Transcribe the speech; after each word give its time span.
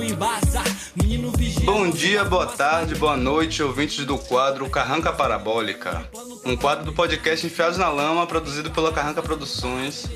não. 0.00 0.64
Menino 0.96 1.30
vigia. 1.36 1.64
Bom 1.64 1.88
dia, 1.88 2.24
boa 2.24 2.46
tarde, 2.46 2.94
boa 2.94 3.16
noite, 3.16 3.62
ouvintes 3.62 4.04
do 4.04 4.18
quadro 4.18 4.68
Carranca 4.68 5.12
Parabólica. 5.12 6.08
Um 6.44 6.56
quadro 6.56 6.84
do 6.84 6.92
podcast 6.92 7.46
Enfiados 7.46 7.78
na 7.78 7.88
Lama, 7.88 8.26
produzido 8.26 8.70
pela 8.70 8.92
Carranca 8.92 9.22
Produções. 9.22 10.06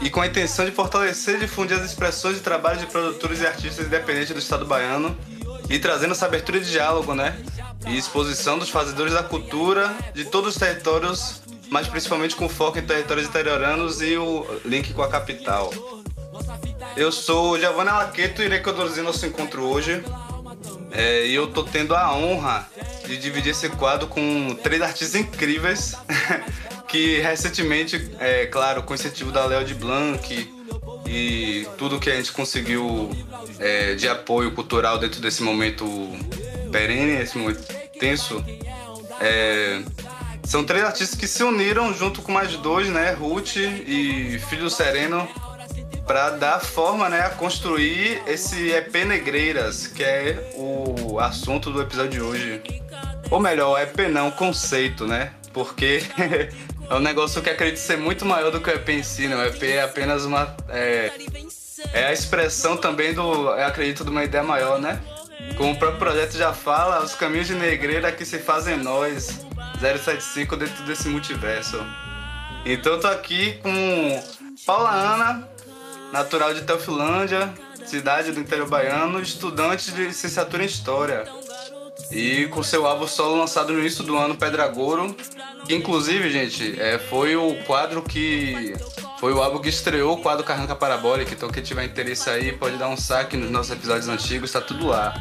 E 0.00 0.10
com 0.10 0.20
a 0.20 0.26
intenção 0.26 0.64
de 0.64 0.72
fortalecer 0.72 1.36
e 1.36 1.40
difundir 1.40 1.76
as 1.76 1.84
expressões 1.84 2.36
de 2.36 2.42
trabalho 2.42 2.78
de 2.78 2.86
produtores 2.86 3.40
e 3.40 3.46
artistas 3.46 3.86
independentes 3.86 4.32
do 4.32 4.38
estado 4.38 4.64
baiano. 4.64 5.16
E 5.68 5.78
trazendo 5.78 6.12
essa 6.12 6.26
abertura 6.26 6.60
de 6.60 6.70
diálogo, 6.70 7.14
né? 7.14 7.38
E 7.86 7.96
exposição 7.96 8.58
dos 8.58 8.70
fazedores 8.70 9.12
da 9.12 9.22
cultura 9.22 9.94
de 10.14 10.24
todos 10.24 10.54
os 10.54 10.58
territórios 10.58 11.42
mas 11.68 11.88
principalmente 11.88 12.36
com 12.36 12.48
foco 12.48 12.78
em 12.78 12.82
territórios 12.82 13.26
interioranos 13.26 14.00
e 14.00 14.16
o 14.16 14.46
link 14.64 14.94
com 14.94 15.02
a 15.02 15.08
capital. 15.08 15.72
Eu 16.96 17.12
sou 17.12 17.58
Giovanni 17.58 17.90
Alaqueto 17.90 18.42
e 18.42 18.46
irei 18.46 18.60
conduzir 18.60 19.04
nosso 19.04 19.26
encontro 19.26 19.62
hoje. 19.64 20.02
É, 20.90 21.26
e 21.26 21.34
eu 21.34 21.46
tô 21.48 21.62
tendo 21.62 21.94
a 21.94 22.16
honra 22.16 22.66
de 23.06 23.18
dividir 23.18 23.50
esse 23.50 23.68
quadro 23.68 24.08
com 24.08 24.56
três 24.62 24.80
artistas 24.80 25.14
incríveis 25.14 25.94
que 26.88 27.18
recentemente, 27.18 28.10
é 28.18 28.46
claro, 28.46 28.82
com 28.82 28.94
incentivo 28.94 29.30
da 29.30 29.44
Léo 29.44 29.64
de 29.64 29.74
Blanc 29.74 30.50
e 31.06 31.66
tudo 31.76 32.00
que 32.00 32.10
a 32.10 32.16
gente 32.16 32.32
conseguiu 32.32 33.10
é, 33.58 33.94
de 33.94 34.08
apoio 34.08 34.52
cultural 34.52 34.98
dentro 34.98 35.20
desse 35.20 35.42
momento 35.42 35.86
perene, 36.72 37.20
esse 37.20 37.36
momento 37.36 37.62
tenso, 37.98 38.42
é, 39.20 39.82
são 40.44 40.64
três 40.64 40.84
artistas 40.84 41.18
que 41.18 41.26
se 41.26 41.42
uniram 41.42 41.92
junto 41.92 42.22
com 42.22 42.32
mais 42.32 42.56
dois, 42.56 42.88
né? 42.88 43.12
Ruth 43.12 43.56
e 43.56 44.40
Filho 44.48 44.70
Sereno, 44.70 45.28
para 46.06 46.30
dar 46.30 46.60
forma, 46.60 47.08
né, 47.08 47.22
a 47.22 47.30
construir 47.30 48.22
esse 48.26 48.70
EP 48.70 48.94
Negreiras, 49.04 49.88
que 49.88 50.04
é 50.04 50.52
o 50.54 51.18
assunto 51.18 51.70
do 51.70 51.82
episódio 51.82 52.10
de 52.10 52.20
hoje. 52.20 52.62
Ou 53.28 53.40
melhor, 53.40 53.80
EP 53.82 54.08
não, 54.08 54.30
conceito, 54.30 55.04
né? 55.06 55.32
Porque 55.52 56.02
é 56.88 56.94
um 56.94 57.00
negócio 57.00 57.42
que 57.42 57.50
acredito 57.50 57.78
ser 57.78 57.96
muito 57.96 58.24
maior 58.24 58.52
do 58.52 58.60
que 58.60 58.70
o 58.70 58.72
EP 58.72 58.88
em 58.90 59.02
si, 59.02 59.26
né? 59.26 59.34
O 59.34 59.44
EP 59.46 59.62
é 59.64 59.82
apenas 59.82 60.24
uma. 60.24 60.56
É, 60.68 61.10
é 61.92 62.06
a 62.06 62.12
expressão 62.12 62.76
também 62.76 63.12
do. 63.12 63.48
Acredito 63.50 64.04
de 64.04 64.10
uma 64.10 64.22
ideia 64.22 64.44
maior, 64.44 64.78
né? 64.78 65.00
Como 65.56 65.72
o 65.72 65.76
próprio 65.76 65.98
projeto 65.98 66.36
já 66.36 66.52
fala, 66.52 67.02
os 67.02 67.14
caminhos 67.14 67.48
de 67.48 67.54
negreira 67.54 68.12
que 68.12 68.24
se 68.24 68.38
fazem 68.38 68.76
nós 68.76 69.44
075 69.80 70.56
dentro 70.56 70.84
desse 70.84 71.08
multiverso. 71.08 71.84
Então 72.64 72.98
tô 73.00 73.06
aqui 73.08 73.58
com 73.62 74.22
Paula 74.64 74.90
Ana, 74.90 75.48
natural 76.16 76.54
de 76.54 76.62
Teofilândia, 76.62 77.52
cidade 77.84 78.32
do 78.32 78.40
interior 78.40 78.66
baiano, 78.66 79.20
estudante 79.20 79.92
de 79.92 80.04
licenciatura 80.06 80.62
em 80.62 80.66
História. 80.66 81.24
E 82.10 82.46
com 82.46 82.62
seu 82.62 82.86
álbum 82.86 83.06
solo 83.06 83.36
lançado 83.36 83.72
no 83.72 83.80
início 83.80 84.02
do 84.02 84.16
ano, 84.16 84.34
Pedragouro, 84.34 85.14
que 85.66 85.74
inclusive, 85.74 86.30
gente, 86.30 86.80
é, 86.80 86.98
foi 86.98 87.36
o 87.36 87.62
quadro 87.64 88.02
que. 88.02 88.74
Foi 89.18 89.32
o 89.32 89.42
álbum 89.42 89.60
que 89.60 89.68
estreou 89.68 90.14
o 90.14 90.22
quadro 90.22 90.44
Carranca 90.44 90.74
Parabólica, 90.74 91.32
então 91.32 91.48
quem 91.48 91.62
tiver 91.62 91.84
interesse 91.84 92.28
aí 92.28 92.52
pode 92.52 92.76
dar 92.76 92.88
um 92.88 92.96
saque 92.96 93.36
nos 93.36 93.50
nossos 93.50 93.72
episódios 93.72 94.08
antigos, 94.08 94.52
tá 94.52 94.60
tudo 94.60 94.86
lá. 94.86 95.14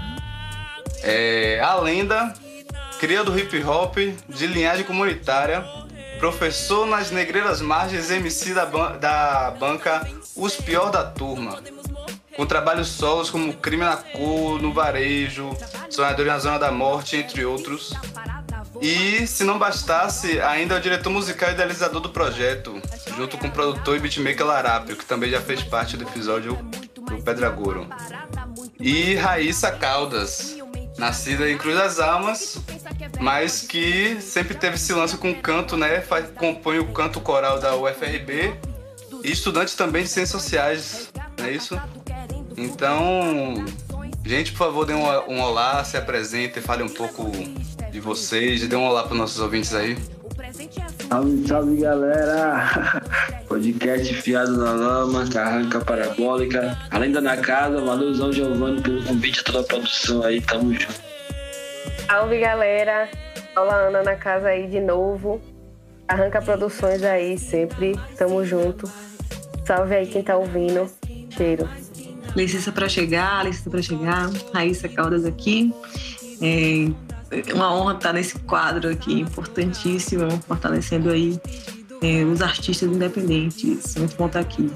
É, 1.01 1.59
a 1.61 1.75
lenda 1.75 2.33
cria 2.99 3.23
do 3.23 3.37
hip 3.37 3.63
hop, 3.63 3.97
de 4.27 4.47
linhagem 4.47 4.85
comunitária, 4.85 5.65
professor 6.19 6.85
nas 6.85 7.09
negreiras 7.09 7.61
margens 7.61 8.11
MC 8.11 8.53
da, 8.53 8.65
ban 8.65 8.97
da 8.97 9.51
banca 9.51 10.05
Os 10.35 10.55
Pior 10.57 10.91
da 10.91 11.03
Turma, 11.03 11.61
com 12.35 12.45
trabalhos 12.45 12.89
solos 12.89 13.29
como 13.29 13.53
Crime 13.53 13.85
na 13.85 13.95
Cor, 13.95 14.61
No 14.61 14.73
Varejo, 14.73 15.55
Sonhador 15.89 16.25
na 16.25 16.37
Zona 16.37 16.59
da 16.59 16.71
Morte, 16.71 17.15
entre 17.15 17.45
outros. 17.45 17.93
E, 18.81 19.25
se 19.25 19.45
não 19.45 19.57
bastasse, 19.57 20.41
ainda 20.41 20.75
é 20.75 20.77
o 20.77 20.81
diretor 20.81 21.09
musical 21.09 21.49
e 21.49 21.53
idealizador 21.53 22.01
do 22.01 22.09
projeto, 22.09 22.81
junto 23.15 23.37
com 23.37 23.47
o 23.47 23.51
produtor 23.51 23.95
e 23.95 23.99
beatmaker 23.99 24.45
Larápio, 24.45 24.97
que 24.97 25.05
também 25.05 25.31
já 25.31 25.39
fez 25.39 25.63
parte 25.63 25.95
do 25.95 26.03
episódio 26.03 26.55
do 26.93 27.21
Pedragouro. 27.23 27.87
E 28.77 29.15
Raíssa 29.15 29.71
Caldas, 29.71 30.57
nascida 30.97 31.49
em 31.49 31.57
Cruz 31.57 31.77
das 31.77 31.99
Almas, 32.01 32.57
mas 33.21 33.61
que 33.61 34.19
sempre 34.19 34.53
teve 34.53 34.75
esse 34.75 34.91
lance 34.91 35.15
com 35.15 35.33
canto, 35.33 35.77
né? 35.77 36.03
compõe 36.35 36.79
o 36.79 36.91
canto 36.91 37.21
coral 37.21 37.57
da 37.57 37.73
UFRB 37.77 38.74
e 39.25 39.31
estudante 39.31 39.75
também 39.75 40.03
de 40.03 40.09
Ciências 40.09 40.41
Sociais, 40.41 41.09
não 41.39 41.45
é 41.45 41.51
isso? 41.51 41.79
Então, 42.55 43.65
gente, 44.23 44.51
por 44.51 44.59
favor, 44.59 44.85
dê 44.85 44.93
um, 44.93 45.05
um 45.29 45.41
olá, 45.41 45.83
se 45.83 45.97
apresentem, 45.97 46.61
fale 46.61 46.83
um 46.83 46.89
pouco 46.89 47.31
de 47.91 47.99
vocês, 47.99 48.67
dê 48.67 48.75
um 48.75 48.85
olá 48.85 49.03
para 49.03 49.15
nossos 49.15 49.39
ouvintes 49.39 49.73
aí. 49.73 49.97
Salve, 51.09 51.47
salve 51.47 51.77
galera! 51.77 53.01
Podcast 53.49 54.13
Fiado 54.21 54.57
na 54.57 54.71
Lama, 54.73 55.27
Carranca 55.29 55.79
Parabólica, 55.79 56.77
além 56.91 57.11
da 57.11 57.19
Na 57.19 57.37
Casa, 57.37 57.81
valorzão 57.81 58.31
Giovanni 58.31 58.81
pelo 58.81 59.03
convite, 59.03 59.43
toda 59.43 59.61
a 59.61 59.63
produção 59.63 60.23
aí, 60.23 60.39
tamo 60.39 60.73
junto. 60.73 61.01
Salve 62.07 62.39
galera! 62.39 63.09
Olá 63.57 63.87
Ana 63.87 64.03
na 64.03 64.15
casa 64.15 64.49
aí 64.49 64.67
de 64.67 64.81
novo. 64.81 65.41
Arranca 66.07 66.41
Produções 66.41 67.01
aí 67.03 67.37
sempre, 67.37 67.97
tamo 68.17 68.43
junto. 68.45 68.89
Salve 69.65 69.95
aí 69.95 70.07
quem 70.07 70.23
tá 70.23 70.37
ouvindo. 70.37 70.89
Cheiro. 71.35 71.67
Licença 72.35 72.71
para 72.71 72.87
chegar, 72.87 73.45
licença 73.45 73.69
para 73.69 73.81
chegar. 73.81 74.29
Raíssa 74.53 74.87
Caldas 74.87 75.25
aqui. 75.25 75.73
É, 76.41 77.53
uma 77.53 77.73
honra 77.73 77.95
estar 77.95 78.13
nesse 78.13 78.37
quadro 78.39 78.89
aqui, 78.89 79.21
importantíssimo, 79.21 80.29
fortalecendo 80.47 81.09
aí 81.09 81.39
é, 82.01 82.23
os 82.23 82.41
artistas 82.41 82.89
independentes. 82.89 83.95
Muito 83.95 84.15
bom 84.15 84.27
estar 84.27 84.39
aqui. 84.39 84.71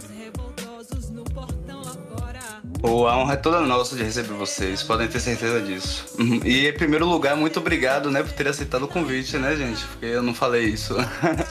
Pô, 2.81 3.07
a 3.07 3.17
honra 3.17 3.33
é 3.33 3.37
toda 3.37 3.59
nossa 3.59 3.95
de 3.95 4.03
receber 4.03 4.33
vocês, 4.33 4.81
podem 4.81 5.07
ter 5.07 5.19
certeza 5.19 5.59
disso. 5.61 6.05
Uhum. 6.17 6.39
E 6.45 6.65
em 6.65 6.73
primeiro 6.73 7.05
lugar, 7.05 7.35
muito 7.35 7.59
obrigado, 7.59 8.09
né, 8.09 8.23
por 8.23 8.31
ter 8.31 8.47
aceitado 8.47 8.83
o 8.83 8.87
convite, 8.87 9.37
né, 9.37 9.53
gente? 9.57 9.83
Porque 9.85 10.05
eu 10.05 10.23
não 10.23 10.33
falei 10.33 10.63
isso 10.63 10.95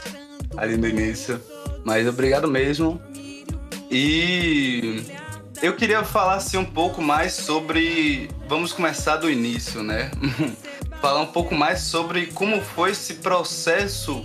ali 0.57 0.79
no 0.79 0.89
início. 0.89 1.39
Mas 1.85 2.09
obrigado 2.09 2.49
mesmo. 2.49 3.01
E 3.91 5.03
eu 5.63 5.75
queria 5.75 6.05
falar 6.05 6.35
assim 6.35 6.57
um 6.57 6.65
pouco 6.65 7.01
mais 7.01 7.33
sobre. 7.33 8.31
Vamos 8.47 8.73
começar 8.73 9.17
do 9.17 9.31
início, 9.31 9.83
né? 9.83 10.11
falar 11.01 11.21
um 11.21 11.27
pouco 11.27 11.55
mais 11.55 11.81
sobre 11.81 12.27
como 12.27 12.61
foi 12.61 12.91
esse 12.91 13.15
processo 13.15 14.25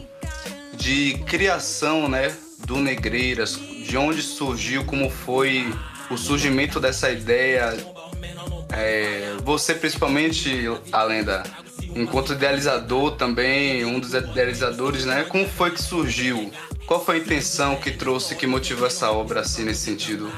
de 0.76 1.20
criação, 1.26 2.10
né, 2.10 2.36
do 2.66 2.78
Negreiras, 2.78 3.56
de 3.56 3.96
onde 3.96 4.22
surgiu, 4.22 4.84
como 4.86 5.10
foi 5.10 5.74
o 6.10 6.18
surgimento 6.18 6.80
dessa 6.80 7.12
ideia. 7.12 7.76
É, 8.70 9.36
você 9.44 9.76
principalmente, 9.76 10.66
a 10.92 11.04
lenda, 11.04 11.44
enquanto 11.96 12.34
idealizador 12.34 13.12
também, 13.12 13.86
um 13.86 14.00
dos 14.00 14.14
idealizadores, 14.14 15.06
né? 15.06 15.24
Como 15.24 15.48
foi 15.48 15.72
que 15.72 15.82
surgiu? 15.82 16.52
Qual 16.86 17.04
foi 17.04 17.16
a 17.16 17.20
intenção 17.20 17.76
que 17.76 17.92
trouxe, 17.92 18.36
que 18.36 18.46
motivou 18.46 18.88
essa 18.88 19.12
obra 19.12 19.42
assim 19.42 19.64
nesse 19.64 19.82
sentido? 19.82 20.32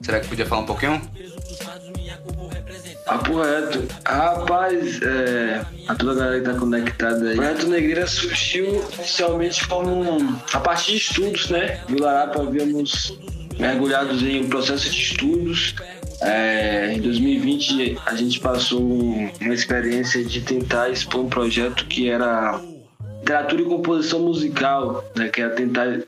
Será 0.00 0.20
que 0.20 0.28
podia 0.28 0.46
falar 0.46 0.62
um 0.62 0.66
pouquinho? 0.66 1.00
Papo 3.04 3.42
reto. 3.42 3.86
Rapaz, 4.06 5.02
é, 5.02 5.64
a 5.88 5.94
toda 5.94 6.14
galera 6.14 6.40
que 6.40 6.46
tá 6.46 6.54
conectada 6.54 7.28
aí. 7.28 7.34
O 7.34 7.36
Projeto 7.36 7.66
Negreira 7.66 8.06
surgiu 8.06 8.84
inicialmente 8.94 9.66
como 9.66 10.38
a 10.52 10.60
partir 10.60 10.92
de 10.92 10.98
estudos, 10.98 11.50
né? 11.50 11.80
Vila 11.88 12.10
Arapa 12.10 12.40
havíamos 12.40 13.18
mergulhados 13.58 14.22
em 14.22 14.44
um 14.44 14.48
processo 14.48 14.88
de 14.88 15.02
estudos. 15.02 15.74
É, 16.22 16.92
em 16.94 17.00
2020 17.00 17.98
a 18.06 18.14
gente 18.14 18.40
passou 18.40 18.82
uma 18.82 19.54
experiência 19.54 20.22
de 20.22 20.40
tentar 20.42 20.90
expor 20.90 21.22
um 21.22 21.28
projeto 21.28 21.86
que 21.86 22.10
era 22.10 22.60
literatura 23.20 23.62
e 23.62 23.64
composição 23.64 24.20
musical, 24.20 25.04
né? 25.14 25.28
Que 25.28 25.40
era 25.40 25.54
tentar 25.54 26.02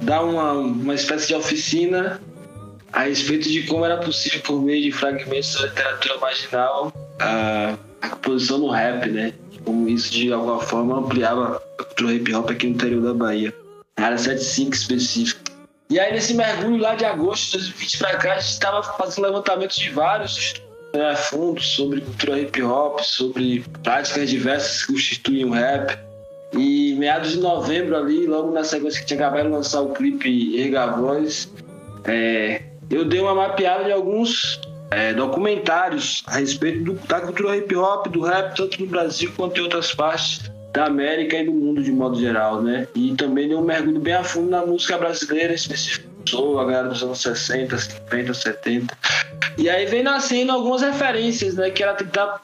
dar 0.00 0.24
uma, 0.24 0.52
uma 0.52 0.94
espécie 0.94 1.28
de 1.28 1.34
oficina 1.34 2.20
a 2.92 3.04
respeito 3.04 3.48
de 3.48 3.62
como 3.62 3.84
era 3.84 3.98
possível, 3.98 4.40
por 4.40 4.60
meio 4.60 4.82
de 4.82 4.92
fragmentos 4.92 5.54
da 5.54 5.66
literatura 5.66 6.18
marginal, 6.18 6.92
a, 7.20 7.74
a 8.02 8.08
composição 8.10 8.58
no 8.58 8.68
rap, 8.68 9.08
né? 9.08 9.32
Como 9.64 9.88
isso 9.88 10.12
de 10.12 10.32
alguma 10.32 10.60
forma 10.60 10.98
ampliava 10.98 11.62
cultura 11.78 12.14
hip 12.14 12.34
hop 12.34 12.50
aqui 12.50 12.66
no 12.66 12.74
interior 12.74 13.02
da 13.02 13.14
Bahia. 13.14 13.54
Área 13.96 14.18
75 14.18 14.74
específica. 14.74 15.51
E 15.90 16.00
aí, 16.00 16.12
nesse 16.12 16.34
mergulho 16.34 16.78
lá 16.78 16.94
de 16.94 17.04
agosto 17.04 17.52
de 17.52 17.58
2020 17.58 17.98
para 17.98 18.16
cá, 18.16 18.32
a 18.34 18.38
gente 18.38 18.50
estava 18.50 18.82
fazendo 18.82 19.24
levantamento 19.24 19.74
de 19.74 19.90
vários 19.90 20.54
né, 20.94 21.14
fundos 21.16 21.66
sobre 21.68 22.00
cultura 22.00 22.38
hip 22.38 22.62
hop, 22.62 23.00
sobre 23.00 23.64
práticas 23.82 24.30
diversas 24.30 24.82
que 24.82 24.92
constituem 24.92 25.44
o 25.44 25.50
rap. 25.50 25.98
E 26.52 26.94
meados 26.94 27.32
de 27.32 27.40
novembro 27.40 27.96
ali, 27.96 28.26
logo 28.26 28.52
na 28.52 28.62
sequência 28.62 29.00
que 29.00 29.06
tinha 29.06 29.20
acabado 29.20 29.46
de 29.46 29.52
lançar 29.52 29.80
o 29.80 29.90
clipe 29.90 30.60
Erga 30.60 30.86
Voz, 30.88 31.50
é, 32.04 32.62
eu 32.90 33.06
dei 33.06 33.20
uma 33.20 33.34
mapeada 33.34 33.84
de 33.84 33.92
alguns 33.92 34.60
é, 34.90 35.14
documentários 35.14 36.22
a 36.26 36.36
respeito 36.36 36.84
do, 36.84 36.94
da 37.06 37.20
cultura 37.20 37.56
hip 37.56 37.74
hop, 37.74 38.06
do 38.08 38.20
rap, 38.20 38.54
tanto 38.54 38.80
no 38.80 38.86
Brasil 38.86 39.32
quanto 39.34 39.58
em 39.58 39.62
outras 39.62 39.94
partes 39.94 40.51
da 40.72 40.86
América 40.86 41.36
e 41.36 41.44
do 41.44 41.52
mundo 41.52 41.82
de 41.82 41.92
modo 41.92 42.18
geral, 42.18 42.62
né? 42.62 42.86
E 42.94 43.14
também 43.14 43.48
dei 43.48 43.56
um 43.56 43.62
mergulho 43.62 44.00
bem 44.00 44.14
a 44.14 44.24
fundo 44.24 44.50
na 44.50 44.64
música 44.64 44.96
brasileira, 44.96 45.52
específico 45.52 46.12
a 46.58 46.64
galera 46.64 46.88
dos 46.88 47.02
anos 47.02 47.20
60, 47.20 47.76
50, 47.76 48.32
70. 48.32 48.98
E 49.58 49.68
aí 49.68 49.86
vem 49.86 50.02
nascendo 50.02 50.52
algumas 50.52 50.80
referências, 50.80 51.54
né? 51.56 51.70
Que 51.70 51.82
era 51.82 51.94
tentar 51.94 52.42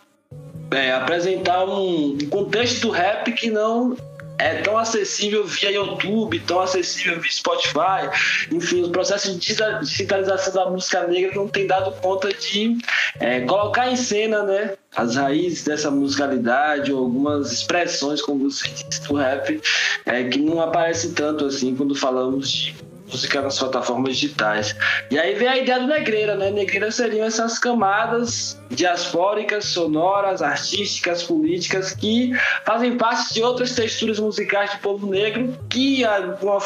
é, 0.70 0.92
apresentar 0.92 1.64
um 1.64 2.18
contexto 2.28 2.88
do 2.88 2.90
rap 2.90 3.32
que 3.32 3.50
não 3.50 3.96
é 4.38 4.62
tão 4.62 4.78
acessível 4.78 5.44
via 5.44 5.70
YouTube, 5.70 6.40
tão 6.40 6.60
acessível 6.60 7.20
via 7.20 7.30
Spotify. 7.30 8.08
Enfim, 8.50 8.84
o 8.84 8.90
processo 8.90 9.32
de 9.32 9.38
digitalização 9.38 10.54
da 10.54 10.70
música 10.70 11.06
negra 11.06 11.34
não 11.34 11.48
tem 11.48 11.66
dado 11.66 11.92
conta 12.00 12.32
de 12.32 12.78
é, 13.20 13.40
colocar 13.40 13.90
em 13.90 13.96
cena 13.96 14.42
né, 14.44 14.74
as 14.94 15.16
raízes 15.16 15.64
dessa 15.64 15.90
musicalidade 15.90 16.92
ou 16.92 17.00
algumas 17.00 17.52
expressões, 17.52 18.22
como 18.22 18.50
você 18.50 18.68
disse, 18.68 19.02
do 19.08 19.14
rap, 19.14 19.60
é, 20.06 20.24
que 20.24 20.38
não 20.38 20.60
aparece 20.60 21.12
tanto 21.12 21.44
assim 21.44 21.74
quando 21.74 21.94
falamos 21.94 22.50
de 22.50 22.87
música 23.10 23.40
nas 23.40 23.58
plataformas 23.58 24.16
digitais. 24.16 24.76
E 25.10 25.18
aí 25.18 25.34
vem 25.34 25.48
a 25.48 25.56
ideia 25.56 25.80
do 25.80 25.86
negreira, 25.86 26.36
né? 26.36 26.50
Negreira 26.50 26.90
seriam 26.90 27.26
essas 27.26 27.58
camadas 27.58 28.58
diaspóricas, 28.70 29.64
sonoras, 29.64 30.42
artísticas, 30.42 31.22
políticas 31.22 31.94
que 31.94 32.32
fazem 32.64 32.96
parte 32.96 33.34
de 33.34 33.42
outras 33.42 33.74
texturas 33.74 34.18
musicais 34.18 34.72
do 34.72 34.78
povo 34.78 35.06
negro 35.06 35.58
que 35.68 36.04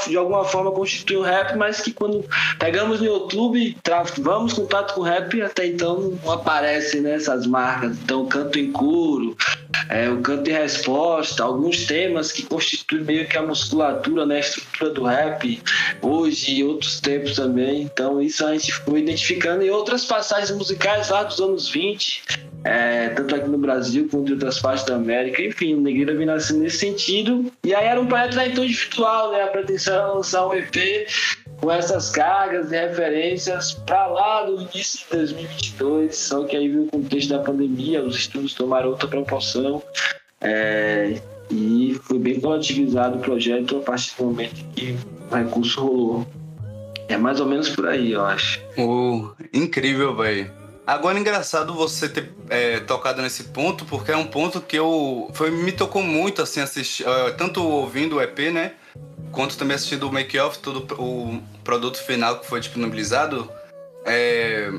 de 0.09 0.17
alguma 0.17 0.45
forma 0.45 0.73
constituem 0.73 1.21
o 1.21 1.23
rap, 1.23 1.57
mas 1.57 1.81
que 1.81 1.93
quando 1.93 2.25
pegamos 2.59 3.01
no 3.01 3.07
YouTube, 3.07 3.77
vamos 4.19 4.53
contato 4.53 4.95
com 4.95 5.01
o 5.03 5.05
rap, 5.05 5.41
até 5.43 5.67
então 5.67 6.19
não 6.23 6.33
aparecem 6.33 7.01
né, 7.01 7.15
essas 7.15 7.47
marcas. 7.47 7.97
Então, 7.99 8.27
canto 8.27 8.59
em 8.59 8.73
coro, 8.73 9.37
é, 9.89 10.09
o 10.09 10.21
canto 10.21 10.49
em 10.49 10.53
resposta, 10.53 11.43
alguns 11.43 11.87
temas 11.87 12.33
que 12.33 12.43
constituem 12.43 13.05
meio 13.05 13.29
que 13.29 13.37
a 13.37 13.43
musculatura, 13.43 14.27
né, 14.27 14.37
a 14.37 14.41
estrutura 14.41 14.91
do 14.91 15.05
rap, 15.05 15.63
hoje 16.01 16.57
e 16.57 16.65
outros 16.65 17.01
tempos 17.01 17.37
também. 17.37 17.83
Então, 17.83 18.21
isso 18.21 18.45
a 18.45 18.53
gente 18.53 18.73
foi 18.73 19.01
identificando 19.01 19.63
em 19.63 19.71
outras 19.71 20.05
passagens 20.05 20.51
musicais 20.51 21.11
lá 21.11 21.23
dos 21.23 21.41
anos 21.41 21.69
20 21.69 22.23
é, 22.65 23.09
tanto 23.11 23.35
aqui 23.35 23.49
no 23.49 23.59
Brasil 23.59 24.09
quanto 24.11 24.29
em 24.29 24.35
outras 24.35 24.61
partes 24.61 24.85
da 24.85 24.95
América. 24.95 25.43
Enfim, 25.43 25.75
o 25.75 25.81
Negreira 25.81 26.15
vem 26.15 26.27
nascendo 26.27 26.61
nesse 26.61 26.79
sentido. 26.79 27.53
E 27.65 27.75
aí 27.75 27.87
era 27.87 28.01
um 28.01 28.07
projeto 28.07 28.37
da 28.37 28.47
então 28.47 28.65
individual, 28.65 29.33
né? 29.33 29.43
A 29.43 29.49
pretensão 29.49 29.95
era 29.95 30.13
lançar 30.13 30.47
um 30.47 30.55
EP 30.55 31.07
com 31.63 31.71
essas 31.71 32.11
cargas 32.11 32.73
e 32.73 32.77
referências 32.77 33.73
para 33.73 34.09
lá 34.09 34.43
do 34.43 34.63
início 34.63 34.99
de 34.99 35.17
2022, 35.17 36.17
só 36.17 36.43
que 36.43 36.57
aí 36.57 36.69
viu 36.69 36.83
o 36.83 36.87
contexto 36.89 37.29
da 37.29 37.39
pandemia, 37.39 38.03
os 38.03 38.17
estudos 38.17 38.53
tomaram 38.53 38.89
outra 38.89 39.07
proporção. 39.07 39.81
É, 40.41 41.21
e 41.49 41.97
foi 42.03 42.19
bem 42.19 42.41
relativizado 42.41 43.19
o 43.19 43.21
projeto 43.21 43.77
a 43.77 43.81
partir 43.81 44.13
do 44.17 44.25
momento 44.25 44.65
que 44.75 44.97
o 45.31 45.35
recurso 45.37 45.81
rolou. 45.81 46.27
É 47.09 47.17
mais 47.17 47.39
ou 47.39 47.47
menos 47.47 47.69
por 47.69 47.87
aí, 47.87 48.11
eu 48.11 48.25
acho. 48.25 48.61
Oh, 48.77 49.29
incrível, 49.53 50.17
velho. 50.17 50.51
Agora, 50.85 51.17
engraçado 51.17 51.75
você 51.75 52.09
ter 52.09 52.33
é, 52.51 52.81
tocado 52.81 53.23
nesse 53.23 53.45
ponto, 53.45 53.85
porque 53.85 54.11
é 54.11 54.17
um 54.17 54.27
ponto 54.27 54.61
que 54.61 54.77
eu 54.77 55.31
foi, 55.33 55.53
me 55.53 55.71
tocou 55.71 56.03
muito, 56.03 56.43
assim, 56.43 56.61
assistir, 56.61 57.05
uh, 57.05 57.33
tanto 57.37 57.63
ouvindo 57.63 58.17
o 58.17 58.21
EP, 58.21 58.53
né? 58.53 58.73
Quanto 59.33 59.57
também 59.57 59.75
assistindo 59.75 60.09
o 60.09 60.13
make-off, 60.13 60.59
todo 60.59 60.87
o 60.99 61.41
produto 61.65 61.97
final 61.97 62.39
que 62.39 62.47
foi 62.47 62.61
disponibilizado. 62.61 63.51
É, 64.05 64.71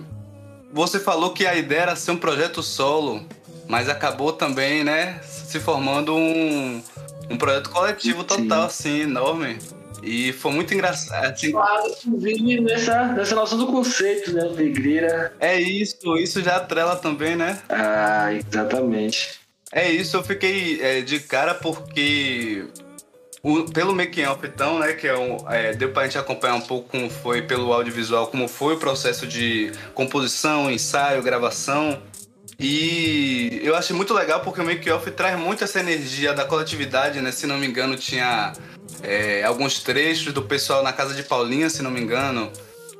você 0.72 1.00
falou 1.00 1.34
que 1.34 1.46
a 1.46 1.56
ideia 1.56 1.82
era 1.82 1.96
ser 1.96 2.12
um 2.12 2.18
projeto 2.18 2.62
solo, 2.62 3.26
mas 3.68 3.90
acabou 3.90 4.32
também, 4.32 4.84
né, 4.84 5.20
se 5.24 5.60
formando 5.60 6.16
um, 6.16 6.82
um 7.30 7.38
projeto 7.38 7.70
coletivo 7.70 8.24
total, 8.24 8.70
Sim. 8.70 9.02
assim, 9.02 9.02
enorme. 9.02 9.58
E 10.04 10.34
foi 10.34 10.52
muito 10.52 10.74
engraçado. 10.74 11.32
Assim, 11.32 11.52
claro, 11.52 11.96
inclusive 12.06 12.62
nessa, 12.62 13.06
nessa 13.14 13.36
noção 13.36 13.58
do 13.58 13.68
conceito, 13.68 14.34
né? 14.34 14.50
Negreira. 14.50 15.34
É 15.40 15.60
isso, 15.60 16.18
isso 16.18 16.42
já 16.44 16.58
atrela 16.58 16.98
também, 16.98 17.38
né? 17.38 17.58
Ah, 17.70 18.34
exatamente. 18.34 19.40
É 19.72 19.90
isso, 19.90 20.18
eu 20.18 20.24
fiquei 20.24 20.82
é, 20.82 21.02
de 21.02 21.20
cara 21.22 21.54
porque 21.54 22.66
o, 23.44 23.66
pelo 23.66 23.94
making 23.94 24.24
off 24.24 24.48
então, 24.48 24.80
né, 24.80 24.94
que 24.94 25.06
é 25.06 25.18
um, 25.18 25.38
é, 25.50 25.74
deu 25.74 25.92
pra 25.92 26.06
gente 26.06 26.18
acompanhar 26.18 26.56
um 26.56 26.62
pouco 26.62 26.88
como 26.90 27.10
foi 27.10 27.42
pelo 27.42 27.74
audiovisual, 27.74 28.28
como 28.28 28.48
foi 28.48 28.76
o 28.76 28.80
processo 28.80 29.28
de 29.28 29.72
composição, 29.94 30.72
ensaio, 30.72 31.22
gravação. 31.22 32.02
E 32.58 33.60
eu 33.62 33.76
achei 33.76 33.94
muito 33.94 34.14
legal 34.14 34.40
porque 34.40 34.62
o 34.62 34.64
make 34.64 34.90
off 34.90 35.12
traz 35.12 35.38
muito 35.38 35.64
essa 35.64 35.82
energia 35.82 36.34
da 36.34 36.46
coletividade, 36.46 37.20
né? 37.20 37.32
Se 37.32 37.46
não 37.46 37.58
me 37.58 37.68
engano, 37.68 37.98
tinha 37.98 38.54
é, 39.02 39.44
alguns 39.44 39.80
trechos 39.80 40.32
do 40.32 40.44
pessoal 40.44 40.82
na 40.82 40.94
casa 40.94 41.14
de 41.14 41.24
Paulinha, 41.24 41.70
se 41.70 41.82
não 41.82 41.92
me 41.92 42.00
engano, 42.00 42.50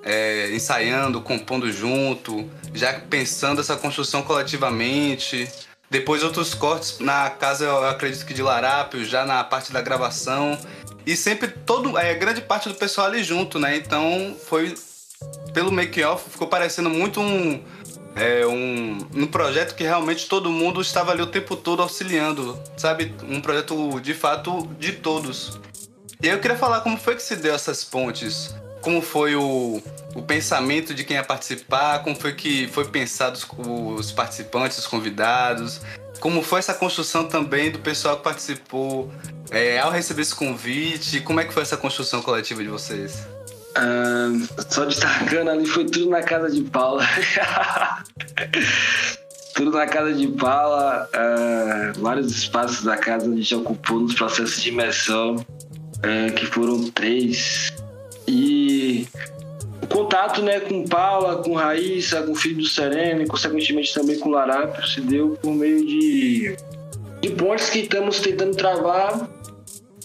é, 0.04 0.54
ensaiando, 0.54 1.22
compondo 1.22 1.72
junto, 1.72 2.50
já 2.74 3.00
pensando 3.00 3.62
essa 3.62 3.78
construção 3.78 4.24
coletivamente. 4.24 5.48
Depois 5.94 6.24
outros 6.24 6.56
cortes 6.56 6.98
na 6.98 7.30
casa, 7.30 7.66
eu 7.66 7.88
acredito 7.88 8.26
que 8.26 8.34
de 8.34 8.42
Larápio, 8.42 9.06
já 9.06 9.28
na 9.28 9.44
parte 9.44 9.72
da 9.72 9.80
gravação. 9.80 10.58
E 11.06 11.16
sempre 11.16 11.48
todo, 11.48 11.96
é, 12.00 12.16
grande 12.16 12.42
parte 12.42 12.68
do 12.68 12.74
pessoal 12.74 13.06
ali 13.06 13.24
junto, 13.24 13.60
né? 13.60 13.78
Então 13.78 14.36
foi 14.48 14.74
pelo 15.54 15.72
make-off 15.72 16.32
ficou 16.32 16.48
parecendo 16.48 16.90
muito 16.90 17.22
um, 17.22 17.64
é, 18.16 18.44
um, 18.44 19.08
um 19.14 19.28
projeto 19.28 19.76
que 19.76 19.84
realmente 19.84 20.28
todo 20.28 20.50
mundo 20.50 20.82
estava 20.82 21.12
ali 21.12 21.22
o 21.22 21.28
tempo 21.28 21.56
todo 21.56 21.84
auxiliando, 21.84 22.60
sabe? 22.76 23.14
Um 23.30 23.40
projeto 23.40 24.02
de 24.02 24.16
fato 24.16 24.68
de 24.80 24.94
todos. 24.94 25.60
E 26.24 26.28
eu 26.28 26.40
queria 26.40 26.58
falar 26.58 26.82
como 26.82 26.98
foi 26.98 27.16
que 27.16 27.22
se 27.22 27.36
deu 27.36 27.54
essas 27.54 27.84
pontes, 27.84 28.56
como 28.84 29.02
foi 29.02 29.36
o, 29.36 29.82
o 30.14 30.22
pensamento 30.22 30.94
de 30.94 31.04
quem 31.04 31.16
ia 31.16 31.24
participar, 31.24 32.04
como 32.04 32.16
foi 32.16 32.34
que 32.34 32.68
foi 32.68 32.86
pensado 32.86 33.38
os, 33.38 33.48
os 34.00 34.12
participantes, 34.12 34.78
os 34.78 34.86
convidados, 34.86 35.82
como 36.20 36.44
foi 36.44 36.60
essa 36.60 36.74
construção 36.74 37.26
também 37.26 37.72
do 37.72 37.80
pessoal 37.80 38.18
que 38.18 38.24
participou 38.24 39.12
é, 39.50 39.80
ao 39.80 39.90
receber 39.90 40.22
esse 40.22 40.36
convite, 40.36 41.22
como 41.22 41.40
é 41.40 41.46
que 41.46 41.54
foi 41.54 41.64
essa 41.64 41.78
construção 41.78 42.22
coletiva 42.22 42.62
de 42.62 42.70
vocês? 42.70 43.26
Uh, 43.78 44.48
só 44.70 44.86
destacando 44.86 45.50
ali, 45.50 45.66
foi 45.66 45.86
tudo 45.86 46.10
na 46.10 46.22
casa 46.22 46.52
de 46.52 46.62
Paula. 46.62 47.04
tudo 49.56 49.72
na 49.72 49.88
casa 49.88 50.14
de 50.14 50.28
Paula, 50.28 51.10
uh, 51.10 52.00
vários 52.00 52.32
espaços 52.32 52.84
da 52.84 52.98
casa 52.98 53.32
a 53.32 53.36
gente 53.36 53.56
ocupou 53.56 54.02
nos 54.02 54.14
processos 54.14 54.62
de 54.62 54.70
imersão 54.70 55.44
é, 56.04 56.30
que 56.32 56.46
foram 56.46 56.90
três. 56.92 57.74
E 58.28 58.63
o 59.82 59.88
contato 59.88 60.42
né, 60.42 60.60
com 60.60 60.86
Paula, 60.86 61.44
com 61.44 61.54
Raíssa, 61.54 62.22
com 62.24 62.32
o 62.32 62.36
filho 62.36 62.58
do 62.58 62.68
Sereno 62.68 63.22
e, 63.22 63.28
consequentemente, 63.28 63.94
também 63.94 64.18
com 64.18 64.30
Larápio 64.30 64.86
se 64.88 65.02
deu 65.02 65.38
por 65.42 65.54
meio 65.54 65.86
de, 65.86 66.56
de 67.22 67.30
pontes 67.32 67.70
que 67.70 67.80
estamos 67.80 68.20
tentando 68.20 68.56
travar 68.56 69.28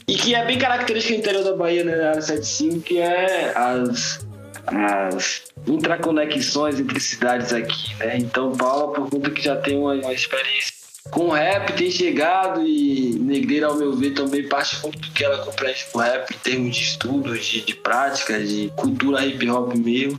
e 0.07 0.15
que 0.15 0.35
é 0.35 0.45
bem 0.45 0.59
característica 0.59 1.15
do 1.15 1.21
interior 1.21 1.45
da 1.45 1.55
Bahia, 1.55 1.85
né, 1.85 1.97
na 1.97 2.09
área 2.11 2.23
75, 2.23 2.81
que 2.81 2.99
é 2.99 3.53
as, 3.55 4.27
as 4.67 5.43
intraconexões 5.67 6.81
entre 6.81 6.99
cidades 6.99 7.53
aqui. 7.53 7.95
Né? 8.01 8.17
Então, 8.19 8.53
Paula, 8.53 8.93
por 8.93 9.09
conta 9.11 9.31
que 9.31 9.43
já 9.43 9.57
tem 9.57 9.79
uma, 9.79 9.95
uma 9.95 10.13
experiência 10.13 10.78
com 11.11 11.29
rap 11.29 11.73
tem 11.73 11.91
chegado 11.91 12.67
e 12.67 13.19
Negreira, 13.19 13.67
ao 13.67 13.77
meu 13.77 13.95
ver, 13.95 14.13
também 14.13 14.47
parte 14.47 14.81
muito 14.83 14.99
do 14.99 15.11
que 15.11 15.25
ela 15.25 15.39
compreende 15.39 15.87
com 15.93 15.99
rap 15.99 16.31
em 16.35 16.39
termos 16.39 16.77
de 16.77 16.83
estudos, 16.83 17.45
de, 17.45 17.63
de 17.63 17.75
prática, 17.75 18.39
de 18.39 18.73
cultura 18.77 19.25
hip 19.25 19.49
hop 19.49 19.75
mesmo. 19.75 20.19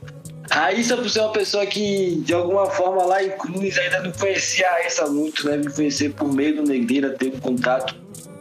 Raíssa, 0.50 0.98
por 0.98 1.10
ser 1.10 1.20
uma 1.20 1.32
pessoa 1.32 1.66
que, 1.66 2.16
de 2.26 2.34
alguma 2.34 2.66
forma, 2.66 3.04
lá 3.04 3.24
em 3.24 3.30
Cruz 3.32 3.78
ainda 3.78 4.02
não 4.02 4.12
conhecia 4.12 4.68
a 4.68 4.72
Raíssa 4.74 5.08
muito, 5.08 5.48
né? 5.48 5.58
Me 5.58 5.72
conhecer 5.72 6.12
por 6.14 6.34
meio 6.34 6.56
do 6.56 6.64
Negreira, 6.64 7.12
ter 7.12 7.28
um 7.36 7.40
contato, 7.40 7.96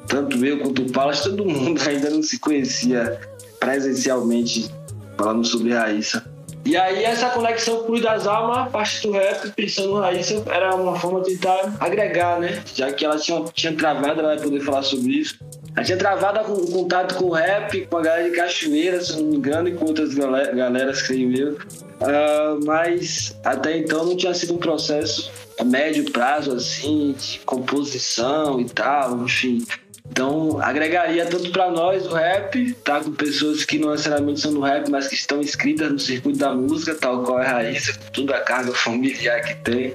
tanto 0.06 0.42
eu 0.44 0.58
quanto 0.58 0.82
o 0.82 0.90
Paulo, 0.90 1.12
todo 1.22 1.44
mundo 1.44 1.80
ainda 1.86 2.08
não 2.08 2.22
se 2.22 2.38
conhecia 2.38 3.20
presencialmente, 3.60 4.70
falando 5.18 5.46
sobre 5.46 5.74
Raíssa. 5.74 6.24
E 6.64 6.76
aí 6.76 7.02
essa 7.02 7.30
conexão 7.30 7.84
com 7.84 7.92
o 7.92 8.00
das 8.00 8.26
Almas, 8.26 8.70
parte 8.70 9.02
do 9.02 9.12
rap, 9.12 9.50
pensando 9.52 9.88
no 9.88 10.00
Raíssa, 10.00 10.42
era 10.50 10.74
uma 10.74 10.98
forma 10.98 11.22
de 11.22 11.36
tentar 11.36 11.76
agregar, 11.80 12.38
né? 12.38 12.62
Já 12.74 12.92
que 12.92 13.04
ela 13.04 13.16
tinha, 13.16 13.42
tinha 13.54 13.74
travado, 13.74 14.20
ela 14.20 14.34
vai 14.34 14.38
poder 14.38 14.60
falar 14.60 14.82
sobre 14.82 15.12
isso. 15.12 15.38
Ela 15.74 15.84
tinha 15.84 15.96
travado 15.96 16.52
o 16.52 16.70
contato 16.70 17.14
com 17.14 17.26
o 17.26 17.32
rap, 17.32 17.86
com 17.86 17.96
a 17.96 18.02
galera 18.02 18.28
de 18.28 18.36
Cachoeira, 18.36 19.00
se 19.00 19.16
não 19.16 19.30
me 19.30 19.36
engano, 19.36 19.68
e 19.68 19.74
com 19.74 19.86
outras 19.86 20.14
galera, 20.14 20.54
galeras, 20.54 21.02
creio 21.02 21.36
eu. 21.36 21.52
Uh, 21.52 22.64
mas 22.64 23.36
até 23.44 23.76
então 23.78 24.04
não 24.04 24.16
tinha 24.16 24.34
sido 24.34 24.54
um 24.54 24.58
processo 24.58 25.30
a 25.58 25.64
médio 25.64 26.10
prazo, 26.12 26.52
assim, 26.52 27.14
de 27.18 27.40
composição 27.40 28.60
e 28.60 28.66
tal, 28.66 29.24
enfim. 29.24 29.64
Então, 30.10 30.60
agregaria 30.60 31.26
tanto 31.26 31.50
para 31.50 31.70
nós 31.70 32.06
o 32.06 32.14
rap, 32.14 32.72
tá 32.84 33.00
com 33.00 33.12
pessoas 33.12 33.64
que 33.64 33.78
não 33.78 33.90
necessariamente 33.90 34.40
são 34.40 34.52
do 34.52 34.60
rap, 34.60 34.90
mas 34.90 35.06
que 35.06 35.14
estão 35.14 35.40
inscritas 35.40 35.90
no 35.90 35.98
circuito 35.98 36.38
da 36.38 36.52
música, 36.54 36.94
tal 36.94 37.22
qual 37.22 37.40
é 37.40 37.46
a 37.46 37.52
Raíssa, 37.52 37.92
com 37.92 38.10
toda 38.12 38.36
a 38.36 38.40
carga 38.40 38.72
familiar 38.72 39.42
que 39.42 39.54
tem. 39.56 39.94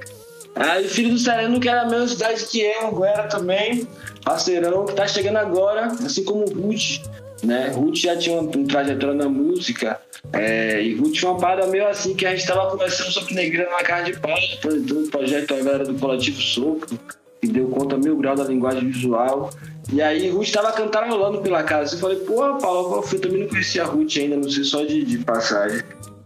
Aí, 0.54 0.86
filho 0.86 1.10
do 1.10 1.18
Sereno, 1.18 1.58
que 1.58 1.68
era 1.68 1.82
a 1.82 1.90
mesma 1.90 2.06
cidade 2.06 2.44
que 2.46 2.60
eu, 2.60 2.94
Guera 2.94 3.24
também, 3.24 3.88
parceirão, 4.24 4.86
que 4.86 4.94
tá 4.94 5.06
chegando 5.06 5.36
agora, 5.36 5.86
assim 5.86 6.24
como 6.24 6.44
o 6.44 6.54
Ruth, 6.54 7.02
né? 7.42 7.72
Ruth 7.74 7.96
já 7.96 8.16
tinha 8.16 8.40
uma, 8.40 8.50
uma 8.50 8.66
trajetória 8.66 9.14
na 9.14 9.28
música, 9.28 10.00
é, 10.32 10.80
e 10.80 10.94
Ruth 10.94 11.12
tinha 11.12 11.30
uma 11.30 11.40
parada 11.40 11.66
meio 11.66 11.86
assim 11.86 12.14
que 12.14 12.24
a 12.24 12.34
gente 12.34 12.46
tava 12.46 12.70
conversando 12.70 13.10
sobre 13.10 13.34
negrina 13.34 13.68
na 13.68 13.82
casa 13.82 14.04
de 14.04 14.18
pau, 14.18 14.32
apresentando 14.32 15.00
um 15.00 15.10
projeto 15.10 15.54
agora 15.54 15.84
do 15.84 15.94
Coletivo 15.94 16.40
Sopro, 16.40 16.98
que 17.46 17.52
deu 17.52 17.68
conta 17.68 17.96
mil 17.96 18.16
graus 18.16 18.38
da 18.38 18.46
linguagem 18.46 18.90
visual. 18.90 19.50
E 19.92 20.00
aí 20.00 20.30
Ruth 20.30 20.50
tava 20.50 20.72
cantarolando 20.72 21.40
pela 21.40 21.62
casa. 21.62 21.94
Eu 21.94 21.98
falei, 22.00 22.16
pô, 22.18 22.54
Paulo, 22.58 23.04
eu 23.12 23.20
também 23.20 23.42
não 23.42 23.48
conhecia 23.48 23.82
a 23.82 23.86
Ruth 23.86 24.16
ainda, 24.16 24.36
não 24.36 24.50
sei 24.50 24.64
só 24.64 24.84
de, 24.84 25.04
de 25.04 25.18
passagem. 25.18 25.82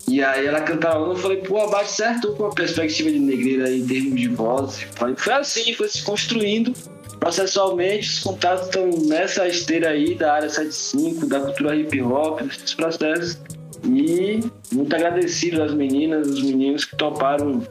E 0.09 0.23
aí 0.23 0.47
ela 0.47 0.61
cantarolando, 0.61 1.13
eu 1.13 1.17
falei, 1.17 1.39
pô, 1.39 1.69
bate 1.69 1.91
certo 1.91 2.33
com 2.33 2.47
a 2.47 2.51
perspectiva 2.51 3.11
de 3.11 3.19
negreira 3.19 3.71
em 3.71 3.87
termos 3.87 4.19
de 4.19 4.29
voz. 4.29 4.87
Foi 5.17 5.33
assim, 5.35 5.75
foi 5.75 5.89
se 5.89 6.03
construindo 6.03 6.73
processualmente, 7.19 8.09
os 8.09 8.21
contatos 8.21 8.67
estão 8.67 8.89
nessa 9.07 9.47
esteira 9.49 9.91
aí 9.91 10.15
da 10.15 10.35
área 10.35 10.49
75, 10.49 11.27
da 11.27 11.41
cultura 11.41 11.77
hip 11.77 12.01
hop, 12.01 12.43
desses 12.43 12.75
processos. 12.75 13.39
E 13.85 14.41
muito 14.73 14.95
agradecido 14.95 15.63
às 15.63 15.73
meninas, 15.75 16.29
os 16.29 16.43
meninos 16.43 16.85
que 16.85 16.97
toparam 16.97 17.63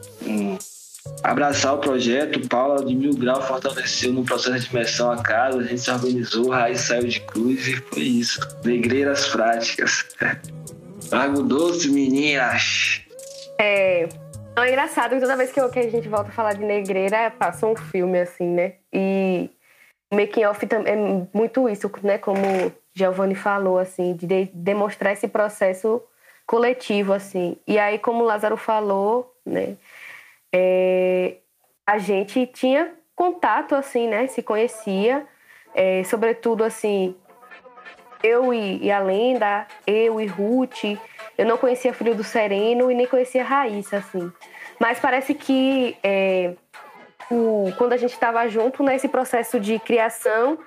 abraçar 1.22 1.74
o 1.74 1.78
projeto. 1.78 2.46
Paula 2.48 2.84
de 2.84 2.94
Mil 2.94 3.14
Grau 3.14 3.40
fortaleceu 3.42 4.12
no 4.12 4.24
processo 4.24 4.60
de 4.60 4.70
imersão 4.70 5.10
a 5.10 5.22
casa, 5.22 5.58
a 5.58 5.62
gente 5.62 5.80
se 5.80 5.90
organizou, 5.90 6.50
Raiz 6.50 6.80
saiu 6.80 7.06
de 7.06 7.20
cruz 7.20 7.66
e 7.66 7.76
foi 7.76 8.02
isso. 8.02 8.40
Negreiras 8.64 9.28
práticas. 9.28 10.06
Lago 11.10 11.42
Doce, 11.42 11.88
meninas! 11.90 13.02
É, 13.58 14.08
é 14.56 14.68
engraçado 14.68 15.14
que 15.14 15.20
toda 15.20 15.36
vez 15.36 15.50
que, 15.50 15.60
eu, 15.60 15.70
que 15.70 15.78
a 15.78 15.90
gente 15.90 16.08
volta 16.08 16.28
a 16.28 16.32
falar 16.32 16.54
de 16.54 16.64
negreira, 16.64 17.30
passa 17.30 17.66
um 17.66 17.74
filme, 17.74 18.20
assim, 18.20 18.46
né? 18.46 18.74
E 18.92 19.50
o 20.12 20.16
making 20.16 20.44
off 20.44 20.66
é 20.70 20.96
muito 21.32 21.68
isso, 21.68 21.90
né? 22.02 22.18
Como 22.18 22.72
Giovanni 22.94 23.34
falou, 23.34 23.78
assim, 23.78 24.14
de 24.14 24.50
demonstrar 24.52 25.12
esse 25.12 25.28
processo 25.28 26.02
coletivo, 26.46 27.12
assim. 27.12 27.56
E 27.66 27.78
aí, 27.78 27.98
como 27.98 28.22
o 28.24 28.26
Lázaro 28.26 28.56
falou, 28.56 29.34
né? 29.46 29.76
É, 30.52 31.36
a 31.86 31.98
gente 31.98 32.46
tinha 32.46 32.94
contato, 33.14 33.74
assim, 33.74 34.08
né? 34.08 34.26
Se 34.26 34.42
conhecia, 34.42 35.26
é, 35.74 36.04
sobretudo, 36.04 36.64
assim, 36.64 37.14
eu 38.22 38.52
e, 38.52 38.84
e, 38.84 38.90
a 38.90 38.98
Lenda, 38.98 39.66
eu 39.86 40.20
e 40.20 40.26
Ruth, 40.26 40.84
eu 41.36 41.46
não 41.46 41.56
conhecia 41.56 41.92
Filho 41.92 42.14
do 42.14 42.24
Sereno 42.24 42.90
e 42.90 42.94
nem 42.94 43.06
conhecia 43.06 43.44
Raíssa, 43.44 43.98
assim. 43.98 44.32
Mas 44.78 44.98
parece 44.98 45.34
que 45.34 45.96
é, 46.02 46.54
o, 47.30 47.72
quando 47.76 47.92
a 47.92 47.96
gente 47.96 48.12
estava 48.12 48.48
junto 48.48 48.82
nesse 48.82 49.08
processo 49.08 49.58
de 49.60 49.78
criação, 49.78 50.58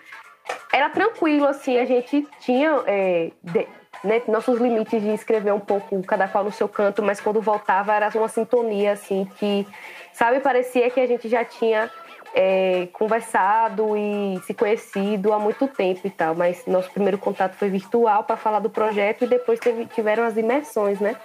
era 0.72 0.90
tranquilo, 0.90 1.48
assim, 1.48 1.78
a 1.78 1.86
gente 1.86 2.28
tinha 2.40 2.82
é, 2.86 3.32
de, 3.44 3.68
né, 4.04 4.22
nossos 4.28 4.60
limites 4.60 5.02
de 5.02 5.14
escrever 5.14 5.54
um 5.54 5.60
pouco, 5.60 6.02
cada 6.04 6.28
qual 6.28 6.44
no 6.44 6.52
seu 6.52 6.68
canto, 6.68 7.04
mas 7.04 7.20
quando 7.20 7.42
voltava 7.42 7.94
era 7.94 8.10
uma 8.16 8.28
sintonia, 8.28 8.94
assim, 8.94 9.28
que, 9.38 9.68
sabe, 10.14 10.40
parecia 10.40 10.90
que 10.90 11.00
a 11.00 11.08
gente 11.08 11.30
já 11.30 11.46
tinha 11.46 11.90
é, 12.34 12.88
conversado 12.94 13.96
e 13.98 14.40
se 14.46 14.54
conhecido 14.54 15.34
há 15.34 15.40
muito 15.40 15.68
tempo 15.68 16.02
e 16.06 16.10
tal, 16.10 16.34
mas 16.36 16.66
nosso 16.66 16.90
primeiro 16.92 17.18
contato 17.18 17.54
foi 17.54 17.70
virtual 17.70 18.24
para 18.24 18.38
falar 18.38 18.60
do 18.60 18.70
projeto 18.70 19.26
e 19.26 19.28
depois 19.28 19.60
teve, 19.60 19.86
tiveram 19.88 20.24
as 20.24 20.38
imersões, 20.38 21.00
né? 21.00 21.16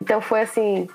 Então 0.00 0.20
foi 0.20 0.42
assim, 0.42 0.86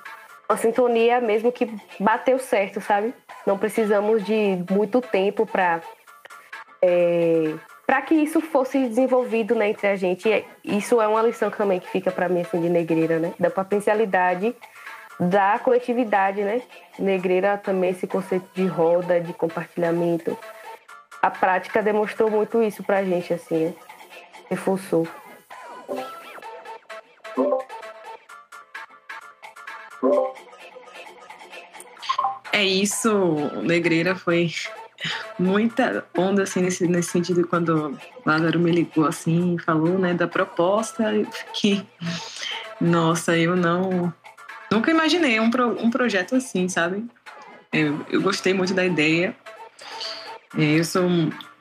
uma 0.48 0.56
sintonia 0.56 1.20
mesmo 1.20 1.52
que 1.52 1.70
bateu 2.00 2.38
certo, 2.38 2.80
sabe? 2.80 3.14
Não 3.46 3.58
precisamos 3.58 4.24
de 4.24 4.64
muito 4.70 5.00
tempo 5.00 5.46
para 5.46 5.82
é, 6.82 7.54
para 7.86 8.02
que 8.02 8.14
isso 8.14 8.40
fosse 8.40 8.78
desenvolvido 8.88 9.54
né, 9.54 9.68
entre 9.70 9.86
a 9.86 9.96
gente. 9.96 10.28
E 10.28 10.78
isso 10.78 11.00
é 11.00 11.06
uma 11.06 11.22
lição 11.22 11.50
também 11.50 11.80
que 11.80 11.88
fica 11.88 12.10
para 12.10 12.28
mim 12.28 12.40
assim 12.40 12.60
de 12.60 12.68
negreira, 12.68 13.18
né? 13.18 13.34
Da 13.38 13.50
potencialidade 13.50 14.54
da 15.18 15.58
coletividade, 15.58 16.42
né? 16.42 16.62
Negreira 16.98 17.56
também 17.56 17.90
esse 17.90 18.06
conceito 18.06 18.46
de 18.54 18.66
roda, 18.66 19.20
de 19.20 19.32
compartilhamento. 19.32 20.36
A 21.22 21.30
prática 21.30 21.82
demonstrou 21.82 22.30
muito 22.30 22.62
isso 22.62 22.82
para 22.82 22.98
a 22.98 23.04
gente, 23.04 23.32
assim, 23.32 23.66
né? 23.66 23.74
reforçou. 24.50 25.08
É 32.52 32.62
isso, 32.62 33.34
Negreira 33.62 34.14
foi 34.14 34.50
muita 35.38 36.04
onda 36.16 36.42
assim 36.42 36.60
nesse, 36.60 36.86
nesse 36.86 37.10
sentido 37.10 37.46
quando 37.46 37.98
Lázaro 38.24 38.58
me 38.58 38.70
ligou 38.70 39.06
assim 39.06 39.56
falou 39.58 39.98
né 39.98 40.14
da 40.14 40.28
proposta 40.28 41.04
que 41.52 41.84
nossa 42.80 43.36
eu 43.36 43.56
não 43.56 44.12
nunca 44.70 44.90
imaginei 44.90 45.40
um, 45.40 45.50
pro, 45.50 45.70
um 45.82 45.90
projeto 45.90 46.36
assim 46.36 46.68
sabe 46.68 47.04
eu, 47.72 48.04
eu 48.10 48.22
gostei 48.22 48.54
muito 48.54 48.74
da 48.74 48.84
ideia 48.84 49.34
eu 50.56 50.84
sou 50.84 51.08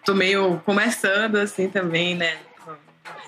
tô 0.06 0.14
meio 0.14 0.60
começando 0.66 1.38
assim 1.38 1.68
também 1.68 2.16
né 2.16 2.38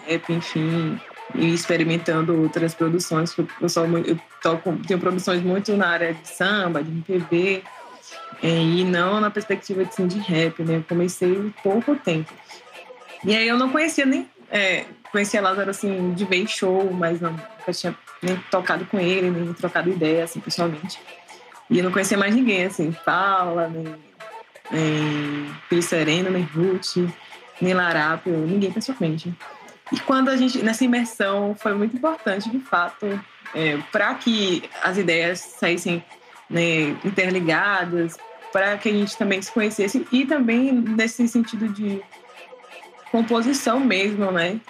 rap 0.08 0.32
enfim 0.32 1.00
e 1.34 1.54
experimentando 1.54 2.40
outras 2.42 2.74
produções. 2.74 3.36
Eu, 3.60 3.70
sou, 3.70 3.86
eu 4.00 4.20
toco, 4.42 4.78
tenho 4.88 5.00
produções 5.00 5.42
muito 5.42 5.76
na 5.76 5.88
área 5.88 6.14
de 6.14 6.28
samba, 6.28 6.84
de 6.84 6.92
MPB, 6.92 7.56
é, 7.56 7.62
e 8.42 8.84
não 8.84 9.20
na 9.20 9.30
perspectiva 9.30 9.82
assim, 9.84 10.08
de 10.08 10.20
rap, 10.20 10.62
né? 10.64 10.78
Eu 10.78 10.84
comecei 10.88 11.54
pouco 11.64 11.96
tempo. 11.96 12.32
E 13.24 13.36
aí 13.36 13.48
eu 13.48 13.58
não 13.58 13.70
conhecia 13.70 14.06
nem. 14.06 14.30
É, 14.52 14.86
conhecia 15.12 15.42
Lázaro 15.42 15.70
assim, 15.70 16.14
de 16.14 16.26
ver 16.26 16.48
show, 16.48 16.92
mas 16.94 17.20
não, 17.20 17.32
nunca 17.32 17.74
tinha 17.74 17.98
nem 18.22 18.36
tocado 18.52 18.86
com 18.86 19.00
ele, 19.00 19.30
nem 19.32 19.54
trocado 19.54 19.90
ideia, 19.90 20.24
assim, 20.24 20.40
pessoalmente. 20.40 21.00
E 21.70 21.80
eu 21.80 21.84
não 21.84 21.92
conhecia 21.92 22.18
mais 22.18 22.36
ninguém, 22.36 22.66
assim, 22.66 22.92
Paula, 22.92 23.68
nem, 23.68 23.96
nem 24.72 25.56
Pio 25.70 25.82
nem 26.32 26.44
Ruth, 26.44 27.12
nem 27.60 27.74
Larápio, 27.74 28.34
ninguém 28.34 28.72
pessoalmente. 28.72 29.34
E 29.92 30.00
quando 30.00 30.30
a 30.30 30.38
gente, 30.38 30.60
nessa 30.60 30.84
imersão, 30.84 31.56
foi 31.56 31.74
muito 31.74 31.96
importante, 31.96 32.50
de 32.50 32.60
fato, 32.60 33.20
é, 33.54 33.78
para 33.92 34.14
que 34.16 34.64
as 34.84 34.98
ideias 34.98 35.40
saíssem 35.40 36.04
né, 36.50 36.90
interligadas, 37.04 38.18
para 38.56 38.78
que 38.78 38.88
a 38.88 38.92
gente 38.94 39.18
também 39.18 39.42
se 39.42 39.52
conhecesse 39.52 40.08
e 40.14 40.26
também 40.26 40.72
nesse 40.72 41.28
sentido 41.28 41.68
de 41.68 42.02
composição 43.12 43.82
mesmo, 43.82 44.32
né? 44.32 44.62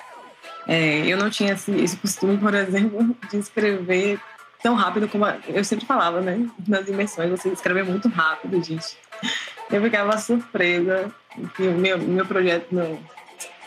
É, 0.67 1.05
eu 1.05 1.15
não 1.15 1.29
tinha 1.29 1.53
esse, 1.53 1.71
esse, 1.71 1.95
costume, 1.95 2.35
por 2.35 2.55
exemplo, 2.55 3.15
de 3.29 3.37
escrever 3.37 4.19
tão 4.63 4.73
rápido 4.73 5.07
como 5.07 5.23
a, 5.23 5.37
eu 5.47 5.63
sempre 5.63 5.85
falava, 5.85 6.19
né? 6.19 6.49
Nas 6.67 6.87
imersões, 6.87 7.29
você 7.29 7.49
escreve 7.49 7.83
muito 7.83 8.09
rápido, 8.09 8.59
gente. 8.63 8.97
Eu 9.71 9.81
ficava 9.81 10.15
surpresa 10.19 11.11
que 11.55 11.63
o 11.63 11.71
meu, 11.71 11.97
meu 11.97 12.23
projeto, 12.23 12.67
meu, 12.71 12.99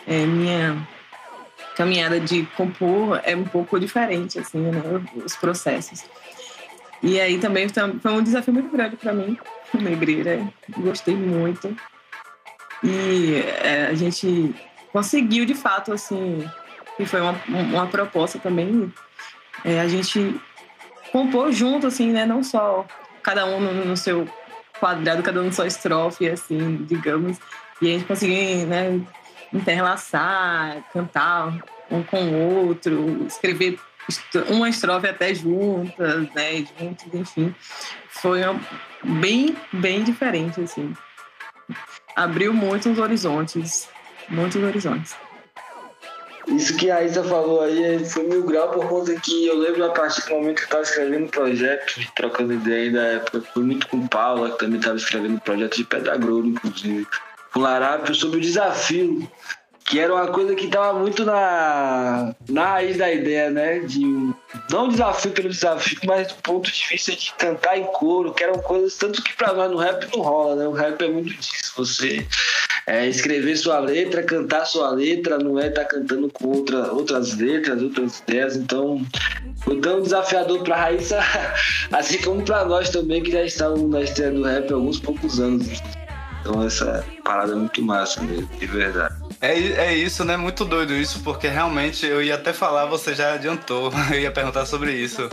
é, 0.07 0.25
minha 0.25 0.87
caminhada 1.75 2.19
de 2.21 2.45
compor 2.55 3.19
é 3.23 3.35
um 3.35 3.43
pouco 3.43 3.77
diferente, 3.77 4.39
assim, 4.39 4.59
né? 4.59 4.81
Os 5.25 5.35
processos. 5.35 6.03
E 7.03 7.19
aí 7.19 7.37
também 7.37 7.67
foi 8.01 8.11
um 8.11 8.23
desafio 8.23 8.53
muito 8.53 8.69
grande 8.69 8.95
para 8.95 9.13
mim, 9.13 9.37
negreira. 9.79 10.47
Gostei 10.77 11.15
muito. 11.15 11.75
E 12.83 13.43
é, 13.61 13.87
a 13.87 13.93
gente 13.93 14.55
conseguiu, 14.91 15.45
de 15.45 15.53
fato, 15.53 15.91
assim, 15.91 16.49
e 16.97 17.05
foi 17.05 17.21
uma, 17.21 17.35
uma 17.47 17.87
proposta 17.87 18.39
também, 18.39 18.91
é, 19.63 19.79
a 19.79 19.87
gente 19.87 20.39
compor 21.11 21.51
junto, 21.51 21.87
assim, 21.87 22.11
né? 22.11 22.25
Não 22.25 22.43
só 22.43 22.85
cada 23.21 23.45
um 23.45 23.59
no, 23.59 23.85
no 23.85 23.97
seu 23.97 24.27
quadrado, 24.79 25.23
cada 25.23 25.41
um 25.41 25.51
sua 25.51 25.67
estrofe, 25.67 26.29
assim, 26.29 26.77
digamos. 26.83 27.37
E 27.81 27.87
a 27.87 27.91
gente 27.91 28.05
conseguiu, 28.05 28.65
né, 28.67 29.01
interlaçar, 29.53 30.83
cantar 30.93 31.53
um 31.91 32.03
com 32.03 32.21
o 32.21 32.67
outro, 32.67 33.25
escrever 33.25 33.79
uma 34.49 34.69
estrofe 34.69 35.07
até 35.07 35.33
juntas, 35.33 36.33
né, 36.33 36.65
juntos, 36.79 37.05
enfim. 37.13 37.55
Foi 38.09 38.41
bem, 39.03 39.55
bem 39.73 40.03
diferente, 40.03 40.61
assim. 40.61 40.93
Abriu 42.15 42.53
muitos 42.53 42.97
horizontes, 42.97 43.87
muitos 44.29 44.61
horizontes. 44.61 45.15
Isso 46.47 46.75
que 46.77 46.89
a 46.89 47.03
Isa 47.03 47.23
falou 47.23 47.61
aí 47.61 48.03
foi 48.05 48.23
mil 48.23 48.43
grau 48.43 48.71
por 48.71 48.87
conta 48.87 49.13
que 49.15 49.45
eu 49.45 49.57
lembro 49.57 49.85
a 49.85 49.89
partir 49.89 50.21
do 50.25 50.31
momento 50.31 50.55
que 50.55 50.61
eu 50.61 50.65
estava 50.65 50.83
escrevendo 50.83 51.25
o 51.25 51.29
projeto, 51.29 51.99
trocando 52.15 52.53
ideia 52.53 52.91
da 52.91 53.01
época, 53.01 53.41
foi 53.53 53.63
muito 53.63 53.87
com 53.87 54.07
Paula, 54.07 54.51
que 54.51 54.59
também 54.59 54.79
estava 54.79 54.97
escrevendo 54.97 55.37
o 55.37 55.41
projeto 55.41 55.77
de 55.77 55.83
Pedra 55.83 56.17
Grosso, 56.17 56.47
inclusive. 56.47 57.07
com 57.53 57.59
Larápio 57.59 58.15
sobre 58.15 58.37
o 58.37 58.41
desafio 58.41 59.29
que 59.89 59.99
era 59.99 60.13
uma 60.13 60.27
coisa 60.27 60.53
que 60.53 60.67
estava 60.67 60.97
muito 60.97 61.25
na, 61.25 62.35
na 62.47 62.65
raiz 62.73 62.95
da 62.95 63.11
ideia, 63.11 63.49
né? 63.49 63.79
De 63.79 64.05
um, 64.05 64.31
não 64.69 64.87
desafio 64.87 65.31
pelo 65.31 65.49
desafio, 65.49 65.97
mas 66.05 66.27
do 66.27 66.35
ponto 66.35 66.71
de 66.71 66.95
de 66.95 67.33
cantar 67.39 67.75
em 67.75 67.85
coro, 67.85 68.31
que 68.31 68.43
eram 68.43 68.59
coisas 68.59 68.95
tanto 68.95 69.23
que 69.23 69.35
para 69.35 69.51
nós 69.51 69.71
no 69.71 69.77
rap 69.77 70.07
não 70.15 70.21
rola, 70.21 70.55
né? 70.55 70.67
O 70.67 70.73
rap 70.73 71.01
é 71.03 71.07
muito 71.07 71.33
disso. 71.33 71.73
Você 71.75 72.23
é, 72.85 73.07
escrever 73.07 73.57
sua 73.57 73.79
letra, 73.79 74.21
cantar 74.21 74.65
sua 74.65 74.91
letra, 74.91 75.39
não 75.39 75.57
é 75.57 75.69
estar 75.69 75.85
tá 75.85 75.87
cantando 75.87 76.29
com 76.29 76.49
outra, 76.49 76.91
outras 76.93 77.35
letras, 77.35 77.81
outras 77.81 78.19
ideias. 78.19 78.55
Então, 78.55 79.03
foi 79.63 79.79
tão 79.81 80.03
desafiador 80.03 80.63
para 80.63 80.75
Raíssa, 80.75 81.19
assim 81.91 82.21
como 82.21 82.43
para 82.43 82.63
nós 82.63 82.91
também, 82.91 83.23
que 83.23 83.31
já 83.31 83.43
estamos 83.43 83.89
na 83.89 84.01
estreia 84.01 84.31
do 84.31 84.43
rap 84.43 84.71
há 84.71 84.75
alguns 84.75 84.99
poucos 84.99 85.39
anos. 85.39 85.67
Então, 86.41 86.63
essa 86.63 87.03
parada 87.23 87.53
é 87.53 87.55
muito 87.55 87.81
massa, 87.81 88.21
mesmo, 88.21 88.47
de 88.59 88.67
verdade. 88.67 89.18
É, 89.41 89.53
é 89.53 89.93
isso, 89.95 90.25
né? 90.25 90.35
Muito 90.35 90.65
doido 90.65 90.93
isso, 90.93 91.21
porque 91.21 91.47
realmente 91.47 92.05
eu 92.05 92.21
ia 92.21 92.35
até 92.35 92.51
falar, 92.51 92.85
você 92.85 93.15
já 93.15 93.33
adiantou, 93.33 93.91
eu 94.11 94.19
ia 94.19 94.31
perguntar 94.31 94.65
sobre 94.65 94.91
isso. 94.91 95.29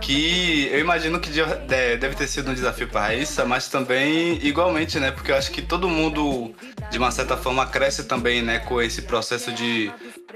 Que 0.00 0.68
eu 0.70 0.80
imagino 0.80 1.18
que 1.18 1.30
deve 1.66 2.14
ter 2.14 2.26
sido 2.26 2.50
um 2.50 2.54
desafio 2.54 2.88
para 2.88 3.02
Raíssa, 3.02 3.44
mas 3.44 3.68
também 3.68 4.38
igualmente, 4.44 4.98
né? 4.98 5.10
Porque 5.10 5.30
eu 5.30 5.36
acho 5.36 5.50
que 5.50 5.62
todo 5.62 5.88
mundo, 5.88 6.54
de 6.90 6.98
uma 6.98 7.10
certa 7.10 7.36
forma, 7.36 7.66
cresce 7.66 8.04
também, 8.04 8.42
né? 8.42 8.58
Com 8.58 8.80
esse 8.80 9.02
processo 9.02 9.52
de 9.52 9.90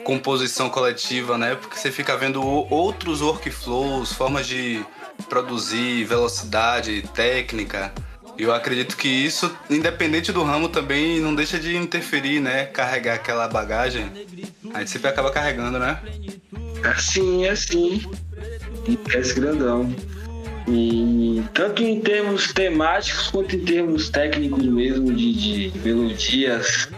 composição 0.05 0.71
coletiva, 0.71 1.37
né? 1.37 1.57
Porque 1.57 1.77
você 1.77 1.91
fica 1.91 2.17
vendo 2.17 2.43
outros 2.43 3.21
workflows, 3.21 4.13
formas 4.13 4.47
de 4.47 4.85
produzir, 5.29 6.05
velocidade, 6.05 7.03
técnica. 7.15 7.93
E 8.41 8.43
eu 8.43 8.55
acredito 8.55 8.97
que 8.97 9.07
isso, 9.07 9.55
independente 9.69 10.33
do 10.33 10.43
ramo, 10.43 10.67
também 10.67 11.21
não 11.21 11.35
deixa 11.35 11.59
de 11.59 11.77
interferir, 11.77 12.41
né? 12.41 12.65
Carregar 12.65 13.17
aquela 13.17 13.47
bagagem. 13.47 14.11
A 14.73 14.79
gente 14.79 14.93
sempre 14.93 15.11
acaba 15.11 15.31
carregando, 15.31 15.79
né? 15.79 16.01
Assim, 16.83 17.47
assim. 17.47 18.03
Esse 19.15 19.35
grandão. 19.35 19.95
E 20.67 21.43
tanto 21.53 21.83
em 21.83 22.01
termos 22.01 22.51
temáticos 22.51 23.29
quanto 23.29 23.57
em 23.57 23.63
termos 23.63 24.09
técnicos 24.09 24.65
mesmo, 24.65 25.13
de, 25.13 25.71
de 25.71 25.79
melodias, 25.81 26.89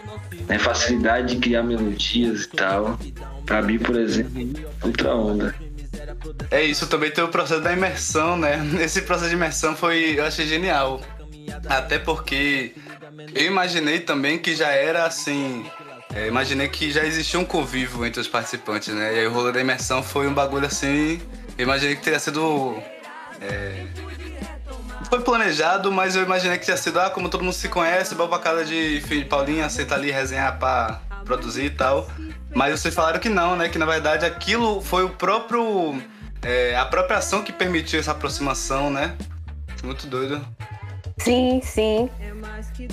né? 0.46 0.60
facilidade 0.60 1.34
de 1.34 1.40
criar 1.40 1.64
melodias 1.64 2.44
e 2.44 2.48
tal. 2.50 2.96
Pra 3.44 3.60
mim, 3.62 3.80
por 3.80 3.96
exemplo, 3.96 4.48
outra 4.80 5.12
onda. 5.12 5.52
É 6.52 6.62
isso, 6.62 6.86
também 6.86 7.10
tem 7.10 7.24
o 7.24 7.28
processo 7.28 7.60
da 7.60 7.72
imersão, 7.72 8.36
né? 8.36 8.60
Esse 8.80 9.02
processo 9.02 9.30
de 9.30 9.34
imersão 9.34 9.74
foi, 9.74 10.20
eu 10.20 10.24
achei 10.24 10.46
genial. 10.46 11.00
Até 11.66 11.98
porque 11.98 12.74
eu 13.34 13.46
imaginei 13.46 14.00
também 14.00 14.38
que 14.38 14.54
já 14.54 14.68
era 14.68 15.04
assim. 15.04 15.64
É, 16.14 16.26
imaginei 16.26 16.68
que 16.68 16.90
já 16.90 17.04
existia 17.04 17.40
um 17.40 17.44
convívio 17.44 18.04
entre 18.04 18.20
os 18.20 18.28
participantes, 18.28 18.94
né? 18.94 19.14
E 19.14 19.18
aí 19.20 19.26
o 19.26 19.32
rolo 19.32 19.52
da 19.52 19.60
imersão 19.60 20.02
foi 20.02 20.26
um 20.26 20.34
bagulho 20.34 20.66
assim. 20.66 21.20
Eu 21.56 21.64
imaginei 21.64 21.96
que 21.96 22.02
teria 22.02 22.18
sido. 22.18 22.76
É, 23.40 23.86
foi 25.08 25.20
planejado, 25.20 25.90
mas 25.90 26.16
eu 26.16 26.22
imaginei 26.22 26.58
que 26.58 26.64
tinha 26.64 26.76
sido, 26.76 26.98
ah, 27.00 27.10
como 27.10 27.28
todo 27.28 27.44
mundo 27.44 27.52
se 27.52 27.68
conhece, 27.68 28.14
vou 28.14 28.28
pra 28.28 28.38
casa 28.38 28.64
de 28.64 29.00
de 29.00 29.24
Paulinha, 29.24 29.68
senta 29.68 29.94
ali 29.94 30.10
resenhar 30.10 30.58
pra 30.58 31.00
produzir 31.24 31.66
e 31.66 31.70
tal. 31.70 32.08
Mas 32.54 32.80
vocês 32.80 32.94
falaram 32.94 33.18
que 33.18 33.28
não, 33.28 33.56
né? 33.56 33.68
Que 33.68 33.78
na 33.78 33.86
verdade 33.86 34.26
aquilo 34.26 34.80
foi 34.82 35.04
o 35.04 35.10
próprio. 35.10 36.02
É, 36.42 36.76
a 36.76 36.84
própria 36.84 37.18
ação 37.18 37.42
que 37.42 37.52
permitiu 37.52 38.00
essa 38.00 38.10
aproximação, 38.10 38.90
né? 38.90 39.16
Muito 39.82 40.06
doido. 40.06 40.44
Sim, 41.18 41.60
sim. 41.62 42.10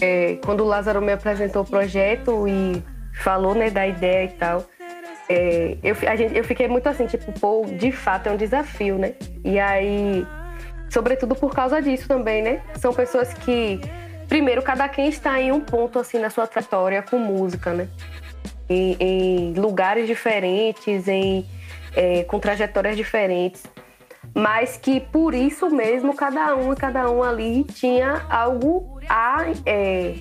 É, 0.01 0.38
quando 0.43 0.62
o 0.62 0.67
Lázaro 0.67 1.01
me 1.01 1.12
apresentou 1.12 1.63
o 1.63 1.65
projeto 1.65 2.47
e 2.47 2.84
falou 3.21 3.55
né, 3.55 3.69
da 3.69 3.88
ideia 3.88 4.25
e 4.25 4.29
tal, 4.29 4.65
é, 5.27 5.77
eu, 5.84 5.95
a 6.08 6.15
gente, 6.15 6.36
eu 6.36 6.43
fiquei 6.43 6.67
muito 6.67 6.88
assim, 6.88 7.05
tipo, 7.05 7.32
pô, 7.39 7.65
de 7.65 7.91
fato 7.91 8.27
é 8.27 8.32
um 8.32 8.38
desafio, 8.38 8.97
né? 8.97 9.13
E 9.43 9.60
aí, 9.60 10.25
sobretudo 10.89 11.36
por 11.36 11.53
causa 11.53 11.82
disso 11.82 12.08
também, 12.08 12.41
né? 12.41 12.62
São 12.75 12.93
pessoas 12.93 13.34
que, 13.34 13.79
primeiro, 14.27 14.62
cada 14.62 14.88
quem 14.89 15.08
está 15.08 15.39
em 15.39 15.51
um 15.51 15.62
ponto 15.62 15.99
assim 15.99 16.19
na 16.19 16.29
sua 16.29 16.47
trajetória 16.47 17.01
com 17.03 17.17
música, 17.19 17.73
né? 17.73 17.88
Em, 18.67 18.97
em 18.99 19.53
lugares 19.53 20.08
diferentes, 20.08 21.08
em, 21.08 21.45
é, 21.95 22.23
com 22.23 22.39
trajetórias 22.39 22.95
diferentes 22.95 23.63
mas 24.34 24.78
que 24.78 25.00
por 25.00 25.34
isso 25.34 25.70
mesmo 25.70 26.15
cada 26.15 26.56
um 26.56 26.74
e 26.74 26.76
cada 26.76 27.10
um 27.10 27.24
ali 27.24 27.63
tinha 27.63 28.26
algo 28.30 29.00
a 29.10 29.46
é, 29.65 30.15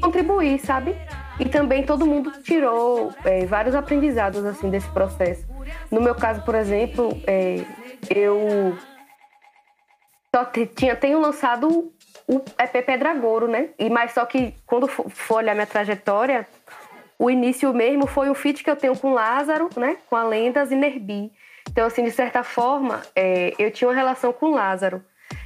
contribuir, 0.00 0.58
sabe? 0.58 0.94
E 1.38 1.46
também 1.46 1.84
todo 1.84 2.06
mundo 2.06 2.30
tirou 2.42 3.12
é, 3.24 3.44
vários 3.46 3.74
aprendizados 3.74 4.44
assim 4.44 4.70
desse 4.70 4.88
processo. 4.90 5.46
No 5.90 6.00
meu 6.00 6.14
caso, 6.14 6.42
por 6.42 6.54
exemplo, 6.54 7.08
é, 7.26 7.64
eu 8.14 8.76
só 10.34 10.44
tinha, 10.74 10.96
tenho 10.96 11.20
lançado 11.20 11.92
o 12.26 12.36
EP 12.58 12.84
Pedragouro, 12.84 13.48
né? 13.48 13.70
E 13.78 13.90
mas 13.90 14.12
só 14.12 14.24
que 14.24 14.54
quando 14.66 14.86
for 14.86 15.36
olhar 15.36 15.54
minha 15.54 15.66
trajetória, 15.66 16.46
o 17.18 17.30
início 17.30 17.72
mesmo 17.72 18.06
foi 18.06 18.30
o 18.30 18.34
feat 18.34 18.62
que 18.62 18.70
eu 18.70 18.76
tenho 18.76 18.96
com 18.98 19.12
Lázaro, 19.12 19.68
né? 19.76 19.96
Com 20.08 20.16
a 20.16 20.24
Lendas 20.24 20.70
e 20.70 20.74
Nerbi. 20.74 21.32
Então, 21.70 21.86
assim, 21.86 22.04
de 22.04 22.10
certa 22.10 22.42
forma, 22.42 23.02
é, 23.14 23.54
eu 23.58 23.70
tinha 23.70 23.88
uma 23.88 23.94
relação 23.94 24.32
com 24.32 24.46
o 24.46 24.54
Lázaro. 24.54 25.02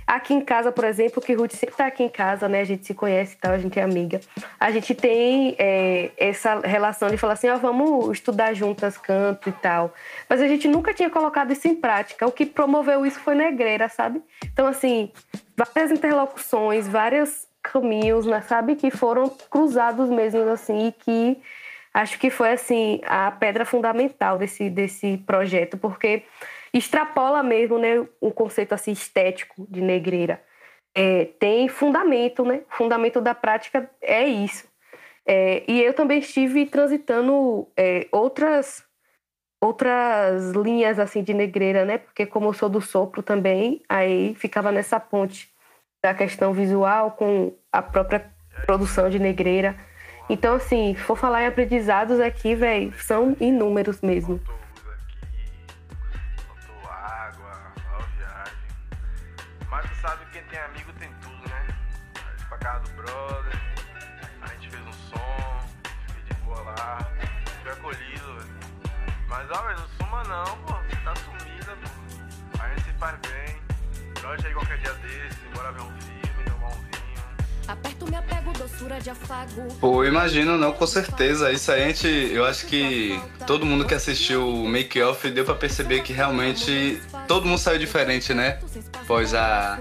Aqui 0.07 0.33
em 0.33 0.41
casa, 0.41 0.73
por 0.73 0.85
exemplo, 0.85 1.23
que 1.23 1.35
Ruth 1.35 1.53
sempre 1.53 1.75
está 1.75 1.87
aqui 1.87 2.03
em 2.03 2.09
casa, 2.09 2.49
né? 2.49 2.63
A 2.63 2.65
gente 2.65 2.87
se 2.87 2.95
conhece 2.95 3.35
e 3.35 3.39
tal, 3.39 3.53
a 3.53 3.59
gente 3.59 3.79
é 3.79 3.83
amiga. 3.83 4.21
A 4.59 4.71
gente 4.71 4.95
tem 4.95 5.55
é, 5.59 6.11
essa 6.17 6.61
relação 6.61 7.11
de 7.11 7.19
falar 7.19 7.35
assim, 7.35 7.49
ó, 7.49 7.57
oh, 7.57 7.59
vamos 7.59 8.13
estudar 8.13 8.55
juntas 8.55 8.97
canto 8.97 9.51
e 9.51 9.53
tal. 9.53 9.93
Mas 10.27 10.41
a 10.41 10.49
gente 10.49 10.67
nunca 10.67 10.95
tinha 10.95 11.11
colocado 11.11 11.53
isso 11.53 11.69
em 11.69 11.75
prática. 11.75 12.27
O 12.27 12.33
que 12.33 12.47
promoveu 12.47 13.05
isso 13.05 13.21
foi 13.21 13.35
Negreira, 13.35 13.89
sabe? 13.91 14.23
Então, 14.51 14.67
assim, 14.67 15.13
várias 15.55 15.91
interlocuções, 15.91 16.89
vários 16.89 17.47
caminhos, 17.63 18.25
né, 18.25 18.41
sabe? 18.41 18.77
Que 18.77 18.91
foram 18.91 19.29
cruzados 19.51 20.09
mesmo, 20.09 20.49
assim, 20.49 20.89
e 20.89 20.93
que 20.93 21.39
acho 21.93 22.19
que 22.19 22.31
foi 22.31 22.53
assim 22.53 23.01
a 23.05 23.31
pedra 23.31 23.65
fundamental 23.65 24.39
desse, 24.39 24.71
desse 24.71 25.19
projeto, 25.19 25.77
porque 25.77 26.25
extrapola 26.73 27.43
mesmo 27.43 27.79
né, 27.79 28.07
o 28.21 28.31
conceito 28.31 28.75
assim 28.75 28.93
estético 28.93 29.67
de 29.69 29.81
negreira. 29.81 30.43
É, 30.95 31.27
tem 31.39 31.69
fundamento, 31.69 32.45
né? 32.45 32.63
O 32.71 32.77
fundamento 32.77 33.21
da 33.21 33.35
prática 33.35 33.89
é 34.01 34.27
isso. 34.27 34.67
É, 35.27 35.63
e 35.69 35.83
eu 35.83 35.93
também 35.93 36.19
estive 36.19 36.67
transitando 36.67 37.69
é, 37.77 38.09
outras 38.11 38.83
outras 39.61 40.53
linhas 40.53 40.99
assim 40.99 41.23
de 41.23 41.35
negreira, 41.35 41.85
né? 41.85 41.99
Porque 41.99 42.25
como 42.25 42.49
eu 42.49 42.53
sou 42.53 42.69
do 42.69 42.81
sopro 42.81 43.23
também, 43.23 43.83
aí 43.89 44.35
ficava 44.37 44.71
nessa 44.73 44.99
ponte 45.01 45.53
da 46.03 46.15
questão 46.15 46.53
visual 46.53 47.13
com 47.13 47.53
a 47.73 47.83
própria 47.83 48.33
produção 48.65 49.11
de 49.11 49.19
negreira. 49.19 49.77
Então, 50.29 50.55
assim, 50.55 50.95
for 50.95 51.17
falar 51.17 51.43
em 51.43 51.47
aprendizados 51.47 52.21
aqui, 52.21 52.55
velho, 52.55 52.93
são 52.99 53.37
inúmeros 53.41 54.01
mesmo. 54.03 54.41
Pô, 79.81 80.05
imagino, 80.05 80.57
não, 80.57 80.73
com 80.73 80.87
certeza. 80.87 81.51
Isso 81.53 81.71
aí 81.73 81.83
a 81.83 81.87
gente, 81.89 82.07
eu 82.33 82.45
acho 82.45 82.67
que 82.67 83.21
todo 83.47 83.67
mundo 83.67 83.85
que 83.85 83.95
assistiu 83.95 84.49
o 84.49 84.69
Make 84.69 85.01
Off 85.03 85.29
deu 85.31 85.45
para 85.45 85.55
perceber 85.55 86.03
que 86.03 86.13
realmente 86.13 87.01
todo 87.27 87.47
mundo 87.47 87.59
saiu 87.59 87.79
diferente, 87.79 88.33
né? 88.33 88.61
Após 89.03 89.35
a, 89.35 89.79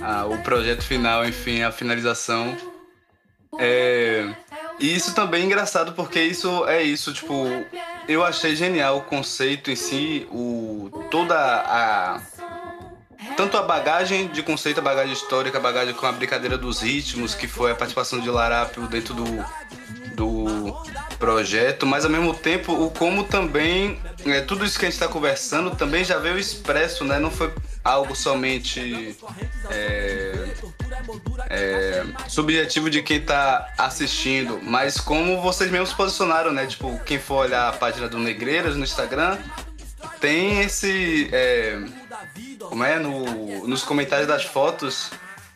a, 0.00 0.26
o 0.26 0.38
projeto 0.38 0.82
final, 0.82 1.26
enfim, 1.26 1.62
a 1.62 1.70
finalização. 1.70 2.56
É, 3.58 4.34
e 4.80 4.94
isso 4.94 5.14
também 5.14 5.42
é 5.42 5.46
engraçado 5.46 5.92
porque 5.92 6.20
isso 6.20 6.66
é 6.66 6.82
isso, 6.82 7.12
tipo, 7.12 7.46
eu 8.08 8.24
achei 8.24 8.56
genial 8.56 8.98
o 8.98 9.02
conceito 9.02 9.70
em 9.70 9.76
si, 9.76 10.26
o 10.30 10.90
toda 11.10 11.36
a 11.36 12.20
tanto 13.36 13.56
a 13.56 13.62
bagagem 13.62 14.28
de 14.28 14.42
conceito, 14.42 14.78
a 14.78 14.82
bagagem 14.82 15.12
histórica, 15.12 15.58
a 15.58 15.60
bagagem 15.60 15.94
com 15.94 16.06
a 16.06 16.12
brincadeira 16.12 16.58
dos 16.58 16.80
ritmos, 16.80 17.34
que 17.34 17.46
foi 17.46 17.72
a 17.72 17.74
participação 17.74 18.20
de 18.20 18.30
Larápio 18.30 18.86
dentro 18.86 19.14
do, 19.14 19.24
do 20.14 20.76
projeto, 21.18 21.86
mas 21.86 22.04
ao 22.04 22.10
mesmo 22.10 22.34
tempo 22.34 22.72
o 22.72 22.90
como 22.90 23.24
também 23.24 24.00
é, 24.24 24.40
tudo 24.40 24.64
isso 24.64 24.78
que 24.78 24.86
a 24.86 24.88
gente 24.88 24.94
está 24.94 25.08
conversando 25.08 25.70
também 25.70 26.04
já 26.04 26.18
veio 26.18 26.38
expresso, 26.38 27.04
né? 27.04 27.18
Não 27.18 27.30
foi 27.30 27.52
algo 27.84 28.14
somente 28.14 29.16
é, 29.70 30.54
é, 31.48 32.04
subjetivo 32.28 32.90
de 32.90 33.02
quem 33.02 33.20
tá 33.20 33.72
assistindo, 33.78 34.60
mas 34.62 34.98
como 34.98 35.40
vocês 35.40 35.70
mesmos 35.70 35.92
posicionaram, 35.92 36.52
né? 36.52 36.66
Tipo, 36.66 36.98
quem 37.04 37.18
for 37.18 37.46
olhar 37.46 37.68
a 37.68 37.72
página 37.72 38.08
do 38.08 38.18
Negreiras 38.18 38.76
no 38.76 38.84
Instagram, 38.84 39.38
tem 40.20 40.60
esse. 40.60 41.30
Como 42.72 42.84
é? 42.84 42.98
No, 42.98 43.68
nos 43.68 43.84
comentários 43.84 44.26
das 44.26 44.44
fotos, 44.44 45.10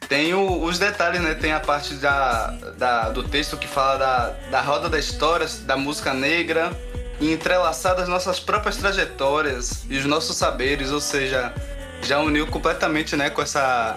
tem 0.06 0.34
o, 0.34 0.62
os 0.62 0.78
detalhes, 0.78 1.18
né? 1.22 1.32
Tem 1.32 1.50
a 1.50 1.58
parte 1.58 1.94
da, 1.94 2.48
da, 2.76 3.08
do 3.08 3.22
texto 3.22 3.56
que 3.56 3.66
fala 3.66 3.96
da, 3.96 4.28
da 4.50 4.60
roda 4.60 4.90
da 4.90 4.98
história, 4.98 5.46
da 5.62 5.78
música 5.78 6.12
negra, 6.12 6.70
e 7.18 7.32
entrelaçar 7.32 7.98
as 7.98 8.06
nossas 8.06 8.38
próprias 8.38 8.76
trajetórias 8.76 9.86
e 9.88 9.96
os 9.96 10.04
nossos 10.04 10.36
saberes, 10.36 10.90
ou 10.90 11.00
seja, 11.00 11.54
já 12.02 12.18
uniu 12.18 12.46
completamente, 12.48 13.16
né, 13.16 13.30
com 13.30 13.40
essa. 13.40 13.96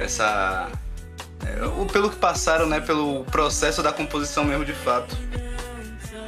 essa 0.00 0.70
é, 1.44 1.92
pelo 1.92 2.08
que 2.08 2.16
passaram, 2.16 2.64
né, 2.64 2.80
pelo 2.80 3.24
processo 3.26 3.82
da 3.82 3.92
composição 3.92 4.42
mesmo 4.42 4.64
de 4.64 4.72
fato. 4.72 5.14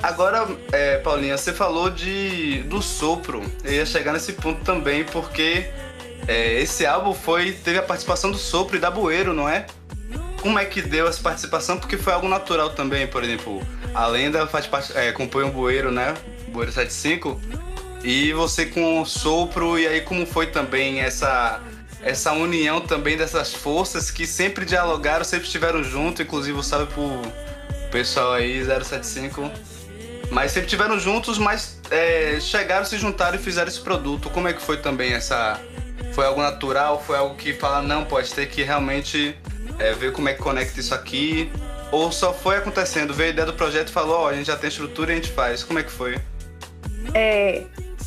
Agora, 0.02 0.46
é, 0.70 0.98
Paulinha, 0.98 1.38
você 1.38 1.54
falou 1.54 1.88
de 1.88 2.62
do 2.64 2.82
sopro. 2.82 3.42
Eu 3.64 3.72
ia 3.72 3.86
chegar 3.86 4.12
nesse 4.12 4.34
ponto 4.34 4.62
também, 4.62 5.02
porque 5.02 5.72
é, 6.28 6.60
esse 6.60 6.84
álbum 6.84 7.14
foi 7.14 7.52
teve 7.52 7.78
a 7.78 7.82
participação 7.82 8.30
do 8.30 8.38
Sopro 8.38 8.76
e 8.76 8.80
da 8.80 8.90
Bueiro, 8.90 9.32
não 9.32 9.48
é? 9.48 9.66
Como 10.40 10.58
é 10.58 10.64
que 10.64 10.82
deu 10.82 11.08
essa 11.08 11.20
participação? 11.20 11.78
Porque 11.78 11.96
foi 11.96 12.12
algo 12.12 12.28
natural 12.28 12.70
também, 12.70 13.06
por 13.06 13.24
exemplo, 13.24 13.62
a 13.94 14.06
lenda 14.06 14.46
faz 14.46 14.66
parte, 14.66 14.96
é, 14.96 15.12
compõe 15.12 15.44
um 15.44 15.50
Bueiro, 15.50 15.90
né? 15.90 16.14
Bueiro 16.48 16.72
75. 16.72 17.40
E 18.04 18.32
você 18.32 18.66
com 18.66 19.00
o 19.00 19.06
Sopro, 19.06 19.78
e 19.78 19.86
aí 19.86 20.00
como 20.00 20.26
foi 20.26 20.46
também 20.46 21.00
essa 21.00 21.60
essa 22.02 22.32
união 22.32 22.80
também 22.80 23.16
dessas 23.16 23.52
forças 23.52 24.12
que 24.12 24.26
sempre 24.26 24.64
dialogaram, 24.64 25.24
sempre 25.24 25.46
estiveram 25.46 25.82
junto, 25.82 26.22
inclusive 26.22 26.62
sabe 26.62 26.86
pro 26.92 27.22
pessoal 27.90 28.34
aí 28.34 28.64
075. 28.64 29.50
Mas 30.30 30.52
sempre 30.52 30.66
estiveram 30.66 31.00
juntos, 31.00 31.38
mas 31.38 31.80
é, 31.90 32.38
chegaram, 32.40 32.84
se 32.84 32.98
juntaram 32.98 33.36
e 33.36 33.42
fizeram 33.42 33.68
esse 33.68 33.80
produto. 33.80 34.30
Como 34.30 34.46
é 34.46 34.52
que 34.52 34.62
foi 34.62 34.76
também 34.76 35.14
essa 35.14 35.60
foi 36.16 36.24
algo 36.24 36.40
natural? 36.40 36.98
Foi 37.02 37.18
algo 37.18 37.34
que 37.34 37.52
fala, 37.52 37.82
não, 37.82 38.02
pode 38.06 38.32
ter 38.32 38.46
que 38.46 38.62
realmente 38.62 39.36
é, 39.78 39.92
ver 39.92 40.12
como 40.12 40.30
é 40.30 40.32
que 40.32 40.42
conecta 40.42 40.80
isso 40.80 40.94
aqui? 40.94 41.52
Ou 41.92 42.10
só 42.10 42.32
foi 42.32 42.56
acontecendo? 42.56 43.12
Veio 43.12 43.28
a 43.28 43.32
ideia 43.34 43.46
do 43.46 43.52
projeto 43.52 43.88
e 43.88 43.92
falou, 43.92 44.20
ó, 44.20 44.24
oh, 44.24 44.28
a 44.28 44.32
gente 44.32 44.46
já 44.46 44.56
tem 44.56 44.68
estrutura 44.68 45.10
e 45.10 45.12
a 45.12 45.16
gente 45.16 45.30
faz. 45.30 45.62
Como 45.62 45.78
é 45.78 45.82
que 45.82 45.90
foi? 45.90 46.18
É, 47.12 47.64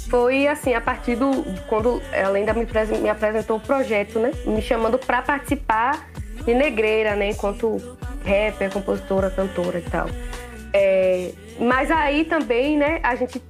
foi 0.09 0.47
assim, 0.47 0.73
a 0.73 0.81
partir 0.81 1.15
do. 1.17 1.45
Quando 1.67 2.01
ela 2.11 2.35
ainda 2.35 2.51
me, 2.51 2.65
me 2.99 3.09
apresentou 3.09 3.57
o 3.57 3.59
projeto, 3.59 4.17
né? 4.17 4.31
Me 4.43 4.61
chamando 4.61 4.97
para 4.97 5.21
participar 5.21 6.09
de 6.43 6.53
Negreira, 6.55 7.15
né? 7.15 7.29
Enquanto 7.29 7.77
rapper, 8.25 8.73
compositora, 8.73 9.29
cantora 9.29 9.77
e 9.77 9.83
tal. 9.83 10.07
É, 10.73 11.31
mas 11.59 11.91
aí 11.91 12.25
também, 12.25 12.75
né, 12.75 12.99
a 13.03 13.15
gente 13.15 13.41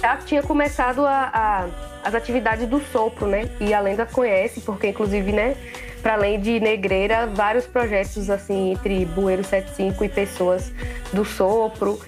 já 0.00 0.16
tinha 0.18 0.42
começado 0.42 1.06
a, 1.06 1.30
a 1.32 1.93
as 2.04 2.14
atividades 2.14 2.68
do 2.68 2.80
sopro, 2.92 3.26
né? 3.26 3.48
E 3.58 3.72
a 3.72 3.80
lenda 3.80 4.04
conhece, 4.04 4.60
porque 4.60 4.88
inclusive, 4.88 5.32
né, 5.32 5.56
para 6.02 6.14
além 6.14 6.38
de 6.38 6.60
Negreira, 6.60 7.26
vários 7.26 7.66
projetos 7.66 8.28
assim 8.28 8.72
entre 8.72 9.06
Bueiro 9.06 9.42
75 9.42 10.04
e 10.04 10.08
pessoas 10.08 10.70
do 11.12 11.24
sopro. 11.24 11.98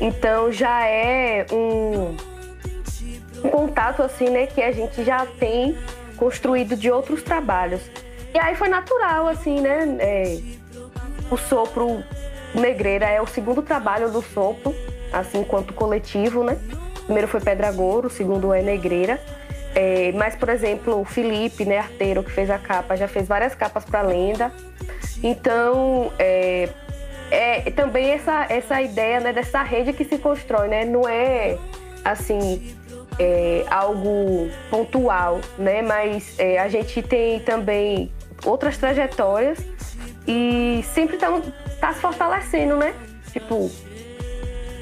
Então 0.00 0.52
já 0.52 0.84
é 0.84 1.46
um, 1.50 2.14
um 3.42 3.48
contato 3.50 4.02
assim, 4.02 4.28
né, 4.28 4.46
que 4.46 4.60
a 4.60 4.70
gente 4.70 5.02
já 5.02 5.24
tem 5.24 5.76
construído 6.18 6.76
de 6.76 6.90
outros 6.90 7.22
trabalhos. 7.22 7.80
E 8.34 8.38
aí 8.38 8.54
foi 8.54 8.68
natural, 8.68 9.26
assim, 9.26 9.60
né? 9.62 9.96
É, 9.98 10.38
o 11.30 11.36
sopro 11.38 12.04
Negreira 12.54 13.06
é 13.06 13.20
o 13.20 13.26
segundo 13.26 13.62
trabalho 13.62 14.10
do 14.10 14.20
sopro, 14.20 14.74
assim, 15.10 15.40
enquanto 15.40 15.72
coletivo, 15.72 16.44
né? 16.44 16.58
Primeiro 17.08 17.26
foi 17.26 17.40
Pedragouro, 17.40 18.08
o 18.08 18.10
segundo 18.10 18.52
é 18.52 18.60
Negreira. 18.60 19.18
É, 19.74 20.12
mas, 20.12 20.36
por 20.36 20.50
exemplo, 20.50 21.00
o 21.00 21.04
Felipe, 21.04 21.64
né, 21.64 21.78
arteiro, 21.78 22.22
que 22.22 22.30
fez 22.30 22.50
a 22.50 22.58
capa, 22.58 22.96
já 22.96 23.08
fez 23.08 23.26
várias 23.26 23.54
capas 23.54 23.84
para 23.84 24.02
lenda. 24.02 24.52
Então, 25.22 26.12
é, 26.18 26.68
é, 27.30 27.70
também 27.70 28.10
essa, 28.10 28.46
essa 28.50 28.82
ideia 28.82 29.20
né, 29.20 29.32
dessa 29.32 29.62
rede 29.62 29.94
que 29.94 30.04
se 30.04 30.18
constrói, 30.18 30.68
né? 30.68 30.84
Não 30.84 31.08
é, 31.08 31.56
assim, 32.04 32.74
é, 33.18 33.64
algo 33.70 34.50
pontual, 34.70 35.40
né? 35.56 35.80
Mas 35.80 36.38
é, 36.38 36.58
a 36.58 36.68
gente 36.68 37.02
tem 37.02 37.40
também 37.40 38.12
outras 38.44 38.76
trajetórias 38.76 39.58
e 40.26 40.84
sempre 40.92 41.16
está 41.16 41.40
tá 41.80 41.92
se 41.94 42.00
fortalecendo, 42.00 42.76
né? 42.76 42.94
Tipo, 43.32 43.70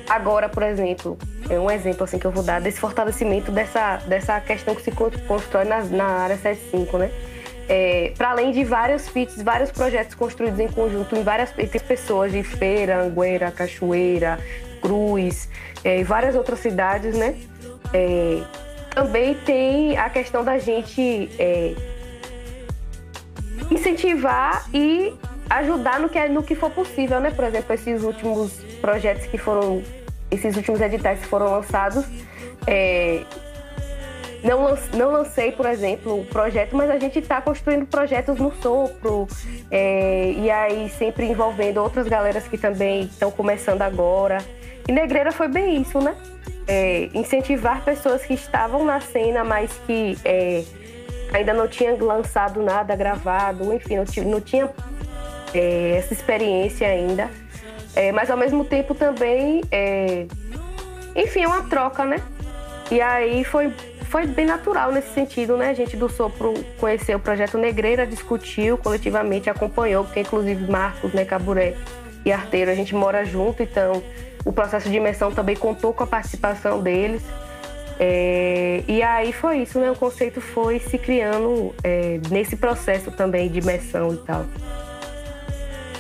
agora, 0.09 0.49
por 0.49 0.63
exemplo, 0.63 1.19
é 1.49 1.59
um 1.59 1.71
exemplo 1.71 2.05
assim 2.05 2.19
que 2.19 2.27
eu 2.27 2.31
vou 2.31 2.43
dar 2.43 2.61
desse 2.61 2.81
fortalecimento 2.81 3.51
dessa, 3.51 3.97
dessa 4.07 4.41
questão 4.41 4.75
que 4.75 4.83
se 4.83 4.93
constrói 5.27 5.65
na, 5.65 5.83
na 5.85 6.05
área 6.05 6.37
75, 6.37 6.99
né? 6.99 7.11
É, 7.69 8.13
para 8.17 8.31
além 8.31 8.53
de 8.53 8.63
vários 8.63 9.09
feats, 9.09 9.43
vários 9.43 9.73
projetos 9.73 10.15
construídos 10.15 10.61
em 10.61 10.69
conjunto 10.69 11.17
em 11.17 11.25
várias 11.25 11.53
entre 11.59 11.81
pessoas 11.81 12.31
de 12.31 12.43
Feira, 12.45 13.03
Angueira, 13.03 13.51
Cachoeira, 13.51 14.39
Cruz 14.81 15.49
é, 15.83 15.99
e 16.01 16.05
várias 16.05 16.37
outras 16.37 16.61
cidades, 16.61 17.17
né? 17.17 17.35
É, 17.93 18.41
também 18.95 19.35
tem 19.35 19.99
a 19.99 20.09
questão 20.09 20.45
da 20.45 20.59
gente 20.59 21.29
é, 21.39 21.75
incentivar 23.71 24.69
e 24.73 25.13
ajudar 25.49 26.01
no 26.01 26.09
que, 26.09 26.19
é, 26.19 26.29
no 26.29 26.43
que 26.43 26.55
for 26.55 26.71
possível, 26.71 27.21
né? 27.21 27.31
Por 27.31 27.45
exemplo, 27.45 27.73
esses 27.75 28.03
últimos 28.03 28.53
projetos 28.81 29.27
que 29.27 29.39
foram 29.39 29.83
esses 30.31 30.57
últimos 30.57 30.81
editais 30.81 31.21
que 31.21 31.27
foram 31.27 31.51
lançados, 31.53 32.05
é, 32.67 33.23
não, 34.43 34.77
não 34.95 35.13
lancei, 35.13 35.53
por 35.53 35.67
exemplo, 35.67 36.21
o 36.21 36.25
projeto, 36.25 36.77
mas 36.77 36.91
a 36.91 36.99
gente 36.99 37.19
está 37.19 37.41
construindo 37.41 37.87
projetos 37.87 38.39
no 38.39 38.53
sopro, 38.61 39.27
é, 39.71 40.33
e 40.33 40.51
aí 40.51 40.89
sempre 40.91 41.27
envolvendo 41.27 41.79
outras 41.79 42.09
galeras 42.09 42.47
que 42.47 42.59
também 42.59 43.03
estão 43.03 43.31
começando 43.31 43.83
agora. 43.83 44.39
E 44.89 44.93
Negreira 44.93 45.33
foi 45.33 45.49
bem 45.49 45.81
isso, 45.81 46.01
né? 46.01 46.15
É, 46.69 47.09
incentivar 47.15 47.85
pessoas 47.85 48.25
que 48.25 48.35
estavam 48.35 48.85
na 48.85 49.01
cena, 49.01 49.45
mas 49.45 49.73
que 49.87 50.19
é, 50.25 50.65
ainda 51.33 51.53
não 51.53 51.69
tinham 51.69 51.97
lançado 51.99 52.63
nada 52.63 52.95
gravado, 52.95 53.73
enfim, 53.73 53.97
não, 53.97 54.31
não 54.31 54.41
tinha 54.41 54.69
é, 55.55 55.97
essa 55.99 56.13
experiência 56.13 56.87
ainda 56.87 57.31
é, 57.97 58.13
mas 58.13 58.31
ao 58.31 58.37
mesmo 58.37 58.63
tempo 58.63 58.95
também, 58.95 59.63
é... 59.73 60.27
enfim, 61.17 61.41
é 61.41 61.47
uma 61.47 61.63
troca, 61.63 62.05
né? 62.05 62.21
E 62.91 63.01
aí 63.01 63.43
foi, 63.43 63.73
foi 64.03 64.27
bem 64.27 64.45
natural 64.45 64.93
nesse 64.93 65.15
sentido, 65.15 65.57
né? 65.57 65.71
A 65.71 65.75
gente 65.75 65.97
do 65.97 66.07
Sopro 66.07 66.53
conheceu 66.79 67.17
o 67.17 67.21
projeto 67.21 67.57
Negreira, 67.57 68.07
discutiu 68.07 68.77
coletivamente, 68.77 69.49
acompanhou, 69.49 70.05
porque 70.05 70.21
inclusive 70.21 70.71
Marcos, 70.71 71.15
né, 71.15 71.25
Caburé 71.25 71.75
e 72.23 72.31
Arteiro, 72.31 72.71
a 72.71 72.75
gente 72.75 72.95
mora 72.95 73.25
junto, 73.25 73.63
então 73.63 74.03
o 74.45 74.53
processo 74.53 74.91
de 74.91 74.97
imersão 74.97 75.33
também 75.33 75.57
contou 75.57 75.95
com 75.95 76.05
a 76.05 76.07
participação 76.07 76.83
deles. 76.83 77.23
É, 77.99 78.85
e 78.87 79.03
aí 79.03 79.33
foi 79.33 79.63
isso, 79.63 79.81
né? 79.81 79.91
O 79.91 79.97
conceito 79.97 80.39
foi 80.39 80.81
se 80.81 80.99
criando 80.99 81.75
é, 81.83 82.21
nesse 82.31 82.57
processo 82.57 83.11
também 83.11 83.49
de 83.49 83.61
imersão 83.61 84.13
e 84.13 84.19
tal. 84.19 84.45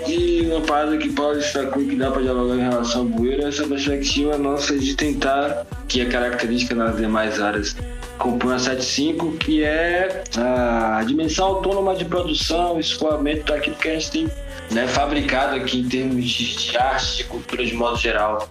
E 0.06 0.42
uma 0.50 0.60
parada 0.60 0.96
que 0.96 1.10
pode 1.10 1.40
destacou 1.40 1.84
que 1.84 1.96
dá 1.96 2.10
para 2.10 2.22
dialogar 2.22 2.54
em 2.56 2.60
relação 2.60 3.02
ao 3.02 3.06
bueiro 3.06 3.44
é 3.44 3.48
essa 3.48 3.66
perspectiva 3.66 4.36
nossa 4.36 4.76
de 4.78 4.94
tentar, 4.94 5.66
que 5.88 6.00
é 6.00 6.06
característica 6.06 6.74
nas 6.74 6.96
demais 6.96 7.40
áreas, 7.40 7.76
compõe 8.18 8.54
a 8.54 8.58
75, 8.58 9.32
que 9.32 9.62
é 9.62 10.24
a 10.36 11.02
dimensão 11.06 11.46
autônoma 11.46 11.94
de 11.94 12.04
produção, 12.04 12.78
escoamento 12.78 13.52
daquilo 13.52 13.76
que 13.76 13.88
a 13.88 13.94
gente 13.94 14.10
tem 14.10 14.30
né, 14.70 14.86
fabricado 14.88 15.56
aqui 15.56 15.80
em 15.80 15.88
termos 15.88 16.24
de, 16.24 16.76
arte, 16.76 17.18
de 17.18 17.24
cultura 17.24 17.64
de 17.64 17.74
modo 17.74 17.96
geral. 17.96 18.48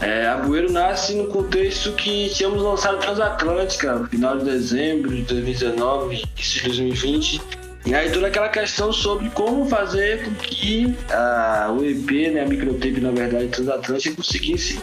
É, 0.00 0.26
a 0.26 0.36
Bueiro 0.36 0.70
nasce 0.70 1.14
no 1.14 1.26
contexto 1.28 1.92
que 1.92 2.30
tínhamos 2.30 2.62
lançado 2.62 2.98
Transatlântica, 2.98 3.94
no 3.94 4.06
final 4.08 4.38
de 4.38 4.44
dezembro 4.44 5.14
de 5.14 5.22
2019, 5.22 6.22
início 6.36 6.60
de 6.60 6.66
2020, 6.66 7.42
e 7.86 7.94
aí 7.94 8.10
toda 8.10 8.26
aquela 8.26 8.48
questão 8.48 8.92
sobre 8.92 9.30
como 9.30 9.64
fazer 9.66 10.24
com 10.24 10.34
que 10.34 10.92
a, 11.08 11.72
o 11.72 11.84
EP, 11.84 12.32
né, 12.32 12.42
a 12.42 12.46
microtape, 12.46 13.00
na 13.00 13.12
verdade, 13.12 13.46
transatlântica, 13.46 14.16
conseguisse 14.16 14.80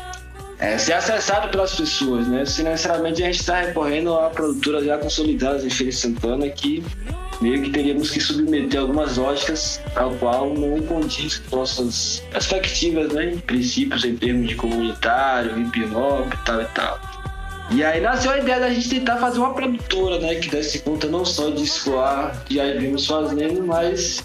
é, 0.57 0.77
ser 0.77 0.93
acessado 0.93 1.49
pelas 1.49 1.75
pessoas, 1.75 2.25
né? 2.29 2.45
Se 2.45 2.63
necessariamente 2.63 3.21
a 3.21 3.25
gente 3.25 3.41
está 3.41 3.59
recorrendo 3.59 4.13
a 4.13 4.29
produtoras 4.29 4.85
já 4.85 4.97
consolidadas 4.97 5.65
em 5.65 5.69
Feira 5.69 5.91
Santana 5.91 6.47
que 6.47 6.81
meio 7.41 7.61
que 7.61 7.71
teríamos 7.71 8.09
que 8.09 8.21
submeter 8.21 8.79
algumas 8.79 9.17
lógicas 9.17 9.81
ao 9.97 10.11
qual 10.15 10.53
não 10.53 10.79
condiz 10.83 11.39
com 11.39 11.57
nossas 11.57 12.23
perspectivas, 12.31 13.11
né? 13.11 13.37
Princípios 13.45 14.05
em 14.05 14.15
termos 14.15 14.47
de 14.47 14.55
comunitário, 14.55 15.59
hip 15.59 15.83
hop 15.93 16.33
e 16.33 16.45
tal 16.45 16.61
e 16.61 16.65
tal. 16.67 17.12
E 17.71 17.83
aí 17.83 18.01
nasceu 18.01 18.31
a 18.31 18.37
ideia 18.37 18.59
da 18.59 18.69
gente 18.69 18.89
tentar 18.89 19.17
fazer 19.17 19.39
uma 19.39 19.53
produtora, 19.53 20.19
né? 20.19 20.35
Que 20.35 20.49
desse 20.49 20.79
conta 20.79 21.07
não 21.07 21.25
só 21.25 21.49
de 21.49 21.63
escoar 21.63 22.43
que 22.45 22.55
já 22.55 22.65
vimos 22.73 23.05
fazendo, 23.05 23.65
mas 23.65 24.23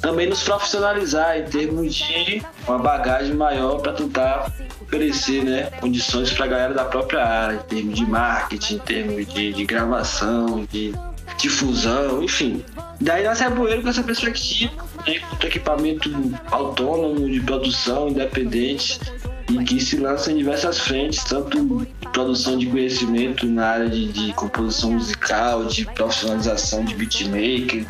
também 0.00 0.28
nos 0.28 0.42
profissionalizar 0.42 1.38
em 1.38 1.44
termos 1.44 1.94
de 1.94 2.42
uma 2.66 2.78
bagagem 2.78 3.34
maior 3.34 3.80
para 3.80 3.92
tentar 3.92 4.52
oferecer 4.80 5.42
né, 5.44 5.70
condições 5.80 6.32
para 6.32 6.44
a 6.44 6.48
galera 6.48 6.74
da 6.74 6.84
própria 6.84 7.24
área, 7.24 7.56
em 7.56 7.68
termos 7.74 7.98
de 7.98 8.06
marketing, 8.06 8.74
em 8.74 8.78
termos 8.78 9.26
de, 9.26 9.52
de 9.52 9.64
gravação, 9.64 10.66
de 10.70 10.94
difusão, 11.38 12.22
enfim. 12.22 12.64
Daí 13.00 13.24
nasce 13.24 13.42
a 13.42 13.50
Bueiro 13.50 13.82
com 13.82 13.88
essa 13.88 14.02
perspectiva, 14.02 14.72
né, 15.06 15.20
com 15.40 15.46
equipamento 15.46 16.10
autônomo 16.50 17.28
de 17.28 17.40
produção 17.40 18.08
independente 18.08 19.00
e 19.50 19.64
que 19.64 19.80
se 19.80 19.96
lança 19.96 20.32
em 20.32 20.36
diversas 20.36 20.78
frentes, 20.78 21.22
tanto 21.24 21.86
produção 22.12 22.56
de 22.56 22.66
conhecimento 22.66 23.46
na 23.46 23.66
área 23.66 23.88
de, 23.88 24.06
de 24.08 24.32
composição 24.32 24.92
musical, 24.92 25.64
de 25.64 25.84
profissionalização 25.84 26.84
de 26.84 26.94
beatmaker, 26.94 27.84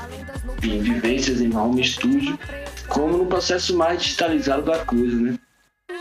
enfim, 0.59 0.81
vivências 0.81 1.41
em 1.41 1.55
home 1.55 1.85
studio, 1.85 2.39
como 2.89 3.19
no 3.19 3.27
processo 3.27 3.77
mais 3.77 4.03
digitalizado 4.03 4.63
da 4.63 4.79
coisa, 4.85 5.17
né? 5.17 5.39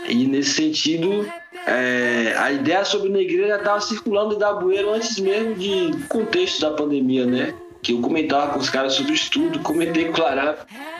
E 0.08 0.26
nesse 0.26 0.50
sentido, 0.50 1.26
é, 1.66 2.34
a 2.36 2.52
ideia 2.52 2.84
sobre 2.84 3.08
Negreira 3.08 3.48
já 3.48 3.56
estava 3.56 3.80
circulando 3.80 4.36
da 4.36 4.52
Bueiro 4.52 4.92
antes 4.92 5.18
mesmo 5.18 5.54
de 5.54 5.92
contexto 6.08 6.60
da 6.60 6.72
pandemia, 6.72 7.24
né? 7.24 7.54
Que 7.82 7.92
eu 7.92 8.00
comentava 8.00 8.52
com 8.52 8.58
os 8.58 8.68
caras 8.68 8.94
sobre 8.94 9.12
o 9.12 9.14
estudo, 9.14 9.60
comentei 9.60 10.06
com 10.06 10.12
o 10.12 10.14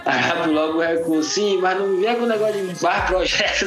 Aí 0.05 0.53
logo 0.53 0.81
recuou, 0.81 1.23
sim, 1.23 1.59
mas 1.61 1.79
não 1.79 1.99
vem 1.99 2.15
com 2.17 2.25
o 2.25 2.27
negócio 2.27 2.67
de 2.67 2.75
bar 2.83 3.07
projeto. 3.07 3.67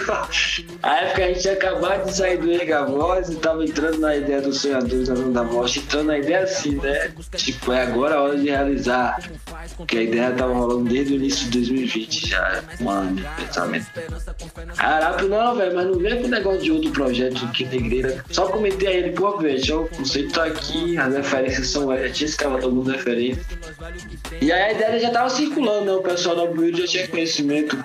A 0.83 0.95
época 0.97 1.23
a 1.23 1.27
gente 1.29 1.41
tinha 1.41 1.53
acabado 1.53 2.05
de 2.05 2.15
sair 2.15 2.37
do 2.37 2.51
Erga 2.51 2.85
Voz 2.85 3.29
e 3.29 3.35
tava 3.35 3.63
entrando 3.63 3.99
na 3.99 4.15
ideia 4.15 4.41
dos 4.41 4.61
sonhadores 4.61 5.07
da 5.07 5.43
morte, 5.43 5.79
entrando 5.79 6.07
na 6.07 6.19
ideia 6.19 6.43
assim, 6.43 6.75
né? 6.75 7.11
Tipo, 7.35 7.73
é 7.73 7.81
agora 7.81 8.15
a 8.15 8.21
hora 8.21 8.37
de 8.37 8.49
realizar. 8.49 9.17
Porque 9.75 9.97
a 9.97 10.03
ideia 10.03 10.31
tava 10.31 10.53
rolando 10.53 10.89
desde 10.89 11.13
o 11.13 11.15
início 11.17 11.45
de 11.45 11.59
2020 11.59 12.29
já, 12.29 12.63
um 12.81 12.89
ano 12.89 13.15
de 13.15 13.23
pensamento. 13.23 13.87
Arapo, 14.77 15.25
não, 15.25 15.55
velho, 15.55 15.75
mas 15.75 15.85
não 15.85 15.99
vem 15.99 16.21
com 16.21 16.27
o 16.27 16.29
negócio 16.29 16.61
de 16.61 16.71
outro 16.71 16.91
projeto 16.91 17.45
aqui 17.45 17.65
na 17.65 17.75
igreja. 17.75 18.23
Só 18.31 18.47
comentei 18.47 18.87
a 18.87 18.91
ele, 18.91 19.11
pô, 19.11 19.37
velho, 19.37 19.81
o 19.81 19.89
conceito 19.89 20.33
tá 20.33 20.45
aqui, 20.45 20.97
as 20.97 21.13
referências 21.13 21.67
são. 21.67 21.95
Já 21.95 22.09
tinha 22.11 22.27
escravo 22.27 22.59
todo 22.59 22.73
mundo 22.73 22.91
referência. 22.91 23.43
E 24.41 24.51
aí 24.51 24.61
a 24.61 24.71
ideia 24.73 24.99
já 24.99 25.09
tava 25.09 25.29
circulando, 25.29 25.85
né? 25.85 25.91
O 25.91 26.01
pessoal 26.01 26.26
pessoal 26.27 26.35
da 26.35 26.53
Build 26.53 26.81
já 26.81 26.87
tinha 26.87 27.07
conhecimento 27.07 27.77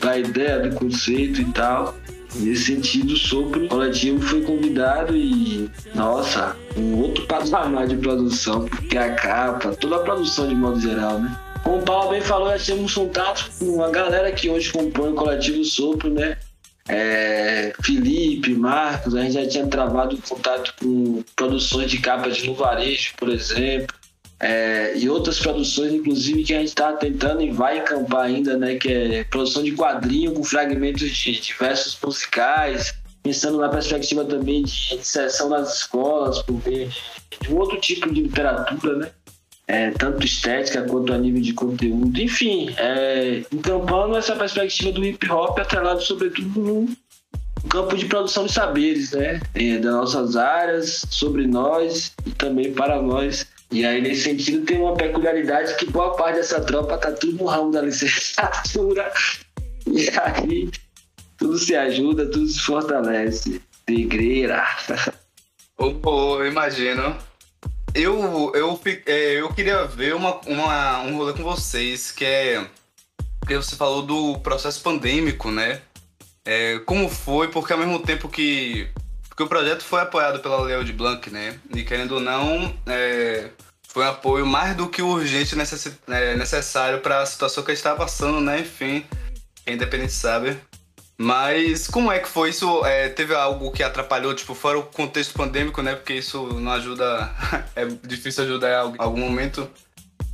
da 0.00 0.18
ideia, 0.18 0.58
do 0.58 0.76
conceito 0.76 1.40
e 1.40 1.44
tal. 1.52 1.96
Nesse 2.34 2.74
sentido, 2.74 3.14
o 3.14 3.16
Sopro 3.16 3.66
Coletivo 3.68 4.20
foi 4.20 4.42
convidado 4.42 5.16
e, 5.16 5.70
nossa, 5.94 6.54
um 6.76 7.00
outro 7.00 7.26
patamar 7.26 7.86
de 7.86 7.96
produção, 7.96 8.66
porque 8.66 8.98
a 8.98 9.14
capa, 9.14 9.74
toda 9.74 9.96
a 9.96 10.00
produção 10.00 10.46
de 10.46 10.54
modo 10.54 10.78
geral, 10.78 11.18
né? 11.18 11.34
Como 11.64 11.78
o 11.78 11.82
Paulo 11.82 12.10
bem 12.10 12.20
falou, 12.20 12.50
já 12.50 12.58
tínhamos 12.58 12.92
contato 12.92 13.50
com 13.58 13.82
a 13.82 13.90
galera 13.90 14.30
que 14.32 14.50
hoje 14.50 14.70
compõe 14.70 15.12
o 15.12 15.14
Coletivo 15.14 15.64
Sopro, 15.64 16.10
né? 16.10 16.36
É, 16.86 17.72
Felipe, 17.82 18.54
Marcos, 18.54 19.14
a 19.14 19.22
gente 19.22 19.32
já 19.32 19.48
tinha 19.48 19.66
travado 19.66 20.18
contato 20.28 20.74
com 20.78 21.22
produções 21.34 21.90
de 21.90 21.98
capas 21.98 22.36
de 22.36 22.46
no 22.46 22.54
varejo, 22.54 23.14
por 23.16 23.30
exemplo 23.30 23.97
é, 24.40 24.96
e 24.96 25.08
outras 25.10 25.40
produções, 25.40 25.92
inclusive, 25.92 26.44
que 26.44 26.54
a 26.54 26.58
gente 26.58 26.68
está 26.68 26.92
tentando 26.92 27.42
e 27.42 27.50
vai 27.50 27.78
encampar 27.78 28.26
ainda, 28.26 28.56
né? 28.56 28.76
Que 28.76 28.92
é 28.92 29.24
produção 29.24 29.64
de 29.64 29.72
quadrinho 29.72 30.32
com 30.32 30.44
fragmentos 30.44 31.10
de 31.10 31.40
diversos 31.40 31.98
musicais, 32.02 32.94
pensando 33.22 33.58
na 33.58 33.68
perspectiva 33.68 34.24
também 34.24 34.62
de 34.62 34.94
inserção 34.94 35.48
nas 35.48 35.78
escolas, 35.78 36.40
por 36.42 36.60
meio 36.64 36.88
de 36.88 37.52
um 37.52 37.56
outro 37.56 37.80
tipo 37.80 38.12
de 38.12 38.22
literatura, 38.22 38.96
né? 38.96 39.10
É, 39.66 39.90
tanto 39.90 40.24
estética 40.24 40.82
quanto 40.82 41.12
a 41.12 41.18
nível 41.18 41.42
de 41.42 41.52
conteúdo. 41.52 42.18
Enfim, 42.18 42.72
é, 42.78 43.42
encampando 43.52 44.16
essa 44.16 44.34
perspectiva 44.34 44.92
do 44.92 45.04
hip 45.04 45.30
hop 45.30 45.58
atrelado 45.58 46.00
sobretudo 46.00 46.58
no 46.58 46.96
campo 47.68 47.94
de 47.96 48.06
produção 48.06 48.46
de 48.46 48.52
saberes, 48.52 49.10
né? 49.10 49.40
É, 49.54 49.78
das 49.78 49.92
nossas 49.92 50.36
áreas, 50.36 51.04
sobre 51.10 51.46
nós 51.46 52.12
e 52.24 52.30
também 52.30 52.72
para 52.72 53.02
nós 53.02 53.46
e 53.70 53.84
aí, 53.84 54.00
nesse 54.00 54.22
sentido, 54.22 54.64
tem 54.64 54.80
uma 54.80 54.94
peculiaridade 54.94 55.76
que 55.76 55.86
boa 55.86 56.16
parte 56.16 56.36
dessa 56.36 56.60
tropa 56.60 56.96
tá 56.96 57.12
tudo 57.12 57.36
no 57.36 57.44
ramo 57.46 57.70
da 57.70 57.82
licenciatura. 57.82 59.12
E 59.90 60.06
aí, 60.10 60.70
tudo 61.38 61.56
se 61.56 61.74
ajuda, 61.74 62.26
tudo 62.26 62.46
se 62.46 62.60
fortalece. 62.60 63.62
Negreira. 63.88 64.62
Ô, 65.78 66.44
imagino. 66.44 67.16
Eu, 67.94 68.52
eu, 68.54 68.78
é, 69.06 69.40
eu 69.40 69.48
queria 69.54 69.84
ver 69.86 70.14
uma, 70.14 70.38
uma, 70.46 71.00
um 71.00 71.16
rolê 71.16 71.32
com 71.32 71.42
vocês, 71.42 72.12
que 72.12 72.22
é. 72.22 72.66
que 73.46 73.56
você 73.56 73.76
falou 73.76 74.02
do 74.02 74.38
processo 74.40 74.82
pandêmico, 74.82 75.50
né? 75.50 75.80
É, 76.44 76.80
como 76.80 77.08
foi, 77.08 77.48
porque 77.48 77.72
ao 77.72 77.78
mesmo 77.78 77.98
tempo 78.00 78.28
que 78.28 78.88
porque 79.38 79.44
o 79.44 79.48
projeto 79.48 79.84
foi 79.84 80.00
apoiado 80.00 80.40
pela 80.40 80.60
Leo 80.62 80.84
de 80.84 80.92
Blanc, 80.92 81.30
né? 81.30 81.60
E 81.72 81.84
querendo 81.84 82.16
ou 82.16 82.20
não, 82.20 82.76
é, 82.88 83.50
foi 83.86 84.04
um 84.04 84.08
apoio 84.08 84.44
mais 84.44 84.76
do 84.76 84.88
que 84.88 85.00
urgente 85.00 85.54
necess, 85.54 85.96
é, 86.08 86.34
necessário 86.34 86.98
para 86.98 87.20
a 87.22 87.26
situação 87.26 87.62
que 87.62 87.70
a 87.70 87.74
gente 87.74 87.78
estava 87.78 87.98
passando, 87.98 88.40
né? 88.40 88.58
Enfim, 88.58 89.06
quem 89.64 89.74
independente 89.74 90.12
sabe. 90.12 90.58
Mas 91.16 91.86
como 91.86 92.10
é 92.10 92.18
que 92.18 92.26
foi 92.26 92.50
isso? 92.50 92.84
É, 92.84 93.10
teve 93.10 93.32
algo 93.32 93.70
que 93.70 93.84
atrapalhou, 93.84 94.34
tipo, 94.34 94.56
fora 94.56 94.76
o 94.76 94.82
contexto 94.82 95.34
pandêmico, 95.34 95.82
né? 95.82 95.94
Porque 95.94 96.14
isso 96.14 96.44
não 96.54 96.72
ajuda. 96.72 97.32
é 97.76 97.86
difícil 98.04 98.42
ajudar 98.42 98.88
em 98.88 98.96
algum 98.98 99.20
momento. 99.20 99.70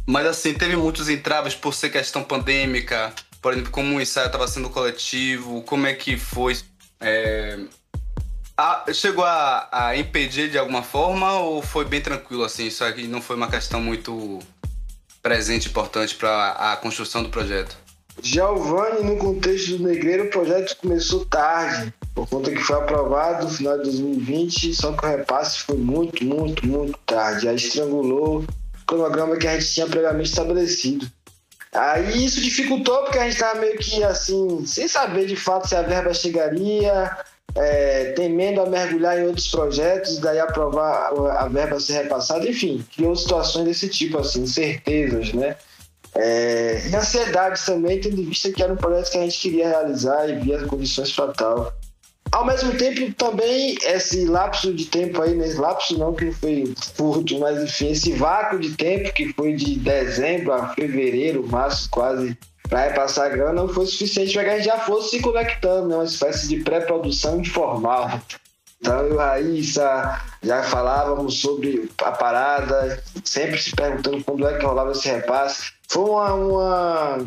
Mas 0.07 0.27
assim, 0.27 0.55
teve 0.55 0.77
muitos 0.77 1.11
entraves 1.11 1.55
por 1.55 1.75
ser 1.75 1.90
questão 1.90 2.25
pandêmica. 2.25 3.12
Por 3.43 3.53
exemplo, 3.53 3.71
como 3.71 3.99
o 3.99 4.01
ensaio 4.01 4.29
estava 4.29 4.49
sendo 4.49 4.71
coletivo, 4.71 5.61
como 5.64 5.87
é 5.87 5.93
que 5.93 6.17
foi? 6.17 6.57
É, 6.99 7.59
chegou 8.93 9.25
a, 9.25 9.69
a, 9.71 9.97
impedir 9.97 10.51
de 10.51 10.59
alguma 10.59 10.83
forma 10.83 11.38
ou 11.38 11.61
foi 11.62 11.85
bem 11.85 12.01
tranquilo 12.01 12.45
assim? 12.45 12.67
Isso 12.67 12.85
aqui 12.85 13.07
não 13.07 13.21
foi 13.21 13.37
uma 13.37 13.51
questão 13.51 13.81
muito 13.81 14.38
presente, 15.23 15.69
importante 15.69 16.14
para 16.14 16.51
a 16.53 16.77
construção 16.77 17.23
do 17.23 17.31
projeto? 17.31 17.77
Giovanni, 18.23 19.03
no 19.03 19.17
contexto 19.17 19.77
do 19.77 19.88
Negreiro, 19.88 20.25
o 20.25 20.31
projeto 20.31 20.77
começou 20.77 21.25
tarde, 21.27 21.93
por 22.14 22.29
conta 22.29 22.51
que 22.51 22.62
foi 22.62 22.77
aprovado 22.77 23.45
no 23.45 23.51
final 23.51 23.77
de 23.79 23.85
2020, 23.85 24.75
só 24.75 24.93
que 24.93 25.05
o 25.05 25.09
repasse 25.09 25.59
foi 25.59 25.77
muito, 25.77 26.25
muito, 26.25 26.67
muito 26.67 26.99
tarde. 27.05 27.49
Aí 27.49 27.57
estrangulou 27.57 28.43
o 28.43 28.87
cronograma 28.87 29.37
que 29.37 29.49
a 29.49 29.59
gente 29.59 29.73
tinha 29.73 29.87
previamente 29.87 30.31
estabelecido. 30.31 31.11
Aí 31.73 32.25
isso 32.25 32.40
dificultou 32.40 33.03
porque 33.03 33.19
a 33.19 33.25
gente 33.25 33.33
estava 33.33 33.59
meio 33.59 33.77
que 33.79 34.05
assim, 34.05 34.64
sem 34.64 34.87
saber 34.87 35.27
de 35.27 35.35
fato 35.35 35.67
se 35.67 35.75
a 35.75 35.83
verba 35.83 36.14
chegaria, 36.14 37.17
é, 37.55 38.12
temendo 38.17 38.61
a 38.61 38.67
mergulhar 38.67 39.19
em 39.19 39.27
outros 39.27 39.49
projetos, 39.49 40.19
daí 40.19 40.40
aprovar 40.40 41.12
a 41.38 41.49
verba 41.49 41.79
ser 41.79 42.03
repassada, 42.03 42.49
enfim, 42.49 42.85
criou 42.95 43.14
situações 43.14 43.64
desse 43.64 43.88
tipo, 43.88 44.19
assim, 44.19 44.43
incertezas, 44.43 45.33
né? 45.33 45.57
É, 46.17 46.83
e 46.88 46.95
ansiedades 46.95 47.64
também, 47.64 48.01
tendo 48.01 48.21
em 48.21 48.25
vista 48.25 48.51
que 48.51 48.62
era 48.62 48.73
um 48.73 48.77
projeto 48.77 49.11
que 49.11 49.19
a 49.19 49.23
gente 49.23 49.38
queria 49.38 49.69
realizar 49.69 50.29
e 50.29 50.37
via 50.37 50.64
condições 50.67 51.12
para 51.12 51.33
tal. 51.33 51.73
Ao 52.31 52.45
mesmo 52.45 52.77
tempo, 52.77 53.12
também, 53.14 53.77
esse 53.83 54.25
lapso 54.25 54.73
de 54.73 54.87
tempo 54.87 55.23
aí, 55.23 55.35
nesse 55.35 55.55
né? 55.55 55.61
lapso 55.61 55.97
não 55.99 56.14
que 56.14 56.33
foi 56.33 56.73
curto, 56.97 57.38
mas 57.38 57.62
enfim, 57.62 57.90
esse 57.90 58.12
vácuo 58.12 58.59
de 58.59 58.71
tempo 58.77 59.12
que 59.12 59.33
foi 59.33 59.55
de 59.55 59.77
dezembro 59.77 60.53
a 60.53 60.69
fevereiro, 60.75 61.47
março, 61.47 61.88
quase 61.90 62.37
para 62.75 62.89
repassar 62.89 63.27
a 63.27 63.29
grana 63.29 63.53
não 63.53 63.69
foi 63.69 63.87
suficiente 63.87 64.33
para 64.33 64.43
que 64.43 64.51
a 64.51 64.57
gente 64.57 64.65
já 64.65 64.79
fosse 64.81 65.11
se 65.11 65.21
conectando, 65.21 65.87
né? 65.87 65.95
uma 65.95 66.05
espécie 66.05 66.49
de 66.49 66.57
pré-produção 66.57 67.41
informal. 67.41 68.21
Então 68.81 68.99
eu 68.99 69.15
e 69.15 69.17
Raíssa 69.17 70.21
já 70.43 70.61
falávamos 70.65 71.41
sobre 71.41 71.89
a 72.03 72.11
parada, 72.11 73.01
sempre 73.25 73.63
se 73.63 73.71
perguntando 73.77 74.25
quando 74.25 74.49
é 74.49 74.59
que 74.59 74.67
rolava 74.67 74.91
esse 74.91 75.09
repasse. 75.09 75.71
Foi 75.87 76.03
uma, 76.03 76.35
uma 76.35 77.19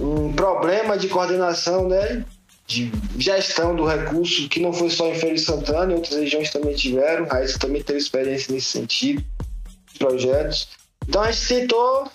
um 0.00 0.32
problema 0.32 0.96
de 0.96 1.08
coordenação, 1.08 1.86
né? 1.86 2.24
de 2.66 2.90
gestão 3.18 3.76
do 3.76 3.84
recurso, 3.84 4.48
que 4.48 4.58
não 4.58 4.72
foi 4.72 4.88
só 4.88 5.06
em 5.06 5.14
Feira 5.14 5.34
de 5.34 5.42
Santana, 5.42 5.94
outras 5.94 6.18
regiões 6.18 6.50
também 6.50 6.74
tiveram. 6.74 7.26
Raíssa 7.26 7.58
também 7.58 7.82
teve 7.82 7.98
experiência 7.98 8.54
nesse 8.54 8.68
sentido, 8.68 9.22
projetos. 9.98 10.68
Então 11.06 11.20
a 11.20 11.30
gente 11.30 11.46
tentou 11.46 12.10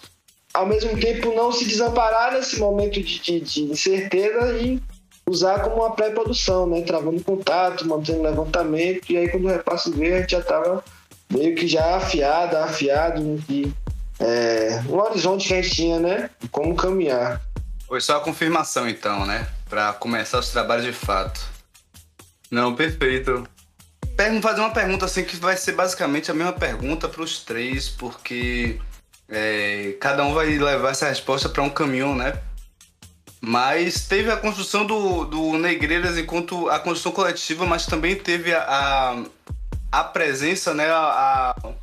ao 0.53 0.65
mesmo 0.65 0.99
tempo 0.99 1.33
não 1.33 1.51
se 1.51 1.65
desamparar 1.65 2.33
nesse 2.33 2.59
momento 2.59 3.01
de, 3.01 3.19
de, 3.19 3.39
de 3.39 3.63
incerteza 3.63 4.57
e 4.57 4.81
usar 5.27 5.59
como 5.59 5.77
uma 5.77 5.95
pré-produção, 5.95 6.67
né? 6.67 6.81
Travando 6.81 7.23
contato, 7.23 7.87
mantendo 7.87 8.21
levantamento, 8.21 9.11
e 9.11 9.17
aí 9.17 9.29
quando 9.29 9.45
o 9.45 9.49
repasse 9.49 9.91
veio, 9.91 10.15
a 10.15 10.19
gente 10.19 10.31
já 10.31 10.39
estava 10.39 10.83
meio 11.31 11.55
que 11.55 11.67
já 11.67 11.95
afiado, 11.95 12.57
afiado 12.57 13.21
no 13.21 13.41
que 13.41 13.73
é, 14.19 14.81
no 14.81 15.01
horizonte 15.01 15.47
que 15.47 15.53
a 15.53 15.61
gente 15.61 15.75
tinha, 15.75 15.99
né? 15.99 16.29
Como 16.51 16.75
caminhar. 16.75 17.41
Foi 17.87 17.99
só 17.99 18.17
a 18.17 18.19
confirmação 18.21 18.87
então, 18.87 19.25
né? 19.25 19.47
Para 19.69 19.93
começar 19.93 20.39
os 20.39 20.49
trabalhos 20.49 20.85
de 20.85 20.93
fato. 20.93 21.41
Não, 22.49 22.75
perfeito. 22.75 23.47
Vou 24.31 24.41
fazer 24.41 24.59
uma 24.59 24.69
pergunta 24.69 25.05
assim 25.05 25.23
que 25.23 25.35
vai 25.37 25.57
ser 25.57 25.71
basicamente 25.71 26.29
a 26.29 26.33
mesma 26.33 26.53
pergunta 26.53 27.09
para 27.09 27.23
os 27.23 27.43
três, 27.43 27.89
porque 27.89 28.79
é, 29.31 29.95
cada 29.99 30.25
um 30.25 30.33
vai 30.33 30.47
levar 30.47 30.91
essa 30.91 31.07
resposta 31.07 31.47
para 31.47 31.63
um 31.63 31.69
caminho, 31.69 32.13
né? 32.13 32.37
Mas 33.39 34.07
teve 34.07 34.29
a 34.29 34.37
construção 34.37 34.85
do, 34.85 35.25
do 35.25 35.57
Negreiras 35.57 36.17
enquanto 36.17 36.69
a 36.69 36.77
construção 36.77 37.11
coletiva, 37.11 37.65
mas 37.65 37.85
também 37.87 38.15
teve 38.15 38.53
a, 38.53 38.61
a, 38.61 39.23
a 39.91 40.03
presença, 40.03 40.73
né? 40.73 40.91
A, 40.91 41.55
a, 41.55 41.73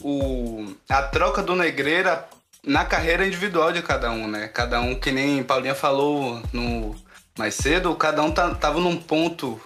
o, 0.00 0.74
a 0.88 1.02
troca 1.02 1.42
do 1.42 1.56
Negreira 1.56 2.26
na 2.64 2.84
carreira 2.84 3.26
individual 3.26 3.72
de 3.72 3.82
cada 3.82 4.10
um, 4.12 4.28
né? 4.28 4.48
Cada 4.48 4.80
um, 4.80 4.94
que 4.94 5.10
nem 5.10 5.42
Paulinha 5.42 5.74
falou 5.74 6.40
no 6.52 6.94
mais 7.36 7.54
cedo, 7.56 7.94
cada 7.96 8.22
um 8.22 8.30
tá, 8.30 8.54
tava 8.54 8.78
num 8.78 8.96
ponto 8.96 9.60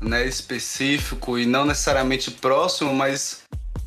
né, 0.00 0.26
específico 0.26 1.38
e 1.38 1.46
não 1.46 1.64
necessariamente 1.64 2.30
próximo, 2.30 2.94
mas 2.94 3.41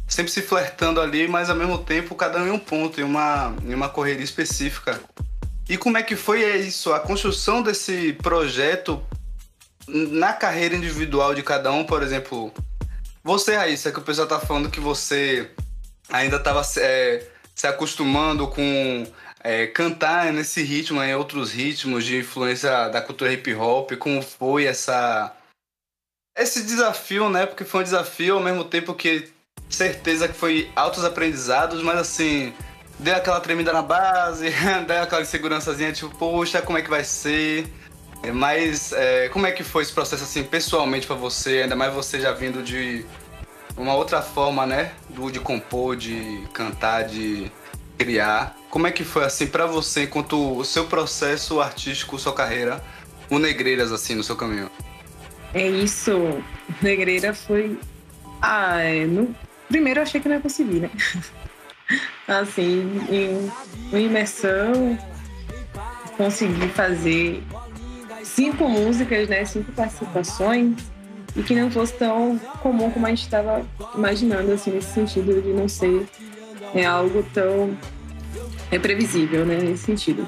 sempre 0.08 0.32
se 0.32 0.42
flertando 0.42 1.02
ali, 1.02 1.28
mas 1.28 1.50
ao 1.50 1.56
mesmo 1.56 1.78
tempo 1.78 2.16
cada 2.16 2.40
um 2.40 2.48
em 2.48 2.52
um 2.52 2.60
ponto, 2.60 3.00
em 3.00 3.04
uma, 3.04 3.56
em 3.64 3.74
uma 3.74 3.90
correria 3.90 4.24
específica. 4.24 5.00
E 5.68 5.78
como 5.78 5.98
é 5.98 6.04
que 6.04 6.16
foi 6.16 6.44
isso, 6.60 6.94
a 6.94 7.00
construção 7.00 7.64
desse 7.64 8.14
projeto 8.14 9.04
na 9.88 10.34
carreira 10.34 10.76
individual 10.76 11.34
de 11.34 11.44
cada 11.44 11.72
um, 11.72 11.84
por 11.84 12.04
exemplo, 12.04 12.54
você, 13.24 13.56
Raíssa, 13.56 13.92
que 13.92 14.00
o 14.00 14.04
pessoal 14.04 14.28
tá 14.28 14.40
falando 14.40 14.70
que 14.70 14.80
você 14.80 15.50
ainda 16.10 16.38
estava 16.38 16.62
é, 16.78 17.28
se 17.56 17.66
acostumando 17.66 18.48
com 18.48 19.06
é, 19.44 19.68
cantar 19.68 20.32
nesse 20.32 20.62
ritmo, 20.62 21.02
em 21.02 21.16
outros 21.16 21.52
ritmos 21.52 22.06
de 22.06 22.20
influência 22.20 22.90
da 22.90 23.02
cultura 23.02 23.34
hip 23.34 23.54
hop, 23.54 23.94
como 23.94 24.22
foi 24.22 24.66
essa 24.66 25.36
esse 26.38 26.64
desafio, 26.64 27.30
né? 27.30 27.46
Porque 27.46 27.64
foi 27.64 27.82
um 27.82 27.84
desafio 27.84 28.36
ao 28.36 28.44
mesmo 28.44 28.66
tempo 28.66 28.94
que 28.94 29.32
certeza 29.76 30.28
que 30.28 30.34
foi 30.34 30.72
altos 30.76 31.04
aprendizados, 31.04 31.84
mas 31.84 32.00
assim, 32.00 32.54
deu 32.98 33.16
aquela 33.16 33.40
tremida 33.40 33.72
na 33.74 33.82
base, 33.82 34.50
deu 34.88 35.02
aquela 35.02 35.22
insegurançazinha, 35.22 35.92
tipo, 35.92 36.10
poxa, 36.16 36.62
como 36.62 36.78
é 36.78 36.82
que 36.82 36.90
vai 36.90 37.04
ser? 37.04 37.68
É, 38.24 38.32
mas 38.32 38.92
é, 38.94 39.30
como 39.30 39.46
é 39.46 39.52
que 39.52 39.64
foi 39.64 39.84
esse 39.84 39.94
processo 39.94 40.24
assim, 40.24 40.44
pessoalmente 40.44 41.06
para 41.06 41.16
você, 41.16 41.62
ainda 41.64 41.76
mais 41.76 41.94
você 41.94 42.20
já 42.20 42.32
vindo 42.32 42.64
de 42.64 43.06
uma 43.78 43.94
outra 43.94 44.22
forma, 44.22 44.66
né, 44.66 44.94
do 45.10 45.30
de 45.30 45.40
compor, 45.40 45.96
de 45.96 46.44
cantar, 46.54 47.04
de 47.04 47.52
criar. 47.98 48.56
Como 48.70 48.88
é 48.88 48.92
que 48.92 49.04
foi 49.04 49.26
assim 49.26 49.48
para 49.48 49.66
você 49.66 50.04
enquanto 50.04 50.58
o 50.58 50.64
seu 50.64 50.86
processo 50.86 51.62
artístico, 51.62 52.18
sua 52.18 52.34
carreira, 52.34 52.84
o 53.30 53.38
Negreiras 53.38 53.92
assim 53.92 54.16
no 54.16 54.24
seu 54.24 54.36
caminho? 54.36 54.72
É 55.54 55.68
isso. 55.68 56.42
Negreira 56.82 57.34
foi 57.34 57.78
ah, 58.42 58.80
é, 58.80 59.06
no 59.06 59.36
primeiro 59.70 60.00
eu 60.00 60.04
achei 60.04 60.20
que 60.22 60.28
não 60.28 60.36
ia 60.36 60.42
conseguir, 60.42 60.80
né? 60.82 60.90
assim, 62.28 63.02
em 63.10 63.52
uma 63.90 64.00
imersão, 64.00 64.98
consegui 66.18 66.68
fazer 66.70 67.44
cinco 68.24 68.68
músicas, 68.68 69.30
né? 69.30 69.46
Cinco 69.46 69.72
participações 69.72 70.76
e 71.36 71.44
que 71.44 71.54
não 71.54 71.70
fosse 71.70 71.94
tão 71.94 72.38
comum 72.62 72.90
como 72.90 73.06
a 73.06 73.10
gente 73.10 73.24
estava 73.24 73.66
imaginando, 73.94 74.52
assim, 74.54 74.72
nesse 74.72 74.94
sentido 74.94 75.42
de 75.42 75.50
não 75.50 75.68
ser 75.68 76.08
é, 76.74 76.86
algo 76.86 77.24
tão 77.34 77.78
é, 78.72 78.80
previsível, 78.80 79.46
né? 79.46 79.58
Nesse 79.58 79.84
sentido. 79.84 80.28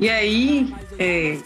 E 0.00 0.08
aí, 0.08 0.74
é, 0.98 1.38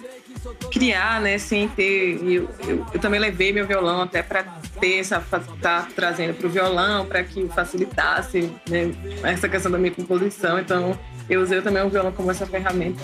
criar, 0.71 1.21
né, 1.21 1.39
sem 1.39 1.69
ter. 1.69 2.19
Eu, 2.23 2.49
eu, 2.67 2.87
eu, 2.95 3.01
também 3.01 3.21
levei 3.21 3.53
meu 3.53 3.67
violão 3.67 4.03
até 4.03 4.23
para 4.23 4.43
ter 4.81 4.99
essa. 5.01 5.21
tá 5.61 5.87
trazendo 5.95 6.35
para 6.35 6.47
o 6.47 6.51
violão, 6.51 7.07
para 7.07 7.23
que 7.23 7.49
facilitasse 7.49 8.51
né, 8.69 8.93
essa 9.23 9.49
questão 9.49 9.71
da 9.71 9.79
minha 9.79 9.93
composição. 9.93 10.59
Então, 10.59 10.99
eu 11.29 11.41
usei 11.41 11.61
também 11.63 11.83
o 11.83 11.89
violão 11.89 12.13
como 12.13 12.31
essa 12.31 12.47
ferramenta 12.47 13.03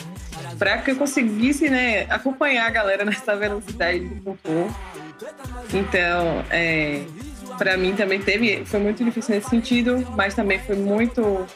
para 0.58 0.78
que 0.78 0.90
eu 0.90 0.96
conseguisse 0.96 1.68
né, 1.68 2.06
acompanhar 2.08 2.66
a 2.66 2.70
galera 2.70 3.04
nessa 3.04 3.36
velocidade 3.36 4.00
de 4.00 4.20
compor. 4.20 4.70
Então, 5.72 6.44
é, 6.50 7.02
para 7.58 7.76
mim 7.76 7.94
também 7.94 8.20
teve. 8.20 8.64
Foi 8.64 8.80
muito 8.80 9.04
difícil 9.04 9.34
nesse 9.34 9.50
sentido, 9.50 10.06
mas 10.16 10.34
também 10.34 10.58
foi 10.60 10.76
muito 10.76 11.46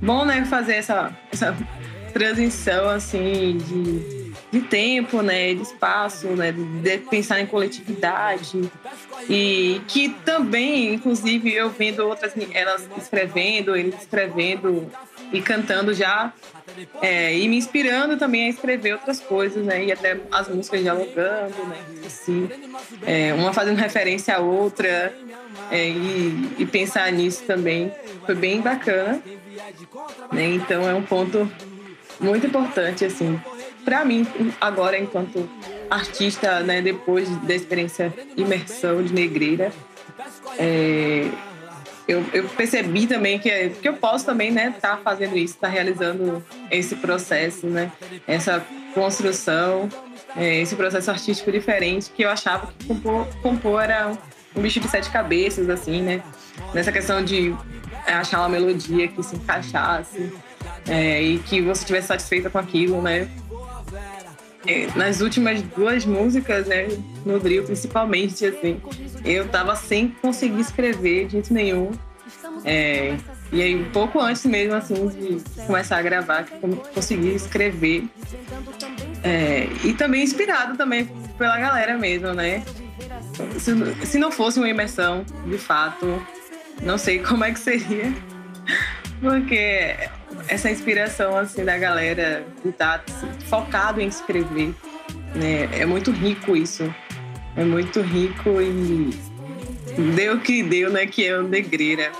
bom, 0.00 0.24
né, 0.24 0.44
fazer 0.44 0.74
essa, 0.74 1.16
essa 1.32 1.56
transição 2.12 2.88
assim 2.88 3.58
de 3.58 4.23
de 4.54 4.60
tempo, 4.60 5.20
né, 5.20 5.52
de 5.52 5.62
espaço, 5.62 6.28
né, 6.28 6.52
de 6.52 6.98
pensar 6.98 7.40
em 7.40 7.46
coletividade. 7.46 8.70
E 9.28 9.80
que 9.88 10.10
também, 10.24 10.94
inclusive, 10.94 11.52
eu 11.52 11.70
vendo 11.70 12.06
outras 12.06 12.32
elas 12.52 12.88
escrevendo, 12.96 13.74
eles 13.74 14.00
escrevendo 14.00 14.88
e 15.32 15.42
cantando 15.42 15.92
já 15.92 16.32
é, 17.02 17.36
e 17.36 17.48
me 17.48 17.56
inspirando 17.56 18.16
também 18.16 18.46
a 18.46 18.48
escrever 18.48 18.92
outras 18.92 19.18
coisas, 19.18 19.66
né, 19.66 19.86
e 19.86 19.92
até 19.92 20.20
as 20.30 20.48
músicas 20.48 20.82
dialogando, 20.82 21.66
né, 21.66 21.78
assim, 22.06 22.48
é, 23.04 23.34
uma 23.34 23.52
fazendo 23.52 23.78
referência 23.78 24.36
à 24.36 24.38
outra 24.38 25.12
é, 25.72 25.88
e, 25.88 26.54
e 26.60 26.66
pensar 26.66 27.10
nisso 27.10 27.42
também 27.44 27.92
foi 28.24 28.36
bem 28.36 28.60
bacana, 28.60 29.20
né, 30.32 30.44
então 30.44 30.88
é 30.88 30.94
um 30.94 31.02
ponto 31.02 31.50
muito 32.20 32.46
importante 32.46 33.04
assim 33.04 33.40
para 33.84 34.04
mim, 34.04 34.26
agora, 34.60 34.98
enquanto 34.98 35.48
artista, 35.90 36.60
né, 36.60 36.80
depois 36.80 37.28
da 37.42 37.54
experiência 37.54 38.12
imersão 38.36 39.02
de 39.02 39.12
negreira, 39.12 39.72
é, 40.58 41.28
eu, 42.06 42.24
eu, 42.32 42.44
percebi 42.50 43.06
também 43.06 43.38
que, 43.38 43.70
que 43.70 43.88
eu 43.88 43.94
posso 43.94 44.26
também 44.26 44.48
estar 44.48 44.64
né, 44.64 44.74
tá 44.80 44.96
fazendo 45.02 45.36
isso, 45.36 45.54
estar 45.54 45.68
tá 45.68 45.72
realizando 45.72 46.44
esse 46.70 46.96
processo, 46.96 47.66
né, 47.66 47.90
essa 48.26 48.64
construção, 48.94 49.88
é, 50.36 50.60
esse 50.60 50.76
processo 50.76 51.10
artístico 51.10 51.50
diferente 51.50 52.10
que 52.10 52.22
eu 52.22 52.30
achava 52.30 52.66
que 52.66 52.86
compor, 52.86 53.26
compor 53.42 53.82
era 53.82 54.12
um 54.54 54.60
bicho 54.60 54.80
de 54.80 54.88
sete 54.88 55.10
cabeças, 55.10 55.68
assim, 55.68 56.00
né? 56.02 56.22
Nessa 56.72 56.92
questão 56.92 57.24
de 57.24 57.54
achar 58.06 58.38
uma 58.40 58.48
melodia 58.48 59.08
que 59.08 59.22
se 59.22 59.36
encaixasse 59.36 60.32
é, 60.88 61.22
e 61.22 61.38
que 61.40 61.60
você 61.60 61.80
estivesse 61.80 62.08
satisfeita 62.08 62.50
com 62.50 62.58
aquilo, 62.58 63.00
né? 63.02 63.28
Nas 64.96 65.20
últimas 65.20 65.62
duas 65.62 66.04
músicas, 66.04 66.66
né, 66.66 66.88
no 67.24 67.38
drill 67.38 67.64
principalmente, 67.64 68.46
assim, 68.46 68.80
eu 69.24 69.48
tava 69.48 69.76
sem 69.76 70.08
conseguir 70.22 70.60
escrever 70.60 71.26
de 71.26 71.32
jeito 71.32 71.52
nenhum. 71.52 71.90
É, 72.64 73.16
e 73.52 73.62
aí, 73.62 73.76
um 73.76 73.90
pouco 73.90 74.18
antes 74.18 74.44
mesmo, 74.46 74.74
assim, 74.74 75.08
de 75.08 75.64
começar 75.66 75.98
a 75.98 76.02
gravar, 76.02 76.44
que 76.44 76.54
eu 76.60 76.76
consegui 76.94 77.34
escrever. 77.34 78.04
É, 79.22 79.68
e 79.84 79.92
também 79.92 80.22
inspirado 80.22 80.76
também 80.76 81.08
pela 81.38 81.58
galera 81.58 81.96
mesmo, 81.96 82.32
né? 82.32 82.64
Se, 83.58 84.06
se 84.06 84.18
não 84.18 84.32
fosse 84.32 84.58
uma 84.58 84.68
imersão, 84.68 85.24
de 85.46 85.58
fato, 85.58 86.20
não 86.82 86.98
sei 86.98 87.18
como 87.20 87.44
é 87.44 87.52
que 87.52 87.60
seria. 87.60 88.12
Porque 89.20 89.96
essa 90.48 90.70
inspiração 90.70 91.36
assim 91.36 91.64
da 91.64 91.76
galera 91.76 92.44
que 92.62 92.72
tá 92.72 93.02
assim, 93.06 93.28
focado 93.48 94.00
em 94.00 94.08
escrever, 94.08 94.74
né? 95.34 95.68
É 95.72 95.86
muito 95.86 96.10
rico 96.10 96.56
isso. 96.56 96.92
É 97.56 97.64
muito 97.64 98.00
rico 98.00 98.60
e 98.60 99.10
deu 100.14 100.40
que 100.40 100.62
deu, 100.62 100.90
né? 100.90 101.06
Que 101.06 101.26
é 101.26 101.38
o 101.38 101.42
Negreira. 101.42 102.10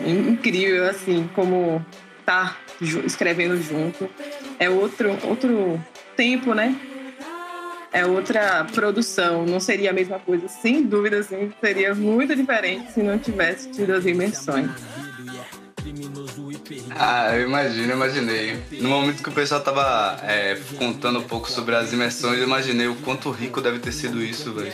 Incrível, 0.00 0.88
assim, 0.88 1.28
como 1.34 1.84
tá 2.24 2.56
escrevendo 2.80 3.60
junto. 3.62 4.08
É 4.58 4.68
outro, 4.68 5.16
outro 5.22 5.80
tempo, 6.16 6.54
né? 6.54 6.74
É 7.92 8.04
outra 8.04 8.64
produção. 8.74 9.46
Não 9.46 9.60
seria 9.60 9.90
a 9.90 9.92
mesma 9.92 10.18
coisa, 10.18 10.48
sem 10.48 10.82
dúvida, 10.82 11.18
assim, 11.18 11.52
seria 11.60 11.94
muito 11.94 12.34
diferente 12.34 12.92
se 12.92 13.02
não 13.02 13.18
tivesse 13.18 13.70
tido 13.70 13.92
as 13.92 14.04
imersões. 14.04 14.70
Ah, 16.98 17.36
eu 17.36 17.46
imagino, 17.46 17.92
imaginei. 17.92 18.58
No 18.72 18.88
momento 18.88 19.22
que 19.22 19.28
o 19.28 19.32
pessoal 19.32 19.60
tava 19.60 20.18
é, 20.22 20.58
contando 20.78 21.18
um 21.18 21.22
pouco 21.22 21.50
sobre 21.50 21.74
as 21.74 21.92
imersões, 21.92 22.38
eu 22.38 22.44
imaginei 22.44 22.88
o 22.88 22.94
quanto 22.96 23.30
rico 23.30 23.60
deve 23.60 23.78
ter 23.78 23.92
sido 23.92 24.22
isso, 24.22 24.52
velho. 24.52 24.72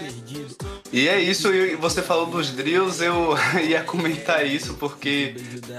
E 0.92 1.08
é 1.08 1.18
isso, 1.20 1.48
você 1.80 2.02
falou 2.02 2.26
dos 2.26 2.50
drills, 2.50 3.02
eu 3.02 3.34
ia 3.66 3.82
comentar 3.82 4.46
isso, 4.46 4.74
porque 4.74 5.34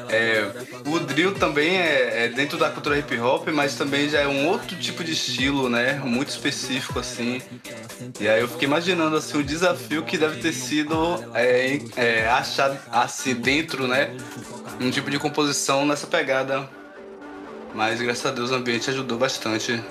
é, 0.10 0.52
o 0.88 1.00
drill 1.00 1.36
também 1.36 1.78
é, 1.78 2.26
é, 2.26 2.30
dentro 2.30 2.58
da 2.58 2.70
cultura 2.70 2.98
hip 2.98 3.18
hop, 3.20 3.48
mas 3.50 3.76
também 3.76 4.10
já 4.10 4.22
é 4.22 4.28
um 4.28 4.48
outro 4.48 4.76
tipo 4.76 5.04
de 5.04 5.12
estilo, 5.12 5.70
né? 5.70 6.02
Muito 6.04 6.30
específico, 6.30 7.00
assim. 7.00 7.42
E 8.20 8.28
aí 8.28 8.42
eu 8.42 8.48
fiquei 8.48 8.68
imaginando, 8.68 9.16
assim, 9.16 9.38
o 9.38 9.44
desafio 9.44 10.04
que 10.04 10.18
deve 10.18 10.42
ter 10.42 10.52
sido 10.52 10.96
é, 11.34 11.80
é 11.96 12.28
achar, 12.30 12.84
assim, 12.92 13.36
dentro, 13.36 13.88
né? 13.88 14.16
Um 14.80 14.90
tipo 14.90 15.10
de 15.10 15.20
composição 15.20 15.86
nessa 15.86 16.08
pegada. 16.08 16.70
Mas 17.74 18.02
graças 18.02 18.26
a 18.26 18.32
Deus 18.32 18.52
o 18.52 18.56
ambiente 18.56 18.90
ajudou 18.90 19.18
bastante. 19.18 19.82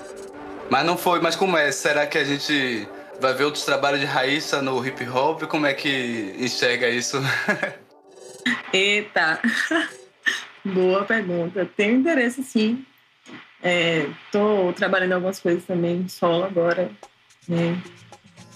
Mas 0.69 0.85
não 0.85 0.97
foi, 0.97 1.19
mas 1.19 1.35
como 1.35 1.57
é? 1.57 1.71
Será 1.71 2.07
que 2.07 2.17
a 2.17 2.23
gente 2.23 2.87
vai 3.19 3.33
ver 3.33 3.43
outros 3.43 3.65
trabalhos 3.65 3.99
de 3.99 4.05
Raíssa 4.05 4.61
no 4.61 4.85
hip 4.85 5.07
hop? 5.09 5.43
Como 5.43 5.65
é 5.65 5.73
que 5.73 6.35
enxerga 6.39 6.89
isso? 6.89 7.21
Eita! 8.71 9.39
Boa 10.65 11.03
pergunta. 11.03 11.69
Tenho 11.75 11.97
interesse, 11.97 12.43
sim. 12.43 12.85
Estou 14.25 14.69
é, 14.69 14.73
trabalhando 14.73 15.13
algumas 15.13 15.39
coisas 15.39 15.63
também 15.65 16.07
solo 16.07 16.45
agora. 16.45 16.89
Né? 17.47 17.81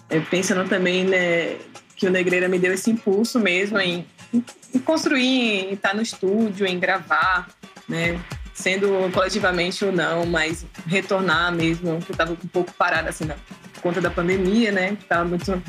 É, 0.09 0.19
pensando 0.21 0.67
também 0.69 1.03
né, 1.03 1.57
que 1.95 2.07
o 2.07 2.09
Negreira 2.09 2.47
me 2.47 2.57
deu 2.57 2.73
esse 2.73 2.89
impulso 2.89 3.39
mesmo 3.39 3.77
em, 3.79 4.05
em 4.33 4.79
construir, 4.79 5.69
em 5.69 5.73
estar 5.73 5.93
no 5.93 6.01
estúdio, 6.01 6.65
em 6.65 6.79
gravar, 6.79 7.47
né? 7.87 8.19
Sendo 8.53 9.11
coletivamente 9.11 9.85
ou 9.85 9.91
não, 9.91 10.25
mas 10.25 10.65
retornar 10.87 11.51
mesmo, 11.51 11.99
que 12.01 12.11
eu 12.11 12.13
estava 12.13 12.31
um 12.31 12.35
pouco 12.35 12.73
parada 12.73 13.09
assim, 13.09 13.25
na 13.25 13.35
conta 13.81 14.01
da 14.01 14.09
pandemia, 14.09 14.71
né? 14.71 14.97
Estava 14.99 15.25
muito 15.25 15.61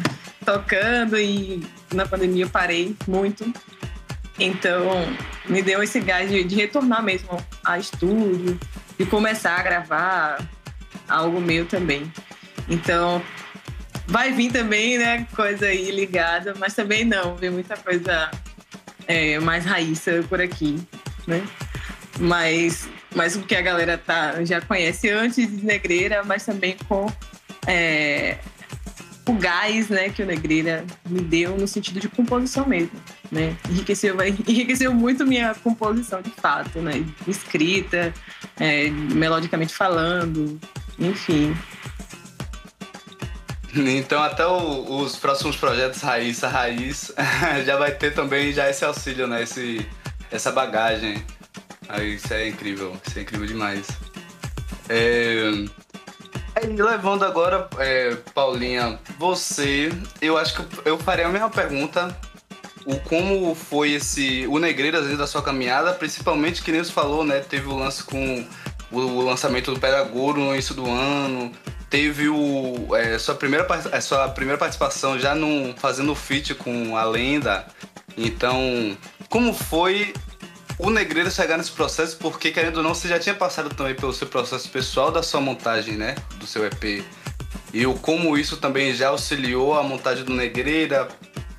tocando 0.44 1.18
e 1.18 1.66
na 1.92 2.06
pandemia 2.06 2.44
eu 2.44 2.50
parei 2.50 2.96
muito. 3.06 3.52
Então, 4.38 4.86
me 5.46 5.61
deu 5.62 5.82
esse 5.82 6.00
gás 6.00 6.30
de, 6.30 6.44
de 6.44 6.54
retornar 6.54 7.02
mesmo 7.02 7.44
a 7.64 7.78
estúdio, 7.78 8.59
de 8.98 9.04
começar 9.06 9.59
a 9.59 9.62
gravar 9.62 10.48
algo 11.09 11.40
meu 11.40 11.66
também. 11.66 12.11
Então, 12.68 13.22
vai 14.06 14.32
vir 14.32 14.52
também, 14.52 14.96
né, 14.96 15.26
coisa 15.34 15.66
aí 15.66 15.90
ligada, 15.90 16.54
mas 16.59 16.74
também 16.74 17.04
não, 17.04 17.34
vem 17.34 17.50
muita 17.50 17.76
coisa 17.76 18.30
é, 19.09 19.40
mais 19.40 19.64
raíça 19.64 20.24
por 20.28 20.40
aqui, 20.40 20.78
né? 21.26 21.42
Mas, 22.20 22.88
mas 23.14 23.34
o 23.34 23.42
que 23.42 23.56
a 23.56 23.62
galera 23.62 23.96
tá, 23.96 24.44
já 24.44 24.61
conhece 24.61 25.09
antes 25.09 25.50
de 25.50 25.64
Negreira, 25.64 26.22
mas 26.24 26.44
também 26.44 26.76
com 26.86 27.11
é, 27.66 28.36
o 29.26 29.32
gás 29.32 29.88
né, 29.88 30.09
que 30.09 30.22
o 30.22 30.26
Negreira 30.26 30.84
me 31.09 31.20
deu 31.20 31.56
no 31.56 31.66
sentido 31.66 32.00
de 32.00 32.09
composição 32.09 32.66
mesmo. 32.66 32.92
Né? 33.30 33.56
Enriqueceu, 33.68 34.16
enriqueceu 34.46 34.92
muito 34.92 35.26
minha 35.26 35.54
composição 35.54 36.22
de 36.22 36.30
fato, 36.30 36.80
né? 36.80 37.04
escrita, 37.26 38.12
é, 38.59 38.90
melodicamente 38.90 39.74
falando, 39.74 40.59
enfim. 40.98 41.56
Então 43.87 44.22
até 44.22 44.47
o, 44.47 45.01
os 45.01 45.16
próximos 45.16 45.57
projetos 45.57 46.01
Raiz 46.01 46.43
a 46.43 46.49
Raiz 46.49 47.12
já 47.64 47.76
vai 47.76 47.93
ter 47.93 48.14
também 48.14 48.53
já 48.53 48.68
esse 48.68 48.85
auxílio, 48.85 49.26
né? 49.26 49.43
Esse, 49.43 49.87
essa 50.31 50.51
bagagem. 50.51 51.24
Aí 51.89 52.14
isso 52.14 52.33
é 52.33 52.49
incrível, 52.49 52.97
isso 53.07 53.18
é 53.18 53.22
incrível 53.22 53.47
demais. 53.47 53.87
É... 54.89 55.51
levando 56.66 57.24
agora, 57.24 57.68
é, 57.79 58.16
Paulinha, 58.35 58.99
você, 59.18 59.91
eu 60.20 60.37
acho 60.37 60.55
que 60.55 60.89
eu 60.89 60.99
faria 60.99 61.26
a 61.26 61.31
mesma 61.31 61.51
pergunta. 61.51 62.16
O 62.85 62.99
como 63.01 63.55
foi 63.55 63.93
esse 63.93 64.47
o 64.47 64.59
Negreiras 64.59 65.16
da 65.16 65.26
sua 65.26 65.43
caminhada, 65.43 65.93
principalmente 65.93 66.62
que 66.62 66.72
nem 66.72 66.83
você 66.83 66.91
falou, 66.91 67.22
né? 67.22 67.41
Teve 67.41 67.68
o 67.68 67.76
lance 67.76 68.03
com 68.03 68.47
o, 68.91 68.99
o 68.99 69.22
lançamento 69.22 69.72
do 69.72 69.79
Pedagouro 69.79 70.41
no 70.41 70.53
início 70.53 70.74
do 70.74 70.89
ano, 70.89 71.53
teve 71.91 72.28
o, 72.28 72.95
é, 72.95 73.18
sua, 73.18 73.34
primeira, 73.34 73.66
é, 73.93 74.01
sua 74.01 74.28
primeira 74.28 74.59
participação 74.59 75.18
já 75.18 75.34
num, 75.34 75.74
fazendo 75.76 76.14
feat 76.14 76.55
com 76.55 76.97
a 76.97 77.05
lenda. 77.05 77.66
Então, 78.16 78.97
como 79.28 79.53
foi 79.55 80.12
o 80.78 80.91
Negreiro 80.91 81.30
chegar 81.30 81.57
nesse 81.57 81.72
processo? 81.72 82.16
Porque, 82.18 82.51
querendo 82.51 82.78
ou 82.78 82.82
não, 82.82 82.95
você 82.95 83.09
já 83.09 83.18
tinha 83.18 83.34
passado 83.34 83.74
também 83.74 83.95
pelo 83.95 84.12
seu 84.12 84.26
processo 84.26 84.68
pessoal 84.68 85.11
da 85.11 85.22
sua 85.22 85.41
montagem, 85.41 85.97
né? 85.97 86.14
Do 86.36 86.47
seu 86.47 86.64
EP. 86.66 87.05
E 87.72 87.86
o, 87.86 87.95
como 87.95 88.36
isso 88.36 88.57
também 88.57 88.95
já 88.95 89.09
auxiliou 89.09 89.78
a 89.78 89.82
montagem 89.82 90.24
do 90.24 90.34
Negreira 90.34 91.09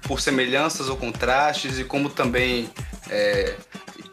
por 0.03 0.19
semelhanças 0.19 0.89
ou 0.89 0.97
contrastes 0.97 1.77
e 1.77 1.83
como 1.83 2.09
também 2.09 2.69
é, 3.09 3.55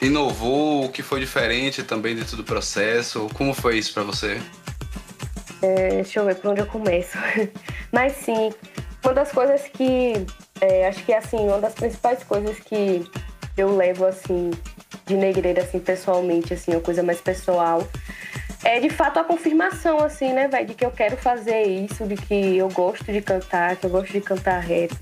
inovou, 0.01 0.85
o 0.85 0.89
que 0.91 1.03
foi 1.03 1.21
diferente 1.21 1.83
também 1.83 2.15
dentro 2.15 2.37
do 2.37 2.45
processo. 2.45 3.29
Como 3.35 3.55
foi 3.55 3.79
isso 3.79 3.93
para 3.95 4.03
você? 4.03 4.41
É, 5.67 5.89
deixa 5.89 6.21
eu 6.21 6.25
ver 6.25 6.37
por 6.37 6.53
onde 6.53 6.61
eu 6.61 6.67
começo. 6.67 7.19
Mas 7.91 8.13
sim, 8.13 8.53
uma 9.03 9.13
das 9.13 9.33
coisas 9.33 9.63
que. 9.63 10.13
É, 10.61 10.87
acho 10.87 11.05
que 11.05 11.13
assim, 11.13 11.39
uma 11.39 11.61
das 11.61 11.75
principais 11.75 12.23
coisas 12.23 12.59
que 12.61 13.05
eu 13.57 13.75
levo 13.75 14.05
assim 14.07 14.51
de 15.07 15.17
negreira 15.17 15.63
assim 15.63 15.79
pessoalmente 15.79 16.53
assim 16.53 16.73
uma 16.73 16.81
coisa 16.81 17.03
mais 17.03 17.21
pessoal 17.21 17.87
é 18.65 18.81
de 18.81 18.91
fato 18.91 19.19
a 19.19 19.25
confirmação 19.25 19.99
assim 19.99 20.33
né 20.33 20.49
velho 20.49 20.67
de 20.67 20.75
que 20.75 20.85
eu 20.85 20.91
quero 20.91 21.17
fazer 21.17 21.63
isso 21.63 22.05
de 22.07 22.17
que 22.17 22.57
eu 22.57 22.69
gosto 22.69 23.05
de 23.05 23.21
cantar 23.23 23.77
que 23.77 23.87
eu 23.87 23.91
gosto 23.91 24.13
de 24.13 24.21
cantar 24.21 24.61
rap 24.61 24.93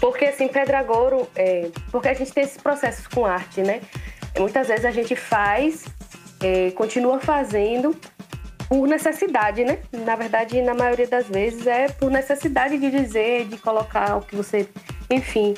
porque 0.00 0.24
assim 0.24 0.48
Pedragouro 0.48 1.28
é, 1.36 1.68
porque 1.90 2.08
a 2.08 2.14
gente 2.14 2.32
tem 2.32 2.42
esses 2.42 2.56
processos 2.56 3.06
com 3.06 3.24
arte 3.24 3.60
né 3.60 3.80
muitas 4.38 4.66
vezes 4.68 4.84
a 4.84 4.90
gente 4.90 5.14
faz 5.14 5.84
é, 6.40 6.70
continua 6.72 7.20
fazendo 7.20 7.96
por 8.74 8.88
necessidade, 8.88 9.64
né? 9.64 9.78
Na 9.92 10.16
verdade, 10.16 10.60
na 10.60 10.74
maioria 10.74 11.06
das 11.06 11.28
vezes 11.28 11.64
é 11.64 11.86
por 11.86 12.10
necessidade 12.10 12.76
de 12.76 12.90
dizer, 12.90 13.46
de 13.46 13.56
colocar 13.56 14.16
o 14.16 14.22
que 14.22 14.34
você, 14.34 14.68
enfim, 15.08 15.54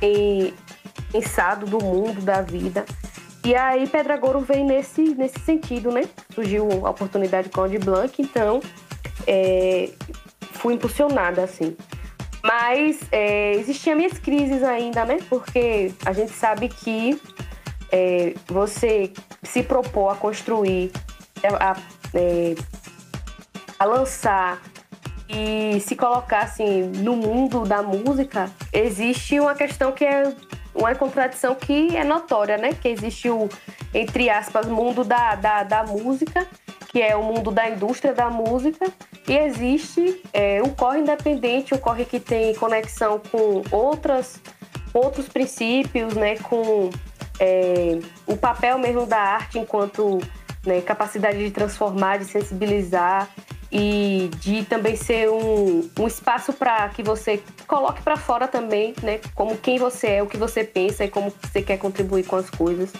tem 0.00 0.54
pensado 1.12 1.66
do 1.66 1.78
mundo, 1.84 2.22
da 2.22 2.40
vida. 2.40 2.86
E 3.44 3.54
aí 3.54 3.86
Pedragouro 3.86 4.40
vem 4.40 4.64
nesse, 4.64 5.02
nesse 5.14 5.38
sentido, 5.40 5.92
né? 5.92 6.04
Surgiu 6.34 6.86
a 6.86 6.90
oportunidade 6.90 7.50
com 7.50 7.64
a 7.64 7.68
de 7.68 7.78
Blanc, 7.78 8.22
então 8.22 8.62
é, 9.26 9.90
fui 10.52 10.72
impulsionada, 10.72 11.44
assim. 11.44 11.76
Mas 12.42 12.98
é, 13.12 13.52
existiam 13.56 13.94
minhas 13.94 14.18
crises 14.18 14.62
ainda, 14.62 15.04
né? 15.04 15.18
Porque 15.28 15.92
a 16.02 16.14
gente 16.14 16.32
sabe 16.32 16.70
que 16.70 17.20
é, 17.92 18.32
você 18.46 19.12
se 19.42 19.62
propor 19.62 20.08
a 20.08 20.16
construir 20.16 20.90
a 21.60 21.76
é, 22.14 22.54
a 23.78 23.84
lançar 23.84 24.62
e 25.28 25.80
se 25.80 25.96
colocar 25.96 26.42
assim 26.42 26.82
no 26.82 27.16
mundo 27.16 27.64
da 27.64 27.82
música, 27.82 28.50
existe 28.72 29.40
uma 29.40 29.54
questão 29.54 29.92
que 29.92 30.04
é 30.04 30.32
uma 30.74 30.94
contradição 30.94 31.54
que 31.54 31.96
é 31.96 32.04
notória, 32.04 32.58
né? 32.58 32.72
Que 32.72 32.88
existe 32.88 33.30
o, 33.30 33.48
entre 33.92 34.28
aspas, 34.28 34.66
mundo 34.66 35.04
da, 35.04 35.34
da, 35.34 35.62
da 35.62 35.84
música, 35.84 36.46
que 36.88 37.00
é 37.00 37.16
o 37.16 37.22
mundo 37.22 37.50
da 37.50 37.68
indústria 37.68 38.12
da 38.12 38.28
música, 38.28 38.86
e 39.26 39.36
existe 39.36 40.20
é, 40.32 40.60
o 40.62 40.70
corre 40.70 41.00
independente, 41.00 41.74
o 41.74 41.78
corre 41.78 42.04
que 42.04 42.20
tem 42.20 42.54
conexão 42.54 43.20
com 43.30 43.62
outras, 43.70 44.40
outros 44.92 45.28
princípios, 45.28 46.14
né? 46.14 46.36
Com 46.38 46.90
é, 47.38 47.98
o 48.26 48.36
papel 48.36 48.78
mesmo 48.78 49.06
da 49.06 49.18
arte 49.18 49.58
enquanto 49.58 50.20
né? 50.66 50.80
Capacidade 50.80 51.38
de 51.38 51.50
transformar, 51.50 52.18
de 52.18 52.24
sensibilizar 52.24 53.28
e 53.70 54.30
de 54.38 54.64
também 54.64 54.94
ser 54.94 55.28
um, 55.28 55.90
um 55.98 56.06
espaço 56.06 56.52
para 56.52 56.88
que 56.90 57.02
você 57.02 57.42
coloque 57.66 58.02
para 58.02 58.16
fora 58.16 58.46
também, 58.46 58.94
né? 59.02 59.20
Como 59.34 59.56
quem 59.56 59.78
você 59.78 60.08
é, 60.08 60.22
o 60.22 60.26
que 60.26 60.36
você 60.36 60.62
pensa 60.62 61.04
e 61.04 61.08
como 61.08 61.32
você 61.42 61.60
quer 61.60 61.78
contribuir 61.78 62.24
com 62.24 62.36
as 62.36 62.48
coisas. 62.48 62.92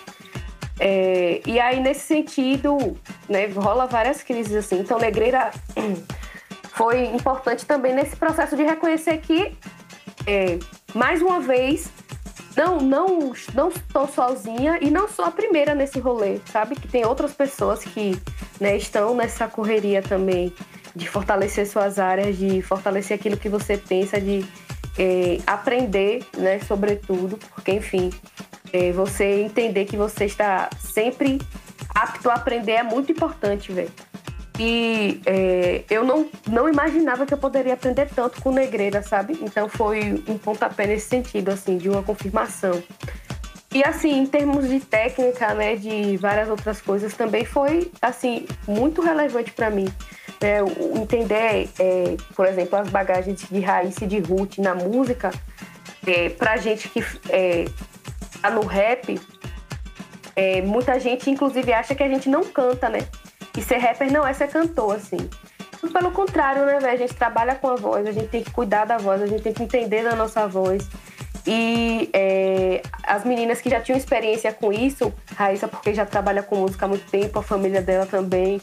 É, 0.81 1.41
e 1.47 1.61
aí, 1.61 1.81
nesse 1.81 2.01
sentido, 2.01 2.97
né, 3.29 3.47
rola 3.47 3.87
várias 3.87 4.23
crises 4.23 4.55
assim. 4.55 4.81
Então, 4.81 4.99
Negreira 4.99 5.53
foi 6.75 7.05
importante 7.07 7.65
também 7.65 7.95
nesse 7.95 8.17
processo 8.17 8.57
de 8.57 8.65
reconhecer 8.65 9.19
que, 9.19 9.57
é, 10.27 10.59
mais 10.93 11.23
uma 11.23 11.41
vez, 11.41 11.89
não, 12.57 12.79
não, 12.79 13.33
não 13.55 13.69
estou 13.69 14.09
sozinha 14.09 14.79
e 14.81 14.91
não 14.91 15.09
sou 15.09 15.25
a 15.25 15.31
primeira 15.31 15.75
nesse 15.75 15.99
rolê, 15.99 16.41
sabe? 16.51 16.75
Que 16.77 16.89
tem 16.89 17.05
outras 17.05 17.33
pessoas 17.33 17.85
que 17.85 18.21
né, 18.61 18.77
estão 18.77 19.15
nessa 19.15 19.49
correria 19.49 20.03
também 20.03 20.53
de 20.95 21.09
fortalecer 21.09 21.67
suas 21.67 21.99
áreas, 21.99 22.37
de 22.37 22.63
fortalecer 22.63 23.17
aquilo 23.17 23.37
que 23.37 23.49
você 23.49 23.77
pensa, 23.77 24.21
de 24.21 24.47
é, 24.99 25.39
aprender, 25.47 26.25
né, 26.37 26.61
sobretudo, 26.61 27.37
porque, 27.55 27.73
enfim, 27.73 28.11
é, 28.73 28.93
você 28.93 29.43
entender 29.43 29.85
que 29.87 29.97
você 29.97 30.25
está 30.25 30.71
sempre 30.79 31.41
apto 31.95 32.31
a 32.31 32.35
aprender 32.35 32.73
é 32.73 32.83
muito 32.83 33.11
importante, 33.11 33.73
velho. 33.73 33.91
E 34.59 35.21
é, 35.27 35.85
eu 35.91 36.05
não, 36.05 36.29
não 36.49 36.69
imaginava 36.69 37.27
que 37.27 37.35
eu 37.35 37.39
poderia 37.39 37.75
aprender 37.75 38.09
tanto 38.15 38.41
com 38.41 38.53
negreira, 38.53 39.03
sabe? 39.03 39.37
Então 39.43 39.69
foi 39.69 40.23
um 40.29 40.39
pontapé 40.39 40.87
nesse 40.87 41.09
sentido, 41.09 41.51
assim, 41.51 41.77
de 41.77 41.89
uma 41.89 42.03
confirmação. 42.03 42.81
E 43.75 43.83
assim, 43.83 44.21
em 44.21 44.27
termos 44.27 44.69
de 44.69 44.79
técnica, 44.79 45.53
né, 45.53 45.75
de 45.75 46.17
várias 46.17 46.49
outras 46.49 46.81
coisas, 46.81 47.13
também 47.15 47.45
foi, 47.45 47.91
assim, 48.01 48.47
muito 48.69 49.03
relevante 49.03 49.51
para 49.51 49.69
mim. 49.69 49.89
Né? 50.41 50.61
Entender, 50.95 51.69
é, 51.81 52.17
por 52.37 52.47
exemplo, 52.47 52.79
as 52.79 52.89
bagagens 52.89 53.45
de 53.51 53.61
raiz 53.61 53.97
e 54.01 54.07
de 54.07 54.21
root 54.21 54.61
na 54.61 54.77
música, 54.77 55.33
é, 56.07 56.29
pra 56.29 56.57
gente 56.57 56.89
que 56.89 57.05
é, 57.29 57.65
tá 58.41 58.51
no 58.51 58.65
rap, 58.65 59.21
é, 60.37 60.63
muita 60.63 61.01
gente, 61.01 61.29
inclusive, 61.29 61.73
acha 61.73 61.97
que 61.97 62.03
a 62.05 62.09
gente 62.09 62.29
não 62.29 62.45
canta, 62.45 62.89
né? 62.89 63.01
E 63.57 63.63
ser 63.63 63.79
rapper 63.79 64.13
não 64.13 64.27
é 64.27 64.33
ser 64.33 64.49
cantor, 64.49 64.97
assim. 64.97 65.29
Pelo 65.93 66.11
contrário, 66.11 66.65
né, 66.65 66.79
velho? 66.81 66.95
A 66.95 66.97
gente 66.97 67.15
trabalha 67.15 67.55
com 67.55 67.69
a 67.69 67.77
voz, 67.77 68.07
a 68.07 68.13
gente 68.13 68.29
tem 68.29 68.43
que 68.43 68.51
cuidar 68.51 68.85
da 68.85 68.97
voz, 68.97 69.21
a 69.23 69.27
gente 69.27 69.43
tem 69.43 69.53
que 69.53 69.63
entender 69.63 70.03
da 70.03 70.17
nossa 70.17 70.47
voz. 70.49 70.89
E 71.47 72.09
é, 72.15 72.83
as 73.03 73.23
meninas 73.25 73.61
que 73.61 73.69
já 73.69 73.81
tinham 73.81 73.99
experiência 73.99 74.51
com 74.51 74.73
isso, 74.73 75.13
Raíssa, 75.37 75.69
porque 75.69 75.93
já 75.93 76.07
trabalha 76.07 76.43
com 76.43 76.57
música 76.57 76.87
há 76.87 76.89
muito 76.89 77.09
tempo, 77.11 77.39
a 77.39 77.43
família 77.43 77.83
dela 77.83 78.07
também, 78.07 78.63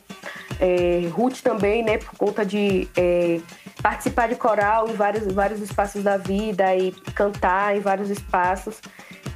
é, 0.60 1.08
Ruth 1.12 1.42
também, 1.42 1.84
né, 1.84 2.00
por 2.00 2.18
conta 2.18 2.44
de 2.44 2.90
é, 2.98 3.40
participar 3.84 4.30
de 4.30 4.36
coral 4.36 4.90
em 4.90 4.94
vários, 4.94 5.32
vários 5.32 5.62
espaços 5.62 6.04
da 6.04 6.18
vida 6.18 6.76
e 6.76 6.92
cantar 7.14 7.78
em 7.78 7.80
vários 7.80 8.10
espaços. 8.10 8.82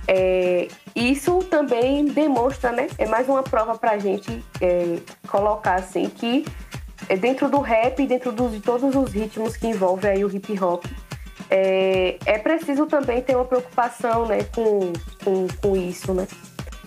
É, 0.07 0.67
isso 0.95 1.39
também 1.45 2.05
demonstra, 2.05 2.71
né? 2.71 2.87
É 2.97 3.07
mais 3.07 3.27
uma 3.27 3.43
prova 3.43 3.77
para 3.77 3.91
a 3.91 3.97
gente 3.97 4.43
é, 4.61 4.97
colocar 5.27 5.75
assim 5.75 6.09
que 6.09 6.45
é 7.09 7.15
dentro 7.15 7.49
do 7.49 7.59
rap, 7.59 8.05
dentro 8.05 8.31
de 8.31 8.59
todos 8.59 8.95
os 8.95 9.11
ritmos 9.11 9.57
que 9.57 9.67
envolvem 9.67 10.11
aí 10.11 10.25
o 10.25 10.33
hip 10.33 10.57
hop, 10.61 10.85
é, 11.49 12.17
é 12.25 12.37
preciso 12.37 12.85
também 12.85 13.21
ter 13.21 13.35
uma 13.35 13.45
preocupação, 13.45 14.25
né, 14.25 14.43
com, 14.55 14.93
com, 15.23 15.47
com 15.61 15.75
isso, 15.75 16.13
né? 16.13 16.27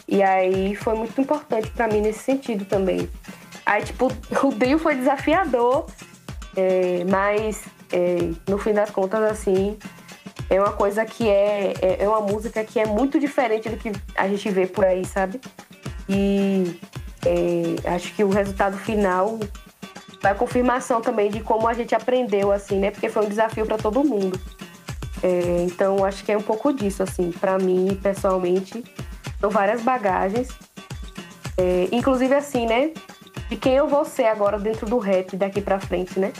E 0.07 0.23
aí 0.23 0.75
foi 0.75 0.95
muito 0.95 1.21
importante 1.21 1.71
para 1.71 1.87
mim 1.87 2.01
nesse 2.01 2.21
sentido 2.21 2.65
também. 2.65 3.09
Aí, 3.67 3.85
tipo, 3.85 4.07
o 4.43 4.55
Dio 4.55 4.79
foi 4.79 4.97
desafiador, 4.97 5.87
é, 6.57 7.05
mas 7.05 7.63
é, 7.93 8.31
no 8.49 8.59
fim 8.59 8.73
das 8.73 8.91
contas, 8.91 9.23
assim, 9.23 9.79
é 10.51 10.61
uma 10.61 10.73
coisa 10.73 11.05
que 11.05 11.29
é, 11.29 11.75
é, 11.81 12.05
é, 12.05 12.09
uma 12.09 12.21
música 12.21 12.65
que 12.65 12.81
é 12.81 12.87
muito 12.87 13.21
diferente 13.21 13.69
do 13.69 13.77
que 13.77 13.93
a 14.15 14.27
gente 14.27 14.49
vê 14.51 14.67
por 14.67 14.85
aí, 14.85 15.05
sabe? 15.05 15.41
E 16.09 16.81
é, 17.27 17.91
acho 17.95 18.15
que 18.15 18.25
o 18.25 18.31
resultado 18.31 18.79
final 18.79 19.39
vai 20.23 20.35
confirmação 20.35 21.01
também 21.01 21.31
de 21.31 21.41
como 21.41 21.69
a 21.69 21.75
gente 21.75 21.95
aprendeu, 21.95 22.51
assim, 22.51 22.79
né? 22.79 22.91
Porque 22.91 23.09
foi 23.09 23.27
um 23.27 23.29
desafio 23.29 23.67
para 23.67 23.77
todo 23.77 24.03
mundo. 24.03 24.41
É, 25.23 25.65
então, 25.65 26.05
acho 26.05 26.25
que 26.25 26.33
é 26.33 26.39
um 26.39 26.43
pouco 26.43 26.73
disso, 26.73 27.03
assim, 27.03 27.31
para 27.31 27.59
mim, 27.59 27.99
pessoalmente. 28.03 28.83
São 29.41 29.51
várias 29.51 29.83
bagagens. 29.83 30.49
É, 31.57 31.89
inclusive, 31.93 32.35
assim, 32.35 32.67
né? 32.67 32.93
De 33.49 33.57
quem 33.57 33.75
eu 33.75 33.87
vou 33.87 34.05
ser 34.05 34.27
agora 34.27 34.59
dentro 34.59 34.87
do 34.87 34.99
rap 34.99 35.37
daqui 35.37 35.61
para 35.61 35.79
frente, 35.79 36.19
né? 36.19 36.33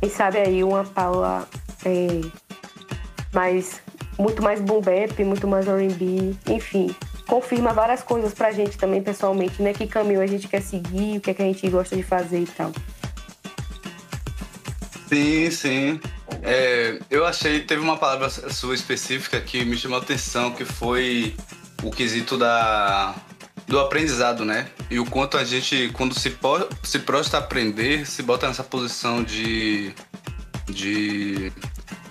Quem 0.00 0.10
sabe 0.10 0.38
aí 0.38 0.62
uma 0.62 0.84
Paula 0.84 1.48
é, 1.84 2.20
mais, 3.32 3.80
muito 4.18 4.42
mais 4.42 4.60
boom 4.60 4.80
bap, 4.80 5.24
muito 5.24 5.46
mais 5.46 5.66
R&B, 5.66 6.34
enfim. 6.50 6.94
Confirma 7.26 7.72
várias 7.72 8.02
coisas 8.02 8.32
pra 8.32 8.52
gente 8.52 8.78
também, 8.78 9.02
pessoalmente, 9.02 9.60
né? 9.60 9.72
Que 9.72 9.86
caminho 9.86 10.20
a 10.20 10.26
gente 10.26 10.46
quer 10.46 10.62
seguir, 10.62 11.18
o 11.18 11.20
que, 11.20 11.30
é 11.30 11.34
que 11.34 11.42
a 11.42 11.46
gente 11.46 11.68
gosta 11.68 11.96
de 11.96 12.02
fazer 12.02 12.40
e 12.40 12.46
tal. 12.46 12.72
Sim, 15.08 15.50
sim. 15.50 16.00
É, 16.42 16.98
eu 17.10 17.26
achei, 17.26 17.60
teve 17.60 17.80
uma 17.80 17.96
palavra 17.96 18.28
sua 18.28 18.74
específica 18.74 19.40
que 19.40 19.64
me 19.64 19.76
chamou 19.76 19.98
a 19.98 20.02
atenção, 20.02 20.52
que 20.52 20.64
foi 20.64 21.34
o 21.82 21.90
quesito 21.90 22.36
da, 22.36 23.14
do 23.66 23.78
aprendizado, 23.78 24.44
né? 24.44 24.68
E 24.90 24.98
o 24.98 25.04
quanto 25.04 25.36
a 25.36 25.44
gente, 25.44 25.90
quando 25.92 26.18
se, 26.18 26.30
po, 26.30 26.68
se 26.82 27.00
prostra 27.00 27.38
a 27.38 27.42
aprender, 27.42 28.06
se 28.06 28.22
bota 28.22 28.46
nessa 28.46 28.64
posição 28.64 29.22
de. 29.22 29.92
de. 30.66 31.52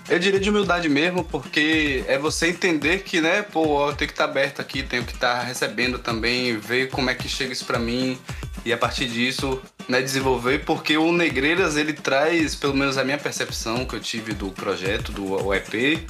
Eu 0.08 0.20
diria 0.20 0.38
de 0.38 0.48
humildade 0.48 0.88
mesmo, 0.88 1.24
porque 1.24 2.04
é 2.06 2.16
você 2.16 2.48
entender 2.48 3.02
que, 3.02 3.20
né, 3.20 3.42
pô, 3.42 3.88
eu 3.88 3.96
tenho 3.96 4.08
que 4.08 4.14
estar 4.14 4.24
aberto 4.24 4.60
aqui, 4.60 4.82
tenho 4.82 5.04
que 5.04 5.12
estar 5.12 5.42
recebendo 5.42 5.98
também, 5.98 6.56
ver 6.56 6.90
como 6.90 7.10
é 7.10 7.14
que 7.14 7.28
chega 7.28 7.52
isso 7.52 7.64
para 7.64 7.78
mim, 7.78 8.16
e 8.64 8.72
a 8.72 8.78
partir 8.78 9.06
disso 9.06 9.60
né, 9.88 10.00
desenvolver, 10.00 10.64
porque 10.64 10.96
o 10.96 11.10
Negreiras 11.12 11.76
ele 11.76 11.92
traz, 11.92 12.54
pelo 12.54 12.74
menos 12.74 12.96
a 12.96 13.04
minha 13.04 13.18
percepção 13.18 13.84
que 13.84 13.96
eu 13.96 14.00
tive 14.00 14.32
do 14.32 14.50
projeto, 14.50 15.10
do 15.10 15.52
EP, 15.52 16.08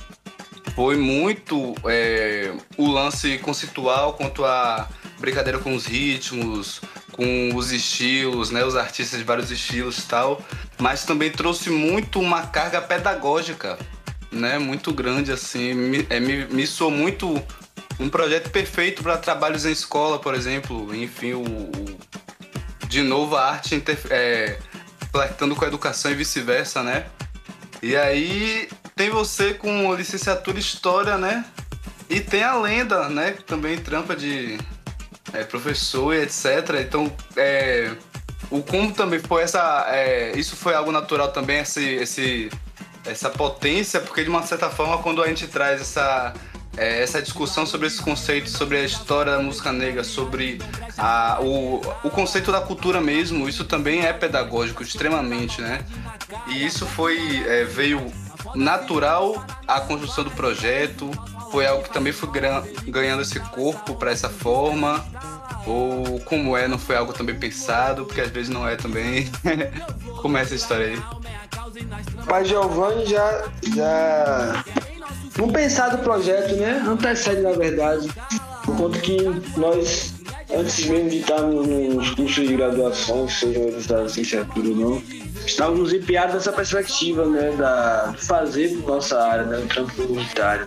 foi 0.74 0.96
muito 0.96 1.74
é, 1.86 2.52
o 2.76 2.86
lance 2.86 3.38
conceitual 3.38 4.12
quanto 4.12 4.44
a 4.44 4.88
brincadeira 5.18 5.58
com 5.58 5.74
os 5.74 5.86
ritmos, 5.86 6.82
com 7.12 7.54
os 7.54 7.72
estilos, 7.72 8.50
né, 8.50 8.62
os 8.62 8.76
artistas 8.76 9.18
de 9.18 9.24
vários 9.24 9.50
estilos 9.50 9.98
e 9.98 10.02
tal, 10.02 10.42
mas 10.78 11.04
também 11.04 11.30
trouxe 11.30 11.70
muito 11.70 12.20
uma 12.20 12.46
carga 12.46 12.80
pedagógica, 12.80 13.78
né, 14.30 14.58
muito 14.58 14.92
grande 14.92 15.32
assim, 15.32 15.72
me, 15.74 16.06
é, 16.10 16.20
me, 16.20 16.46
me 16.46 16.66
soou 16.66 16.90
muito 16.90 17.42
um 17.98 18.08
projeto 18.08 18.50
perfeito 18.50 19.02
para 19.02 19.16
trabalhos 19.16 19.64
em 19.64 19.72
escola, 19.72 20.18
por 20.18 20.34
exemplo, 20.34 20.94
enfim, 20.94 21.32
o, 21.32 21.42
o 21.42 21.98
de 22.88 23.02
novo 23.02 23.36
a 23.36 23.50
arte 23.52 23.82
é, 24.10 24.58
flertando 25.10 25.56
com 25.56 25.64
a 25.64 25.68
educação 25.68 26.10
e 26.10 26.14
vice-versa, 26.14 26.82
né? 26.82 27.06
E 27.82 27.96
aí 27.96 28.68
tem 28.94 29.10
você 29.10 29.54
com 29.54 29.94
licenciatura 29.94 30.56
em 30.56 30.60
História, 30.60 31.16
né? 31.16 31.44
E 32.08 32.20
tem 32.20 32.42
a 32.42 32.54
lenda, 32.54 33.08
né? 33.08 33.32
Que 33.32 33.44
também 33.44 33.78
trampa 33.78 34.14
de 34.14 34.58
é, 35.32 35.44
professor 35.44 36.14
e 36.14 36.22
etc. 36.22 36.46
Então, 36.80 37.12
é, 37.36 37.92
o 38.50 38.62
como 38.62 38.92
também 38.92 39.20
foi 39.20 39.42
essa... 39.42 39.86
É, 39.88 40.32
isso 40.36 40.56
foi 40.56 40.74
algo 40.74 40.92
natural 40.92 41.32
também, 41.32 41.58
esse, 41.58 41.84
esse, 41.84 42.50
essa 43.04 43.30
potência, 43.30 44.00
porque 44.00 44.22
de 44.22 44.30
uma 44.30 44.42
certa 44.42 44.70
forma, 44.70 44.98
quando 44.98 45.22
a 45.22 45.28
gente 45.28 45.46
traz 45.46 45.80
essa 45.80 46.34
é, 46.76 47.02
essa 47.02 47.22
discussão 47.22 47.64
sobre 47.64 47.86
esse 47.86 48.00
conceito, 48.00 48.50
sobre 48.50 48.76
a 48.76 48.82
história 48.82 49.32
da 49.32 49.42
música 49.42 49.72
negra, 49.72 50.04
sobre 50.04 50.60
a, 50.98 51.38
o, 51.40 51.80
o 52.04 52.10
conceito 52.10 52.52
da 52.52 52.60
cultura 52.60 53.00
mesmo, 53.00 53.48
isso 53.48 53.64
também 53.64 54.04
é 54.04 54.12
pedagógico 54.12 54.82
extremamente, 54.82 55.60
né? 55.60 55.84
E 56.48 56.64
isso 56.66 56.84
foi 56.86 57.42
é, 57.46 57.64
veio 57.64 58.12
natural 58.54 59.44
à 59.66 59.80
construção 59.80 60.24
do 60.24 60.30
projeto, 60.30 61.10
foi 61.50 61.66
algo 61.66 61.82
que 61.82 61.92
também 61.92 62.12
foi 62.12 62.28
ganhando 62.86 63.22
esse 63.22 63.38
corpo 63.40 63.94
para 63.94 64.10
essa 64.10 64.28
forma, 64.28 65.04
ou 65.66 66.20
como 66.20 66.56
é, 66.56 66.68
não 66.68 66.78
foi 66.78 66.96
algo 66.96 67.12
também 67.12 67.34
pensado, 67.34 68.04
porque 68.04 68.20
às 68.20 68.30
vezes 68.30 68.48
não 68.48 68.66
é 68.66 68.76
também. 68.76 69.30
como 70.22 70.36
é 70.38 70.42
essa 70.42 70.54
história 70.54 70.86
aí? 70.86 71.02
Pai 72.26 72.44
Giovanni 72.44 73.06
já, 73.06 73.44
já 73.74 74.64
no 75.38 75.52
pensar 75.52 75.90
do 75.90 75.98
projeto, 75.98 76.56
né? 76.56 76.82
Antecede, 76.86 77.42
na 77.42 77.52
verdade. 77.52 78.08
Por 78.64 78.76
conta 78.76 78.98
que 78.98 79.16
nós, 79.56 80.14
antes 80.52 80.86
mesmo 80.86 81.10
de 81.10 81.18
estarmos 81.18 81.66
nos 81.66 82.10
cursos 82.10 82.48
de 82.48 82.56
graduação, 82.56 83.28
sejam 83.28 83.64
eles 83.64 83.86
da 83.86 84.02
licenciatura 84.02 84.68
ou 84.68 84.76
não, 84.76 85.02
estávamos 85.46 85.92
empenhados 85.92 86.34
nessa 86.34 86.52
perspectiva, 86.52 87.24
né? 87.26 87.52
Da, 87.52 88.14
fazer 88.18 88.76
nossa 88.86 89.20
área, 89.20 89.44
né? 89.44 89.58
O 89.58 89.66
trampo 89.66 89.94
comunitário. 89.94 90.66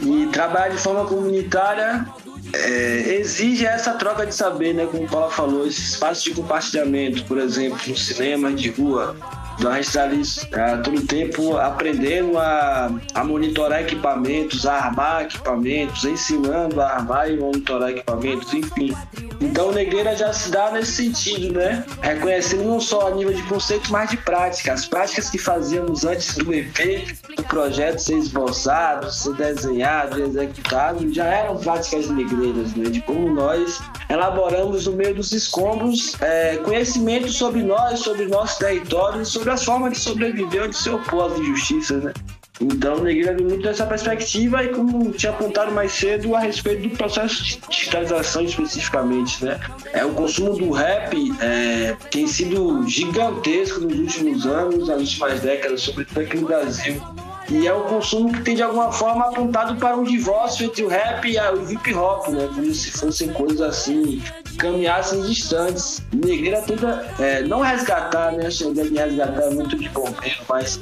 E 0.00 0.26
trabalhar 0.32 0.68
de 0.68 0.78
forma 0.78 1.04
comunitária 1.06 2.06
é, 2.52 3.14
exige 3.14 3.66
essa 3.66 3.92
troca 3.94 4.26
de 4.26 4.34
saber, 4.34 4.74
né? 4.74 4.86
Como 4.86 5.04
o 5.04 5.08
Paulo 5.08 5.30
falou, 5.30 5.66
esses 5.66 5.92
espaços 5.92 6.24
de 6.24 6.34
compartilhamento, 6.34 7.24
por 7.24 7.38
exemplo, 7.38 7.78
no 7.86 7.96
cinema 7.96 8.52
de 8.52 8.70
rua, 8.70 9.16
a 9.64 9.80
está 9.80 10.04
ali 10.04 10.22
é, 10.52 10.76
todo 10.78 11.06
tempo 11.06 11.56
aprendendo 11.56 12.38
a, 12.38 12.90
a 13.14 13.24
monitorar 13.24 13.80
equipamentos, 13.80 14.66
a 14.66 14.74
armar 14.74 15.22
equipamentos, 15.24 16.04
ensinando 16.04 16.80
a 16.80 16.88
armar 16.88 17.30
e 17.30 17.38
monitorar 17.38 17.90
equipamentos, 17.90 18.52
enfim. 18.52 18.94
Então 19.40 19.72
Negreira 19.72 20.14
já 20.14 20.32
se 20.32 20.50
dá 20.50 20.70
nesse 20.70 20.92
sentido, 20.92 21.54
né? 21.54 21.84
Reconhecendo 22.02 22.64
não 22.64 22.80
só 22.80 23.08
a 23.08 23.10
nível 23.12 23.32
de 23.32 23.42
conceito, 23.44 23.90
mas 23.90 24.10
de 24.10 24.16
prática. 24.18 24.72
As 24.72 24.86
práticas 24.86 25.30
que 25.30 25.38
fazíamos 25.38 26.04
antes 26.04 26.34
do 26.34 26.52
EP, 26.52 27.06
do 27.36 27.42
projeto 27.44 27.98
ser 27.98 28.18
esboçado, 28.18 29.10
ser 29.10 29.34
desenhado, 29.34 30.22
executado, 30.22 31.12
já 31.12 31.24
eram 31.24 31.56
práticas 31.56 32.08
negreiras, 32.08 32.74
né? 32.74 32.90
De 32.90 33.00
como 33.00 33.32
nós 33.32 33.80
elaboramos 34.08 34.86
no 34.86 34.92
meio 34.92 35.14
dos 35.14 35.32
escombros 35.32 36.16
é, 36.20 36.56
conhecimento 36.58 37.28
sobre 37.30 37.62
nós, 37.62 38.00
sobre 38.00 38.26
nosso 38.26 38.58
território, 38.58 39.24
sobre 39.24 39.45
as 39.50 39.64
formas 39.64 39.98
sobreviver 39.98 40.62
ou 40.62 40.68
de 40.68 40.76
se 40.76 40.90
opor 40.90 41.32
às 41.32 41.38
injustiças, 41.38 42.02
né? 42.02 42.12
Então, 42.60 42.96
o 42.96 43.02
Negueira 43.02 43.34
vem 43.34 43.46
muito 43.46 43.62
dessa 43.62 43.84
perspectiva 43.84 44.64
e, 44.64 44.68
como 44.68 45.12
tinha 45.12 45.30
apontado 45.30 45.72
mais 45.72 45.92
cedo, 45.92 46.34
a 46.34 46.40
respeito 46.40 46.88
do 46.88 46.96
processo 46.96 47.44
de 47.44 47.60
digitalização 47.68 48.42
especificamente, 48.42 49.44
né? 49.44 49.60
É, 49.92 50.04
o 50.04 50.14
consumo 50.14 50.54
do 50.54 50.70
rap 50.70 51.14
é, 51.40 51.94
tem 52.10 52.26
sido 52.26 52.88
gigantesco 52.88 53.80
nos 53.80 53.98
últimos 53.98 54.46
anos, 54.46 54.88
nas 54.88 55.00
últimas 55.00 55.40
décadas, 55.40 55.82
sobretudo 55.82 56.20
aqui 56.20 56.38
no 56.38 56.46
Brasil. 56.46 57.02
E 57.48 57.66
é 57.66 57.72
um 57.72 57.82
consumo 57.82 58.32
que 58.32 58.42
tem 58.42 58.56
de 58.56 58.62
alguma 58.62 58.90
forma 58.90 59.26
apontado 59.26 59.76
para 59.76 59.96
um 59.96 60.02
divórcio 60.02 60.66
entre 60.66 60.82
o 60.82 60.88
rap 60.88 61.24
e 61.28 61.38
o 61.38 61.70
hip 61.70 61.94
hop, 61.94 62.28
né? 62.28 62.48
Como 62.52 62.74
se 62.74 62.90
fossem 62.90 63.32
coisas 63.32 63.60
assim, 63.60 64.20
caminhassem 64.58 65.22
distantes. 65.22 66.02
Negreira 66.12 66.60
tenta 66.62 67.06
é, 67.20 67.42
não 67.42 67.60
resgatar, 67.60 68.32
né? 68.32 68.46
A 68.46 68.68
ideia 68.68 68.90
de 68.90 68.96
resgatar 68.96 69.42
é 69.42 69.50
muito 69.50 69.76
de 69.76 69.88
bombeiro, 69.90 70.40
mas 70.48 70.80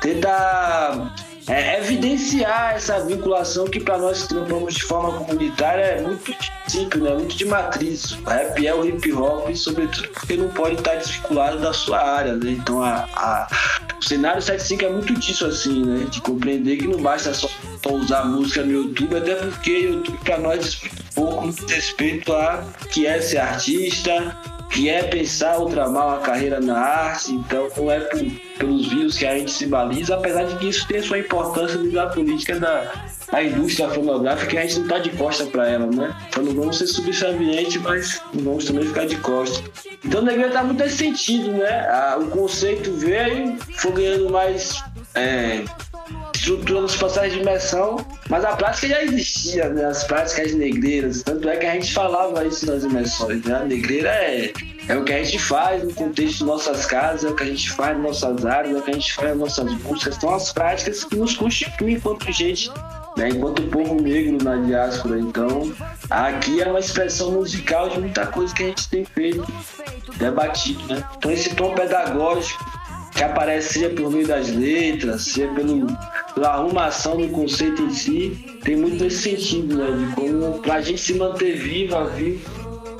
tenta 0.00 1.12
é, 1.46 1.78
evidenciar 1.78 2.74
essa 2.74 3.04
vinculação 3.04 3.66
que 3.66 3.78
para 3.78 3.98
nós 3.98 4.26
trampamos 4.26 4.74
de 4.74 4.82
forma 4.82 5.12
comunitária 5.18 5.82
é 5.82 6.00
muito 6.00 6.32
princípio, 6.64 7.02
né? 7.02 7.14
Muito 7.14 7.36
de 7.36 7.44
matriz. 7.44 8.12
O 8.12 8.24
rap 8.24 8.66
é 8.66 8.74
o 8.74 8.86
hip 8.86 9.12
hop, 9.12 9.54
sobretudo 9.54 10.08
porque 10.08 10.36
não 10.36 10.48
pode 10.48 10.76
estar 10.76 10.94
desvinculado 10.94 11.60
da 11.60 11.72
sua 11.72 12.00
área, 12.00 12.34
né? 12.34 12.52
Então 12.52 12.82
a, 12.82 13.06
a, 13.14 13.48
o 14.00 14.04
cenário 14.04 14.40
75 14.40 14.84
é 14.84 14.88
muito 14.88 15.14
disso, 15.14 15.44
assim, 15.44 15.84
né? 15.84 16.06
De 16.10 16.20
compreender 16.22 16.78
que 16.78 16.86
não 16.86 17.00
basta 17.00 17.34
só, 17.34 17.48
usar 17.90 18.24
música 18.24 18.62
no 18.62 18.72
YouTube, 18.72 19.16
até 19.16 19.34
porque 19.34 19.70
o 19.70 19.92
YouTube 19.94 20.18
para 20.24 20.38
nós 20.38 20.64
diz 20.64 20.80
pouco 21.14 21.54
respeito 21.68 22.32
a 22.32 22.64
que 22.90 23.06
é 23.06 23.20
ser 23.20 23.38
artista, 23.38 24.34
que 24.70 24.88
é 24.88 25.02
pensar 25.02 25.58
ou 25.58 25.68
tramar 25.68 26.08
uma 26.08 26.18
carreira 26.18 26.60
na 26.60 26.78
arte, 26.78 27.32
então 27.32 27.68
não 27.76 27.90
é 27.90 28.00
por, 28.00 28.20
pelos 28.58 28.88
views 28.88 29.16
que 29.16 29.26
a 29.26 29.38
gente 29.38 29.52
se 29.52 29.66
baliza, 29.66 30.14
apesar 30.14 30.44
de 30.44 30.56
que 30.56 30.68
isso 30.68 30.86
tem 30.86 31.02
sua 31.02 31.18
importância 31.18 31.76
dentro 31.78 31.92
da 31.92 32.06
política 32.06 32.58
da, 32.58 32.92
da 33.30 33.42
indústria 33.42 33.88
fonográfica, 33.88 34.58
a 34.58 34.62
gente 34.62 34.76
não 34.76 34.82
está 34.84 34.98
de 34.98 35.10
costa 35.10 35.46
para 35.46 35.68
ela, 35.68 35.86
né? 35.86 36.14
Então 36.28 36.42
não 36.42 36.54
vamos 36.54 36.78
ser 36.78 36.86
subservientes, 36.86 37.80
mas 37.82 38.20
não 38.32 38.44
vamos 38.44 38.64
também 38.64 38.84
ficar 38.84 39.06
de 39.06 39.16
costa. 39.16 39.62
Então 40.04 40.20
o 40.20 40.24
negócio 40.24 40.48
está 40.48 40.64
muito 40.64 40.82
nesse 40.82 40.96
sentido, 40.98 41.52
né? 41.52 42.16
o 42.18 42.26
conceito 42.26 42.92
veio, 42.92 43.56
foi 43.76 43.92
ganhando 43.92 44.30
mais 44.30 44.82
é, 45.14 45.64
estrutura 46.34 46.80
nos 46.80 46.96
processos 46.96 47.32
de 47.32 47.40
imersão, 47.40 48.04
mas 48.28 48.44
a 48.44 48.56
prática 48.56 48.88
já 48.88 49.02
existia, 49.02 49.68
né? 49.68 49.84
As 49.84 50.04
práticas 50.04 50.54
negreiras. 50.54 51.22
Tanto 51.22 51.48
é 51.48 51.56
que 51.56 51.66
a 51.66 51.72
gente 51.72 51.92
falava 51.92 52.44
isso 52.44 52.66
nas 52.66 52.84
imersões, 52.84 53.42
né? 53.44 53.54
A 53.54 53.64
negreira 53.64 54.08
é, 54.10 54.52
é 54.88 54.96
o 54.96 55.04
que 55.04 55.12
a 55.12 55.22
gente 55.22 55.38
faz 55.38 55.82
no 55.82 55.92
contexto 55.94 56.38
de 56.38 56.44
nossas 56.44 56.86
casas, 56.86 57.24
é 57.24 57.28
o 57.28 57.34
que 57.34 57.42
a 57.42 57.46
gente 57.46 57.70
faz 57.70 57.96
nas 57.96 58.22
nossas 58.22 58.46
áreas, 58.46 58.76
é 58.76 58.78
o 58.78 58.82
que 58.82 58.90
a 58.90 58.94
gente 58.94 59.12
faz 59.12 59.28
nas 59.30 59.38
nossas 59.38 59.72
músicas. 59.82 60.16
São 60.16 60.34
as 60.34 60.52
práticas 60.52 61.04
que 61.04 61.16
nos 61.16 61.34
constituem 61.36 61.96
enquanto 61.96 62.30
gente 62.32 62.70
né, 63.16 63.28
enquanto 63.28 63.62
povo 63.68 63.94
negro 64.00 64.42
na 64.42 64.56
diáspora. 64.56 65.18
Então, 65.18 65.72
aqui 66.10 66.60
é 66.60 66.68
uma 66.68 66.80
expressão 66.80 67.32
musical 67.32 67.88
de 67.88 68.00
muita 68.00 68.26
coisa 68.26 68.54
que 68.54 68.62
a 68.62 68.66
gente 68.66 68.88
tem 68.88 69.04
feito, 69.04 69.46
debatido. 70.16 70.86
Né? 70.86 71.04
Então, 71.16 71.30
esse 71.30 71.54
tom 71.54 71.74
pedagógico 71.74 72.64
que 73.14 73.22
aparece 73.22 73.74
seja 73.74 73.90
por 73.90 74.10
meio 74.10 74.26
das 74.26 74.48
letras, 74.48 75.22
seja 75.22 75.48
pelo, 75.54 75.86
pela 76.44 76.56
arrumação 76.56 77.16
do 77.16 77.28
conceito 77.28 77.82
em 77.82 77.90
si, 77.90 78.58
tem 78.62 78.76
muito 78.76 79.02
esse 79.02 79.16
sentido, 79.16 79.76
né? 79.76 80.06
De 80.06 80.14
como, 80.14 80.58
pra 80.60 80.82
gente 80.82 81.00
se 81.00 81.14
manter 81.14 81.56
viva, 81.56 82.04
vivo, 82.08 82.50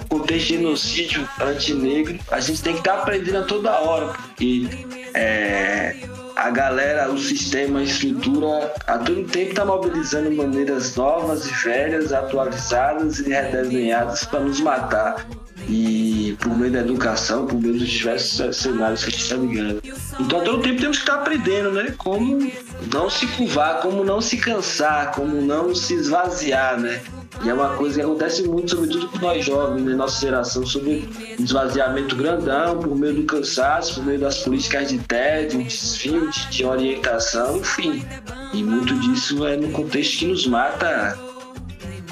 contexto 0.08 0.48
de 0.48 0.56
genocídio 0.56 1.28
antinegro, 1.38 2.18
a 2.30 2.40
gente 2.40 2.62
tem 2.62 2.72
que 2.72 2.78
estar 2.78 2.94
tá 2.94 3.02
aprendendo 3.02 3.38
a 3.38 3.42
toda 3.42 3.70
hora, 3.80 4.06
porque 4.06 4.66
é, 5.12 5.94
a 6.34 6.50
galera, 6.50 7.10
o 7.10 7.18
sistema, 7.18 7.80
a 7.80 7.82
estrutura, 7.82 8.72
a 8.86 8.96
todo 8.96 9.24
tempo 9.24 9.50
está 9.50 9.64
mobilizando 9.66 10.32
maneiras 10.32 10.96
novas 10.96 11.46
e 11.46 11.52
velhas, 11.52 12.14
atualizadas 12.14 13.18
e 13.18 13.28
redesenhadas 13.28 14.24
para 14.24 14.40
nos 14.40 14.60
matar 14.60 15.26
e 15.68 16.36
por 16.40 16.56
meio 16.56 16.72
da 16.72 16.80
educação, 16.80 17.46
por 17.46 17.60
meio 17.60 17.74
dos 17.74 17.88
diversos 17.88 18.56
cenários 18.56 19.02
que 19.02 19.08
a 19.08 19.12
gente 19.12 19.22
está 19.22 19.36
ligando. 19.36 19.82
Então, 20.20 20.44
todo 20.44 20.62
tempo 20.62 20.80
temos 20.80 20.98
que 20.98 21.02
estar 21.04 21.20
aprendendo, 21.20 21.72
né? 21.72 21.94
Como 21.96 22.50
não 22.92 23.08
se 23.08 23.26
curvar, 23.28 23.80
como 23.80 24.04
não 24.04 24.20
se 24.20 24.36
cansar, 24.36 25.12
como 25.12 25.40
não 25.40 25.74
se 25.74 25.94
esvaziar, 25.94 26.78
né? 26.78 27.00
E 27.42 27.48
é 27.48 27.54
uma 27.54 27.70
coisa 27.70 27.96
que 27.96 28.00
acontece 28.02 28.42
muito, 28.44 28.70
sobretudo 28.70 29.08
com 29.08 29.18
nós 29.18 29.44
jovens, 29.44 29.82
né? 29.82 29.94
nossa 29.94 30.20
geração, 30.20 30.64
sobre 30.64 31.08
esvaziamento 31.38 32.14
grandão, 32.14 32.78
por 32.78 32.96
meio 32.96 33.14
do 33.14 33.24
cansaço, 33.24 33.94
por 33.94 34.06
meio 34.06 34.20
das 34.20 34.38
políticas 34.38 34.88
de 34.88 34.98
tédio, 34.98 35.62
desvio, 35.62 36.30
de, 36.30 36.48
de 36.48 36.64
orientação, 36.64 37.56
enfim. 37.56 38.04
E 38.52 38.62
muito 38.62 38.94
disso 39.00 39.44
é 39.46 39.56
no 39.56 39.68
contexto 39.70 40.18
que 40.18 40.26
nos 40.26 40.46
mata 40.46 41.18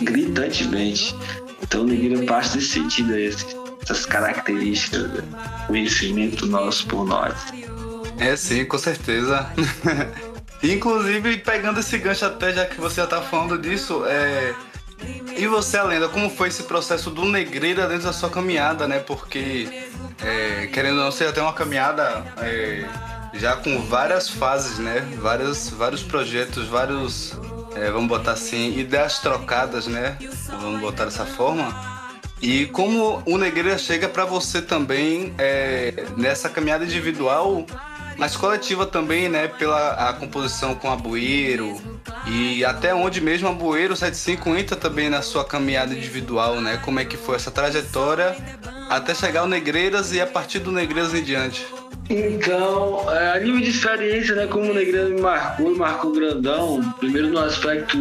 gritantemente. 0.01 1.15
Então, 1.63 1.85
Negueira 1.85 2.25
parte 2.25 2.57
desse 2.57 2.69
sentido, 2.69 3.13
essas 3.83 4.05
características 4.07 5.11
do 5.11 5.23
conhecimento 5.67 6.47
nosso 6.47 6.87
por 6.87 7.05
nós. 7.07 7.35
É, 8.19 8.37
sim, 8.37 8.65
com 8.65 8.79
certeza. 8.79 9.47
Inclusive, 10.63 11.39
pegando 11.39 11.81
esse 11.81 11.99
gancho 11.99 12.25
até, 12.25 12.53
já 12.53 12.67
que 12.67 12.81
você 12.81 13.01
já 13.01 13.07
tá 13.07 13.21
falando 13.21 13.59
disso, 13.59 14.05
é... 14.07 14.55
E 15.37 15.49
você, 15.49 15.77
Alenda, 15.79 16.09
como 16.09 16.31
foi 16.31 16.49
esse 16.49 16.63
processo 16.63 17.11
do 17.11 17.25
Negreira 17.25 17.89
dentro 17.89 18.05
da 18.05 18.13
sua 18.13 18.31
caminhada, 18.31 18.87
né? 18.87 19.01
Porque, 19.01 19.89
é, 20.23 20.69
querendo 20.69 20.99
ou 20.99 21.05
não, 21.05 21.11
você 21.11 21.25
já 21.25 21.33
tem 21.33 21.43
uma 21.43 21.53
caminhada 21.53 22.25
é, 22.39 22.87
já 23.35 23.57
com 23.57 23.83
várias 23.83 24.29
fases, 24.29 24.79
né? 24.79 25.01
Vários, 25.21 25.71
vários 25.71 26.05
projetos, 26.05 26.69
vários 26.69 27.37
é, 27.77 27.91
vamos 27.91 28.09
botar 28.09 28.33
assim, 28.33 28.79
ideias 28.79 29.18
trocadas, 29.18 29.87
né? 29.87 30.16
Vamos 30.61 30.81
botar 30.81 31.05
dessa 31.05 31.25
forma. 31.25 31.93
E 32.41 32.66
como 32.66 33.23
o 33.25 33.39
Negreira 33.39 33.79
chega 33.79 34.09
para 34.09 34.25
você 34.25 34.61
também 34.61 35.33
é, 35.39 36.07
nessa 36.16 36.49
caminhada 36.49 36.85
individual, 36.85 37.64
mas 38.18 38.37
coletiva 38.37 38.85
também, 38.85 39.29
né? 39.29 39.49
Pela 39.49 40.09
a 40.09 40.12
composição 40.12 40.75
com 40.75 40.91
a 40.91 40.97
Bueiro 40.97 41.81
e 42.27 42.64
até 42.64 42.95
onde 42.95 43.20
mesmo 43.20 43.49
a 43.49 43.53
Bueiro 43.53 43.95
75 43.97 44.57
entra 44.57 44.77
também 44.77 45.09
na 45.09 45.23
sua 45.23 45.45
caminhada 45.45 45.95
individual, 45.95 46.61
né? 46.61 46.79
Como 46.85 46.99
é 46.99 47.05
que 47.05 47.16
foi 47.16 47.37
essa 47.37 47.51
trajetória 47.51 48.37
até 48.91 49.14
chegar 49.14 49.41
ao 49.41 49.47
Negreiras 49.47 50.12
e 50.12 50.20
a 50.20 50.27
partir 50.27 50.59
do 50.59 50.73
Negreiras 50.73 51.14
em 51.14 51.23
diante? 51.23 51.64
Então, 52.11 53.11
é, 53.11 53.37
a 53.37 53.41
nível 53.41 53.61
de 53.61 53.71
experiência, 53.71 54.35
né, 54.35 54.47
como 54.47 54.71
o 54.71 54.75
Negreiro 54.75 55.11
me 55.11 55.21
marcou, 55.21 55.75
marcou 55.77 56.13
grandão, 56.13 56.95
primeiro 56.99 57.29
no 57.29 57.39
aspecto 57.39 57.99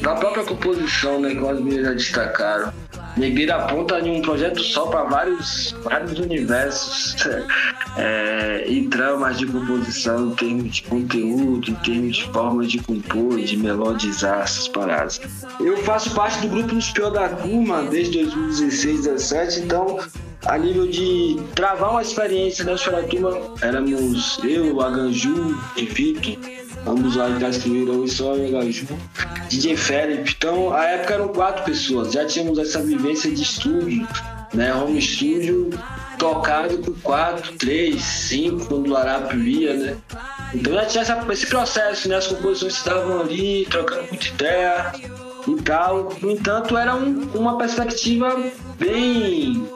da 0.00 0.14
própria 0.14 0.44
composição, 0.44 1.20
né, 1.20 1.34
que 1.34 1.46
as 1.46 1.60
meninas 1.60 1.84
já 1.86 1.92
destacaram. 1.92 2.72
Negreira 3.16 3.56
aponta 3.56 3.98
em 4.00 4.18
um 4.18 4.22
projeto 4.22 4.62
só 4.62 4.86
para 4.86 5.02
vários, 5.02 5.74
vários 5.82 6.18
universos 6.18 7.16
é, 7.98 8.64
e 8.66 8.86
tramas 8.88 9.36
de 9.38 9.46
composição, 9.46 10.28
em 10.28 10.34
termos 10.34 10.76
de 10.76 10.82
conteúdo, 10.84 11.70
em 11.70 11.74
termos 11.74 12.16
de 12.16 12.24
formas 12.30 12.70
de 12.70 12.78
compor, 12.78 13.38
de 13.40 13.56
melodizar 13.56 14.42
essas 14.42 14.68
paradas. 14.68 15.20
Eu 15.58 15.76
faço 15.78 16.14
parte 16.14 16.40
do 16.40 16.48
grupo 16.48 16.74
dos 16.74 16.90
Pior 16.90 17.10
da 17.10 17.28
Turma 17.28 17.82
desde 17.82 18.22
2016, 18.22 19.04
2017, 19.04 19.60
então 19.60 19.98
a 20.46 20.58
nível 20.58 20.86
de 20.86 21.36
travar 21.54 21.90
uma 21.90 22.02
experiência 22.02 22.64
da 22.64 22.74
Escola 22.74 23.02
Turma, 23.02 23.38
éramos 23.60 24.38
eu, 24.42 24.80
a 24.80 24.90
Ganju 24.90 25.58
e 25.76 25.84
Vitor, 25.84 26.38
ambos 26.86 27.16
lá 27.16 27.28
de 27.28 27.40
Casqueiro, 27.40 28.04
e 28.04 28.08
só 28.08 28.36
e 28.36 28.50
Ganju, 28.50 28.86
DJ 29.48 29.76
Felipe. 29.76 30.34
Então, 30.36 30.72
a 30.72 30.84
época 30.84 31.14
eram 31.14 31.28
quatro 31.28 31.64
pessoas, 31.64 32.12
já 32.12 32.24
tínhamos 32.24 32.58
essa 32.58 32.82
vivência 32.82 33.30
de 33.30 33.42
estúdio, 33.42 34.06
né? 34.54 34.74
Home 34.74 35.00
studio 35.00 35.70
tocado 36.18 36.78
por 36.78 36.94
quatro, 37.00 37.52
três, 37.56 38.02
cinco, 38.02 38.66
quando 38.66 38.90
o 38.90 38.96
Arap 38.96 39.34
via, 39.34 39.74
né? 39.74 39.96
Então 40.54 40.74
já 40.74 40.84
tinha 40.84 41.02
essa, 41.02 41.26
esse 41.30 41.46
processo, 41.46 42.08
né? 42.08 42.16
As 42.16 42.26
composições 42.26 42.74
estavam 42.74 43.20
ali, 43.20 43.66
trocando 43.70 44.08
muita 44.08 44.28
ideia 44.28 44.92
e 45.46 45.62
tal. 45.62 46.16
No 46.20 46.30
entanto, 46.30 46.76
era 46.76 46.94
um, 46.94 47.30
uma 47.34 47.56
perspectiva 47.56 48.36
bem 48.78 49.66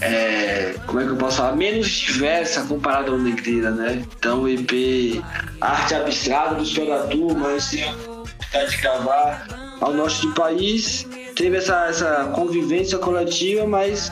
é, 0.00 0.74
como 0.86 1.00
é 1.00 1.04
que 1.04 1.10
eu 1.10 1.16
posso 1.16 1.38
falar, 1.38 1.56
menos 1.56 1.88
diversa 1.88 2.62
comparada 2.62 3.10
ao 3.10 3.18
Negreira, 3.18 3.70
né? 3.70 4.04
Então 4.18 4.42
o 4.42 4.48
EP 4.48 5.22
Arte 5.60 5.94
Abstrata 5.94 6.54
do 6.54 6.66
Senhor 6.66 6.88
da 6.88 7.06
Turma, 7.06 7.52
esse 7.54 7.76
de 7.76 8.76
gravar 8.78 9.46
ao 9.80 9.92
norte 9.92 10.26
do 10.26 10.32
país, 10.34 11.06
teve 11.36 11.56
essa, 11.56 11.86
essa 11.86 12.32
convivência 12.34 12.98
coletiva, 12.98 13.66
mas 13.66 14.10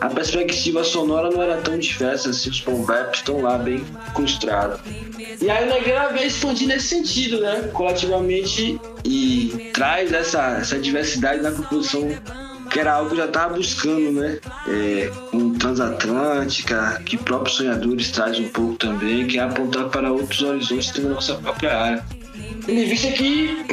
a 0.00 0.08
perspectiva 0.08 0.82
sonora 0.84 1.30
não 1.30 1.42
era 1.42 1.56
tão 1.58 1.78
diversa 1.78 2.30
assim, 2.30 2.50
os 2.50 2.60
conveps 2.60 3.20
estão 3.20 3.42
lá 3.42 3.58
bem 3.58 3.84
construídos. 4.14 4.80
E 5.40 5.48
aí 5.50 5.68
o 5.68 5.72
Negreira 5.72 6.08
veio 6.12 6.26
expandir 6.26 6.66
nesse 6.66 6.88
sentido, 6.88 7.40
né? 7.40 7.70
Coletivamente 7.72 8.80
e 9.04 9.70
traz 9.72 10.12
essa, 10.12 10.58
essa 10.58 10.78
diversidade 10.78 11.40
na 11.42 11.52
composição 11.52 12.08
que 12.70 12.80
era 12.80 12.94
algo 12.94 13.10
que 13.10 13.16
já 13.16 13.26
estava 13.26 13.54
buscando, 13.54 14.20
né? 14.20 14.38
É, 14.66 15.10
um 15.32 15.54
transatlântica, 15.54 17.00
que 17.04 17.16
próprios 17.16 17.56
sonhadores 17.56 18.10
traz 18.10 18.38
um 18.38 18.48
pouco 18.48 18.74
também, 18.76 19.26
que 19.26 19.38
é 19.38 19.42
apontar 19.42 19.88
para 19.88 20.12
outros 20.12 20.42
horizontes 20.42 20.92
da 20.92 21.08
nossa 21.08 21.34
própria 21.36 21.76
área. 21.76 22.04
Em 22.68 22.84
vista 22.84 23.10
que 23.12 23.64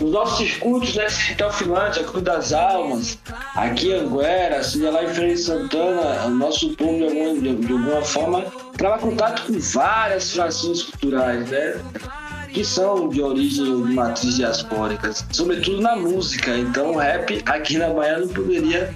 os 0.00 0.12
nossos 0.12 0.38
circuitos, 0.38 0.94
né, 0.94 1.06
Finlândia, 1.52 2.04
Cruz 2.04 2.22
das 2.22 2.52
Almas, 2.52 3.18
aqui 3.56 3.88
em 3.88 3.94
Anguera, 3.94 4.62
seja 4.62 4.90
lá 4.90 5.02
em 5.02 5.08
Feira 5.08 5.34
de 5.34 5.40
Santana, 5.40 6.26
o 6.26 6.30
nosso 6.30 6.74
povo 6.76 6.98
de 6.98 7.04
alguma, 7.04 7.34
de, 7.34 7.56
de 7.56 7.72
alguma 7.72 8.02
forma 8.02 8.44
trava 8.76 8.98
contato 8.98 9.42
com 9.42 9.58
várias 9.58 10.32
frações 10.32 10.84
culturais, 10.84 11.50
né? 11.50 11.80
Que 12.52 12.64
são 12.64 13.08
de 13.08 13.22
origem 13.22 13.86
de 13.86 13.94
matriz 13.94 14.36
diaspóricas, 14.36 15.24
sobretudo 15.32 15.80
na 15.80 15.96
música. 15.96 16.56
Então, 16.56 16.92
o 16.92 16.96
rap 16.98 17.42
aqui 17.46 17.78
na 17.78 17.90
Bahia 17.90 18.18
não 18.18 18.28
poderia 18.28 18.94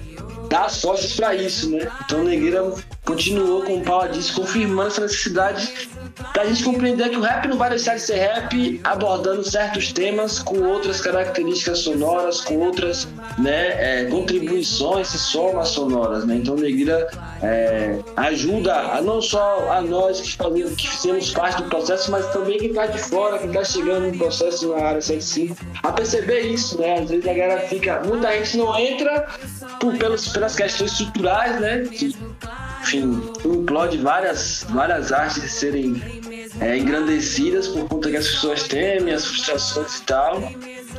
dar 0.49 0.69
sócios 0.69 1.15
para 1.15 1.35
isso, 1.35 1.69
né? 1.69 1.89
Então, 2.05 2.23
Negueira 2.23 2.73
continuou 3.05 3.63
com 3.63 3.77
o 3.77 3.81
pau 3.81 4.07
disso, 4.07 4.33
confirmando 4.33 4.89
essa 4.89 5.01
necessidade 5.01 5.89
pra 6.33 6.45
gente 6.45 6.63
compreender 6.63 7.09
que 7.09 7.17
o 7.17 7.21
rap 7.21 7.47
não 7.47 7.57
vai 7.57 7.69
deixar 7.69 7.95
de 7.95 8.01
ser 8.01 8.15
rap 8.15 8.81
abordando 8.83 9.43
certos 9.43 9.91
temas 9.91 10.39
com 10.39 10.61
outras 10.61 11.01
características 11.01 11.79
sonoras, 11.79 12.41
com 12.41 12.57
outras 12.57 13.07
né, 13.37 14.01
é, 14.01 14.05
contribuições 14.05 15.13
e 15.13 15.17
somas 15.17 15.69
sonoras. 15.69 16.25
Né? 16.25 16.35
Então, 16.35 16.55
Negrira 16.55 17.07
é, 17.41 17.99
ajuda 18.15 18.73
a 18.73 19.01
não 19.01 19.21
só 19.21 19.71
a 19.71 19.81
nós 19.81 20.21
que, 20.21 20.35
fazemos, 20.35 20.75
que 20.75 20.87
fizemos 20.87 21.31
parte 21.31 21.63
do 21.63 21.69
processo, 21.69 22.11
mas 22.11 22.25
também 22.31 22.57
quem 22.57 22.69
está 22.69 22.85
de 22.85 22.99
fora, 22.99 23.37
quem 23.39 23.47
está 23.47 23.63
chegando 23.63 24.11
no 24.11 24.17
processo 24.17 24.69
na 24.69 24.85
área 24.85 25.01
75, 25.01 25.57
a 25.81 25.91
perceber 25.91 26.41
isso. 26.41 26.79
Né? 26.79 26.99
Às 26.99 27.09
vezes 27.09 27.27
a 27.27 27.33
galera 27.33 27.61
fica. 27.67 28.01
Muita 28.05 28.31
gente 28.31 28.57
não 28.57 28.77
entra 28.77 29.27
por, 29.79 29.97
pelos, 29.97 30.27
pelas 30.29 30.55
questões 30.55 30.91
estruturais, 30.91 31.59
né? 31.59 31.83
Que, 31.91 32.15
enfim, 32.83 33.21
implode 33.45 33.97
várias, 33.97 34.65
várias 34.69 35.11
artes 35.11 35.51
serem 35.53 36.01
é, 36.59 36.77
engrandecidas 36.77 37.69
por 37.69 37.87
conta 37.87 38.11
que 38.11 38.17
as 38.17 38.27
pessoas 38.27 38.63
temem, 38.63 39.13
as 39.13 39.25
frustrações 39.25 39.99
e 39.99 40.03
tal. 40.03 40.51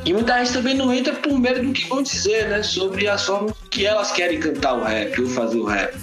E 0.03 0.11
muita 0.11 0.37
gente 0.39 0.53
também 0.53 0.75
não 0.75 0.93
entra 0.93 1.13
por 1.13 1.39
medo 1.39 1.61
do 1.61 1.71
que 1.71 1.87
vão 1.87 2.01
dizer, 2.01 2.49
né? 2.49 2.63
Sobre 2.63 3.07
a 3.07 3.17
forma 3.17 3.55
que 3.69 3.85
elas 3.85 4.11
querem 4.11 4.39
cantar 4.39 4.73
o 4.73 4.83
rap 4.83 5.21
ou 5.21 5.29
fazer 5.29 5.57
o 5.57 5.65
rap. 5.65 5.95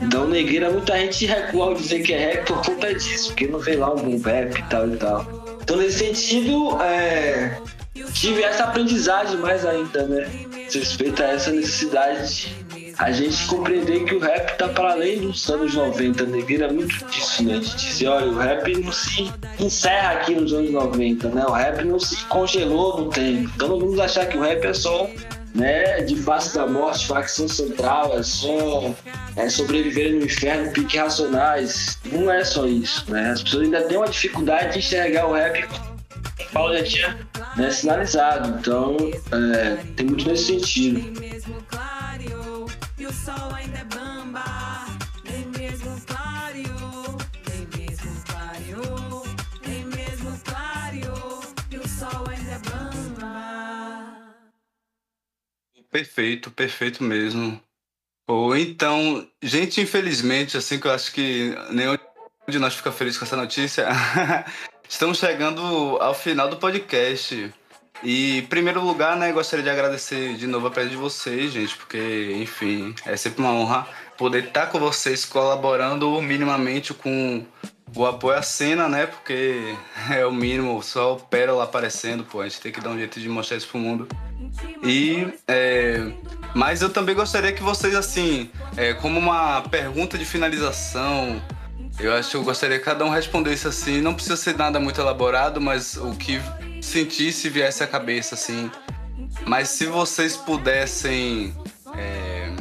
Então, 0.00 0.28
negueira, 0.28 0.70
muita 0.70 0.96
gente 0.98 1.26
recua 1.26 1.66
ao 1.66 1.74
dizer 1.74 2.02
que 2.02 2.12
é 2.12 2.18
rap 2.18 2.46
por 2.46 2.62
conta 2.64 2.94
disso, 2.94 3.28
porque 3.28 3.46
não 3.46 3.58
vê 3.58 3.76
lá 3.76 3.92
um 3.92 3.96
bom 3.96 4.18
rap 4.22 4.58
e 4.58 4.62
tal 4.64 4.88
e 4.88 4.96
tal. 4.96 5.58
Então, 5.62 5.76
nesse 5.76 5.98
sentido, 5.98 6.78
é, 6.82 7.58
tive 8.12 8.42
essa 8.42 8.64
aprendizagem 8.64 9.38
mais 9.38 9.64
ainda, 9.64 10.06
né? 10.06 10.28
Respeito 10.70 11.22
a 11.22 11.26
essa 11.26 11.50
necessidade 11.50 12.63
a 12.98 13.10
gente 13.10 13.46
compreender 13.46 14.04
que 14.04 14.14
o 14.14 14.18
rap 14.18 14.56
tá 14.56 14.68
para 14.68 14.92
além 14.92 15.20
dos 15.20 15.48
anos 15.48 15.74
90, 15.74 16.26
né? 16.26 16.40
Vira 16.42 16.72
muito 16.72 17.04
disso, 17.06 17.44
né? 17.44 17.58
De 17.58 17.74
dizer, 17.74 18.08
olha, 18.08 18.26
o 18.26 18.38
rap 18.38 18.72
não 18.78 18.92
se 18.92 19.32
encerra 19.58 20.12
aqui 20.12 20.34
nos 20.34 20.52
anos 20.52 20.70
90, 20.70 21.28
né? 21.30 21.44
O 21.46 21.52
rap 21.52 21.84
não 21.84 21.98
se 21.98 22.24
congelou 22.26 23.02
no 23.02 23.10
tempo. 23.10 23.50
Então 23.54 23.68
não 23.68 23.80
vamos 23.80 23.98
achar 23.98 24.26
que 24.26 24.36
o 24.36 24.40
rap 24.40 24.64
é 24.64 24.72
só 24.72 25.08
né, 25.54 26.00
de 26.02 26.16
face 26.16 26.54
da 26.54 26.66
morte, 26.66 27.06
facção 27.06 27.46
central, 27.46 28.18
é 28.18 28.22
só 28.24 28.92
é 29.36 29.48
sobreviver 29.48 30.12
no 30.12 30.24
inferno, 30.24 30.72
pique 30.72 30.98
racionais. 30.98 31.98
Não 32.10 32.30
é 32.30 32.44
só 32.44 32.66
isso, 32.66 33.10
né? 33.10 33.30
As 33.30 33.42
pessoas 33.42 33.64
ainda 33.64 33.82
têm 33.82 33.96
uma 33.96 34.08
dificuldade 34.08 34.72
de 34.72 34.78
enxergar 34.80 35.26
o 35.26 35.32
rap 35.32 35.64
o 36.40 36.52
Paulo 36.52 36.76
já 36.76 36.84
tinha 36.84 37.18
né, 37.56 37.70
sinalizado. 37.70 38.58
Então, 38.58 38.96
é, 39.32 39.76
tem 39.96 40.06
muito 40.06 40.28
nesse 40.28 40.46
sentido 40.46 41.00
sol 43.12 43.54
ainda 43.54 43.78
é 43.78 43.84
bamba, 43.84 44.44
nem 45.24 45.44
mesmo 45.46 45.90
nem 47.48 47.66
mesmo 47.76 49.24
nem 49.66 49.84
mesmo 49.84 50.30
e 51.70 51.76
o 51.76 51.88
sol 51.88 52.24
ainda 52.28 52.50
é 52.52 52.58
bamba. 52.58 54.34
Perfeito, 55.90 56.50
perfeito 56.50 57.04
mesmo. 57.04 57.60
Ou 58.26 58.56
então, 58.56 59.28
gente, 59.42 59.80
infelizmente, 59.80 60.56
assim 60.56 60.80
que 60.80 60.86
eu 60.86 60.92
acho 60.92 61.12
que 61.12 61.54
nenhum 61.70 61.96
de 62.48 62.58
nós 62.58 62.74
fica 62.74 62.90
feliz 62.90 63.18
com 63.18 63.24
essa 63.24 63.36
notícia, 63.36 63.86
estamos 64.88 65.18
chegando 65.18 65.60
ao 66.00 66.14
final 66.14 66.48
do 66.48 66.56
podcast. 66.56 67.52
E, 68.02 68.38
em 68.38 68.46
primeiro 68.46 68.82
lugar, 68.84 69.16
né, 69.16 69.32
gostaria 69.32 69.62
de 69.62 69.70
agradecer 69.70 70.34
de 70.34 70.46
novo 70.46 70.66
a 70.66 70.70
presença 70.70 70.96
de 70.96 71.00
vocês, 71.00 71.52
gente, 71.52 71.76
porque, 71.76 72.36
enfim, 72.36 72.94
é 73.06 73.16
sempre 73.16 73.40
uma 73.40 73.52
honra 73.52 73.86
poder 74.16 74.44
estar 74.44 74.66
com 74.66 74.78
vocês 74.78 75.24
colaborando 75.24 76.20
minimamente 76.20 76.92
com 76.92 77.44
o 77.96 78.04
apoio 78.04 78.36
à 78.36 78.42
cena, 78.42 78.88
né? 78.88 79.06
Porque 79.06 79.74
é 80.10 80.26
o 80.26 80.32
mínimo, 80.32 80.82
só 80.82 81.14
o 81.14 81.20
pérola 81.20 81.64
aparecendo, 81.64 82.24
pô, 82.24 82.40
a 82.40 82.48
gente 82.48 82.60
tem 82.60 82.72
que 82.72 82.80
dar 82.80 82.90
um 82.90 82.98
jeito 82.98 83.20
de 83.20 83.28
mostrar 83.28 83.56
isso 83.56 83.68
pro 83.68 83.78
mundo. 83.78 84.08
E, 84.82 85.26
é, 85.48 86.12
mas 86.54 86.82
eu 86.82 86.90
também 86.90 87.14
gostaria 87.14 87.52
que 87.52 87.62
vocês, 87.62 87.94
assim, 87.94 88.50
é, 88.76 88.92
como 88.94 89.18
uma 89.18 89.62
pergunta 89.62 90.18
de 90.18 90.24
finalização, 90.24 91.42
eu 91.98 92.12
acho 92.12 92.30
que 92.30 92.36
eu 92.36 92.42
gostaria 92.42 92.78
que 92.78 92.84
cada 92.84 93.04
um 93.04 93.10
respondesse 93.10 93.66
assim, 93.66 94.00
não 94.00 94.14
precisa 94.14 94.36
ser 94.36 94.56
nada 94.56 94.78
muito 94.80 95.00
elaborado, 95.00 95.60
mas 95.60 95.96
o 95.96 96.12
que 96.12 96.40
sentisse 96.84 97.48
viesse 97.48 97.82
à 97.82 97.86
cabeça, 97.86 98.34
assim. 98.34 98.70
Mas 99.46 99.68
se 99.70 99.86
vocês 99.86 100.36
pudessem, 100.36 101.54
é, 101.96 102.52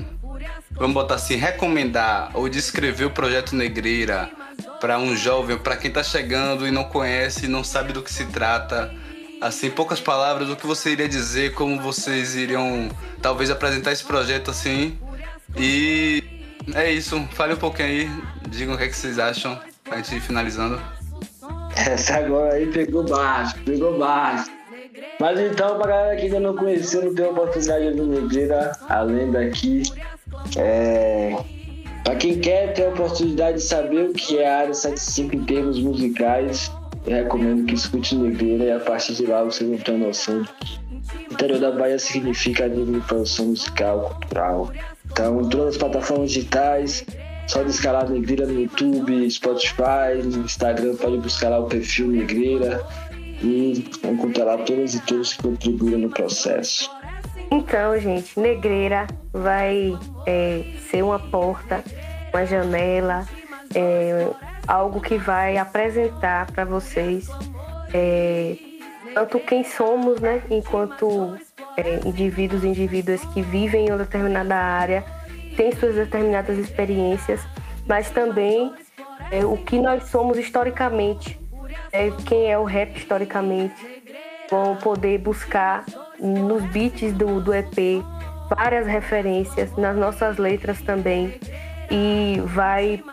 vamos 0.72 0.94
botar 0.94 1.16
assim, 1.16 1.36
recomendar 1.36 2.32
ou 2.34 2.50
descrever 2.50 3.06
o 3.06 3.12
projeto 3.12 3.56
Negreira 3.56 4.32
para 4.80 4.98
um 4.98 5.16
jovem, 5.16 5.58
para 5.58 5.78
quem 5.78 5.90
está 5.90 6.04
chegando 6.04 6.68
e 6.68 6.72
não 6.72 6.86
conhece, 6.86 7.48
não 7.48 7.64
sabe 7.64 7.94
do 7.94 8.02
que 8.02 8.12
se 8.12 8.26
trata, 8.26 8.94
assim, 9.42 9.70
poucas 9.70 10.00
palavras, 10.00 10.50
o 10.50 10.56
que 10.56 10.66
você 10.66 10.92
iria 10.92 11.08
dizer, 11.08 11.54
como 11.54 11.82
vocês 11.82 12.36
iriam 12.36 12.90
talvez 13.22 13.50
apresentar 13.50 13.92
esse 13.92 14.04
projeto 14.04 14.52
assim. 14.52 14.98
E 15.58 16.24
é 16.74 16.92
isso, 16.92 17.22
fale 17.32 17.54
um 17.54 17.58
pouquinho 17.58 17.88
aí, 17.88 18.12
digam 18.50 18.76
o 18.76 18.78
que, 18.78 18.84
é 18.84 18.88
que 18.88 18.96
vocês 18.96 19.20
acham, 19.20 19.60
pra 19.84 19.98
gente 19.98 20.16
ir 20.16 20.22
finalizando. 20.22 20.82
Essa 21.76 22.18
agora 22.18 22.54
aí 22.54 22.68
pegou 22.68 23.04
baixo, 23.04 23.56
pegou 23.66 23.98
baixo. 23.98 24.52
Mas 25.20 25.40
então, 25.40 25.78
pra 25.78 25.88
galera 25.88 26.16
que 26.16 26.24
ainda 26.24 26.40
não 26.40 26.56
conheceu, 26.56 27.06
não 27.06 27.16
tem 27.16 27.26
oportunidade 27.26 27.94
de 27.94 28.02
Negreira, 28.02 28.72
além 28.90 29.32
daqui, 29.32 29.84
é... 30.58 31.36
Pra 32.04 32.16
quem 32.16 32.40
quer 32.40 32.74
ter 32.74 32.86
a 32.86 32.90
oportunidade 32.90 33.58
de 33.58 33.64
saber 33.64 34.10
o 34.10 34.14
que 34.14 34.38
é 34.38 34.48
a 34.48 34.58
área 34.60 34.74
75 34.74 35.36
em 35.36 35.46
termos 35.46 35.80
musicais, 35.80 36.70
eu 37.08 37.14
recomendo 37.14 37.66
que 37.66 37.74
escute 37.74 38.16
Negreira 38.16 38.64
e 38.66 38.72
a 38.72 38.80
partir 38.80 39.14
de 39.16 39.26
lá 39.26 39.44
vocês 39.44 39.70
vão 39.70 39.80
ter 39.80 39.94
noção 39.94 40.46
o 41.30 41.34
interior 41.34 41.60
da 41.60 41.72
Bahia 41.72 42.00
significa 42.00 42.66
a 42.66 42.68
nível 42.68 43.00
de 43.00 43.08
produção 43.08 43.48
musical, 43.48 44.18
cultural. 44.20 44.72
Então, 45.12 45.42
em 45.42 45.50
todas 45.50 45.70
as 45.70 45.78
plataformas 45.78 46.32
digitais, 46.32 47.06
só 47.48 47.64
descalar 47.64 48.10
Negreira 48.10 48.46
no 48.46 48.60
YouTube, 48.60 49.30
Spotify, 49.30 50.20
Instagram, 50.24 50.96
pode 50.96 51.18
buscar 51.18 51.50
lá 51.50 51.60
o 51.60 51.68
perfil 51.68 52.08
Negreira 52.08 52.82
e 53.41 53.89
encontrar 54.04 54.46
lá 54.46 54.58
todas 54.58 54.96
e 54.96 55.02
todos 55.02 55.34
que 55.34 55.44
contribuíram 55.44 56.00
no 56.00 56.10
processo. 56.10 56.89
Então, 57.52 58.00
gente, 58.00 58.39
Negreira 58.39 59.08
vai 59.32 59.98
é, 60.26 60.64
ser 60.89 61.04
uma 61.04 61.20
porta, 61.20 61.84
uma 62.34 62.46
janela, 62.46 63.28
é, 63.76 64.28
algo 64.68 65.02
que 65.02 65.18
vai 65.18 65.58
apresentar 65.58 66.50
para 66.52 66.66
vocês 66.66 67.28
é, 67.94 68.56
tanto 69.14 69.39
quem 69.39 69.64
somos, 69.64 70.20
né, 70.20 70.41
enquanto 70.50 71.38
é, 71.78 72.00
indivíduos, 72.06 72.64
indivíduas 72.64 73.24
que 73.26 73.41
vivem 73.41 73.86
em 73.86 73.89
uma 73.89 74.00
determinada 74.00 74.56
área 74.56 75.06
tem 75.56 75.72
suas 75.74 75.95
determinadas 75.95 76.58
experiências, 76.58 77.41
mas 77.88 78.10
também 78.10 78.74
é, 79.32 79.45
o 79.45 79.58
que 79.58 79.80
nós 79.80 80.06
somos 80.06 80.38
historicamente, 80.38 81.39
é, 81.91 82.12
quem 82.26 82.51
é 82.51 82.58
o 82.58 82.64
rap 82.64 82.95
historicamente. 82.97 84.04
Vão 84.49 84.76
poder 84.76 85.18
buscar 85.20 85.86
nos 86.20 86.64
beats 86.66 87.14
do, 87.14 87.41
do 87.41 87.54
EP 87.54 88.04
várias 88.49 88.86
referências, 88.86 89.76
nas 89.76 89.95
nossas 89.95 90.38
letras 90.38 90.82
também, 90.82 91.39
e 91.89 92.39
vai 92.45 93.04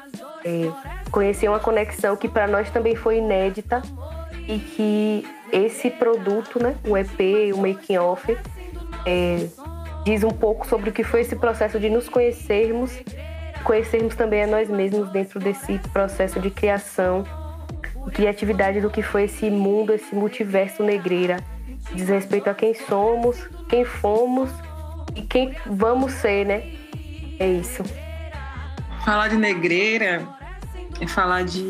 é, 0.44 0.70
conhecer 1.10 1.48
uma 1.48 1.60
conexão 1.60 2.16
que 2.16 2.28
para 2.28 2.46
nós 2.46 2.70
também 2.70 2.94
foi 2.94 3.18
inédita 3.18 3.82
e 4.46 4.58
que 4.58 5.26
esse 5.52 5.90
produto, 5.90 6.62
né, 6.62 6.76
o 6.86 6.96
EP, 6.96 7.54
o 7.54 7.58
making 7.58 7.98
off, 7.98 8.36
é, 9.06 9.46
diz 10.04 10.24
um 10.24 10.30
pouco 10.30 10.66
sobre 10.66 10.90
o 10.90 10.92
que 10.92 11.04
foi 11.04 11.20
esse 11.20 11.36
processo 11.36 11.78
de 11.78 11.90
nos 11.90 12.08
conhecermos, 12.08 12.92
conhecermos 13.64 14.14
também 14.14 14.44
a 14.44 14.46
nós 14.46 14.68
mesmos 14.68 15.10
dentro 15.10 15.38
desse 15.38 15.78
processo 15.92 16.40
de 16.40 16.50
criação, 16.50 17.24
criatividade 18.12 18.80
do 18.80 18.90
que 18.90 19.02
foi 19.02 19.24
esse 19.24 19.50
mundo, 19.50 19.92
esse 19.92 20.14
multiverso 20.14 20.82
negreira. 20.82 21.36
Diz 21.92 22.08
respeito 22.08 22.48
a 22.48 22.54
quem 22.54 22.74
somos, 22.74 23.48
quem 23.68 23.84
fomos 23.84 24.50
e 25.14 25.22
quem 25.22 25.54
vamos 25.66 26.12
ser, 26.12 26.46
né? 26.46 26.62
É 27.38 27.48
isso. 27.48 27.82
Falar 29.04 29.28
de 29.28 29.36
negreira 29.36 30.26
é 31.00 31.06
falar 31.06 31.42
de 31.44 31.64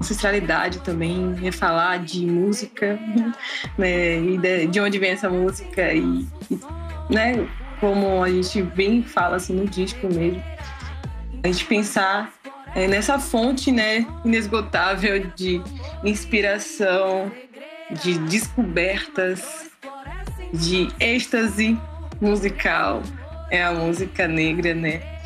ancestralidade 0.00 0.80
também, 0.80 1.34
é 1.44 1.52
falar 1.52 1.98
de 1.98 2.24
música, 2.24 2.98
né? 3.76 4.18
E 4.18 4.66
de 4.66 4.80
onde 4.80 4.98
vem 4.98 5.10
essa 5.10 5.28
música 5.28 5.92
e, 5.92 6.26
e 6.50 6.60
né, 7.08 7.48
como 7.80 8.22
a 8.22 8.30
gente 8.30 8.62
bem 8.62 9.02
fala 9.02 9.36
assim 9.36 9.54
no 9.54 9.66
disco 9.66 10.06
mesmo, 10.06 10.42
a 11.42 11.46
gente 11.46 11.64
pensar 11.64 12.32
é, 12.74 12.86
nessa 12.86 13.18
fonte, 13.18 13.70
né, 13.72 14.06
inesgotável 14.24 15.26
de 15.34 15.62
inspiração, 16.04 17.30
de 18.02 18.18
descobertas, 18.20 19.70
de 20.52 20.88
êxtase 21.00 21.78
musical, 22.20 23.02
é 23.50 23.62
a 23.62 23.72
música 23.72 24.28
negra, 24.28 24.74
né? 24.74 25.18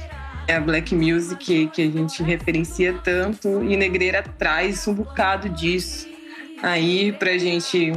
a 0.49 0.61
black 0.61 0.95
music 0.95 1.69
que 1.69 1.83
a 1.83 1.91
gente 1.91 2.23
referencia 2.23 2.93
tanto 3.05 3.63
e 3.65 3.77
Negreira 3.77 4.23
traz 4.23 4.87
um 4.89 4.95
bocado 4.95 5.49
disso 5.49 6.09
aí 6.63 7.13
pra 7.13 7.39
gente 7.39 7.93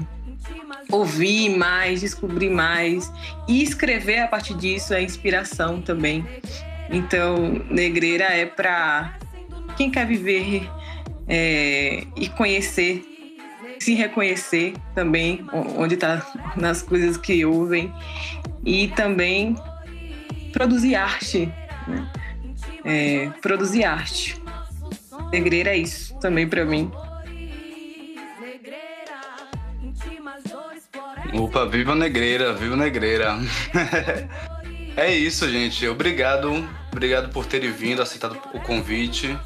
ouvir 0.92 1.50
mais, 1.58 2.02
descobrir 2.02 2.50
mais 2.50 3.12
e 3.48 3.62
escrever 3.62 4.20
a 4.20 4.28
partir 4.28 4.56
disso 4.56 4.94
é 4.94 5.02
inspiração 5.02 5.82
também. 5.82 6.26
Então, 6.90 7.62
Negreira 7.70 8.26
é 8.26 8.46
para 8.46 9.18
quem 9.76 9.90
quer 9.90 10.06
viver 10.06 10.70
é, 11.28 12.04
e 12.16 12.30
conhecer, 12.30 13.04
se 13.80 13.94
reconhecer 13.96 14.74
também 14.94 15.46
onde 15.78 15.96
está 15.96 16.26
nas 16.56 16.82
coisas 16.82 17.18
que 17.18 17.44
ouvem 17.46 17.92
e 18.64 18.88
também 18.90 19.56
produzir 20.54 20.96
arte, 20.96 21.52
né? 21.88 22.12
é, 22.84 23.30
produzir 23.42 23.84
arte. 23.84 24.42
Negreira 25.32 25.72
é 25.72 25.78
isso 25.78 26.18
também 26.20 26.48
para 26.48 26.64
mim. 26.64 26.92
Opa, 31.38 31.66
viva 31.66 31.94
Negreira, 31.94 32.54
viva 32.54 32.78
Negreira. 32.78 33.38
é 34.96 35.14
isso, 35.14 35.50
gente. 35.50 35.86
Obrigado, 35.86 36.66
obrigado 36.92 37.30
por 37.30 37.46
terem 37.46 37.72
vindo, 37.74 38.02
aceitado 38.02 38.40
o 38.54 38.60
convite. 38.62 39.38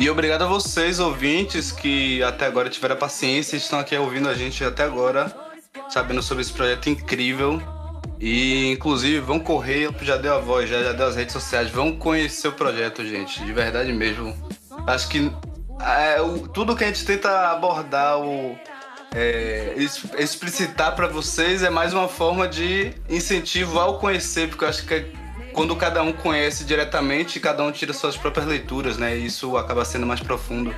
E 0.00 0.10
obrigado 0.10 0.42
a 0.42 0.46
vocês, 0.48 0.98
ouvintes, 0.98 1.70
que 1.70 2.20
até 2.24 2.46
agora 2.46 2.68
tiveram 2.68 2.96
a 2.96 2.98
paciência 2.98 3.54
e 3.54 3.58
estão 3.58 3.78
aqui 3.78 3.96
ouvindo 3.96 4.28
a 4.28 4.34
gente 4.34 4.64
até 4.64 4.82
agora, 4.82 5.32
sabendo 5.88 6.22
sobre 6.22 6.42
esse 6.42 6.52
projeto 6.52 6.90
incrível. 6.90 7.62
E, 8.18 8.72
inclusive, 8.72 9.20
vão 9.20 9.38
correr, 9.38 9.90
já 10.02 10.16
deu 10.16 10.34
a 10.34 10.40
voz, 10.40 10.68
já, 10.68 10.82
já 10.82 10.92
deu 10.92 11.06
as 11.06 11.14
redes 11.14 11.32
sociais, 11.32 11.70
vão 11.70 11.92
conhecer 11.92 12.48
o 12.48 12.52
projeto, 12.52 13.06
gente, 13.06 13.44
de 13.44 13.52
verdade 13.52 13.92
mesmo. 13.92 14.34
Acho 14.88 15.08
que 15.08 15.30
é, 15.80 16.20
o, 16.20 16.48
tudo 16.48 16.74
que 16.74 16.82
a 16.82 16.88
gente 16.88 17.04
tenta 17.04 17.52
abordar, 17.52 18.18
o, 18.18 18.58
é, 19.18 19.74
explicitar 20.16 20.94
para 20.94 21.08
vocês 21.08 21.64
é 21.64 21.70
mais 21.70 21.92
uma 21.92 22.06
forma 22.06 22.46
de 22.46 22.92
incentivo 23.08 23.80
ao 23.80 23.98
conhecer, 23.98 24.48
porque 24.48 24.64
eu 24.64 24.68
acho 24.68 24.86
que 24.86 24.94
é 24.94 25.10
quando 25.52 25.74
cada 25.74 26.04
um 26.04 26.12
conhece 26.12 26.62
diretamente, 26.62 27.40
cada 27.40 27.64
um 27.64 27.72
tira 27.72 27.92
suas 27.92 28.16
próprias 28.16 28.46
leituras, 28.46 28.96
né? 28.96 29.16
E 29.16 29.26
isso 29.26 29.56
acaba 29.56 29.84
sendo 29.84 30.06
mais 30.06 30.20
profundo. 30.20 30.72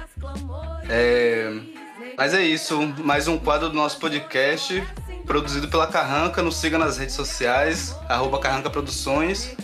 É... 0.89 1.53
Mas 2.17 2.33
é 2.33 2.43
isso, 2.43 2.81
mais 3.05 3.29
um 3.29 3.37
quadro 3.37 3.69
do 3.69 3.75
nosso 3.75 3.99
podcast, 3.99 4.83
produzido 5.27 5.69
pela 5.69 5.87
Carranca. 5.87 6.43
Nos 6.43 6.57
siga 6.57 6.79
nas 6.79 6.97
redes 6.97 7.15
sociais, 7.15 7.95
arroba 8.09 8.39
Carranca 8.39 8.71
Produções. 8.71 9.55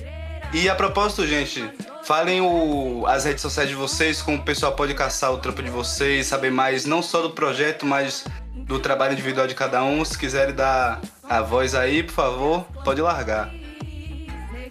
E 0.53 0.69
a 0.69 0.75
propósito, 0.75 1.27
gente, 1.27 1.65
falem 2.05 2.43
o, 2.43 3.07
as 3.07 3.25
redes 3.25 3.41
sociais 3.41 3.71
de 3.71 3.75
vocês, 3.75 4.21
como 4.21 4.37
o 4.37 4.43
pessoal 4.43 4.73
pode 4.73 4.93
caçar 4.93 5.33
o 5.33 5.39
trampo 5.39 5.63
de 5.63 5.71
vocês, 5.71 6.27
saber 6.27 6.51
mais 6.51 6.85
não 6.85 7.03
só 7.03 7.23
do 7.23 7.31
projeto, 7.31 7.87
mas 7.87 8.25
do 8.65 8.81
trabalho 8.81 9.13
individual 9.13 9.47
de 9.47 9.55
cada 9.55 9.83
um. 9.85 10.05
Se 10.05 10.19
quiserem 10.19 10.55
dar 10.55 11.01
a 11.23 11.43
voz 11.43 11.75
aí, 11.75 12.03
por 12.03 12.13
favor, 12.13 12.67
pode 12.85 13.01
largar. 13.01 13.51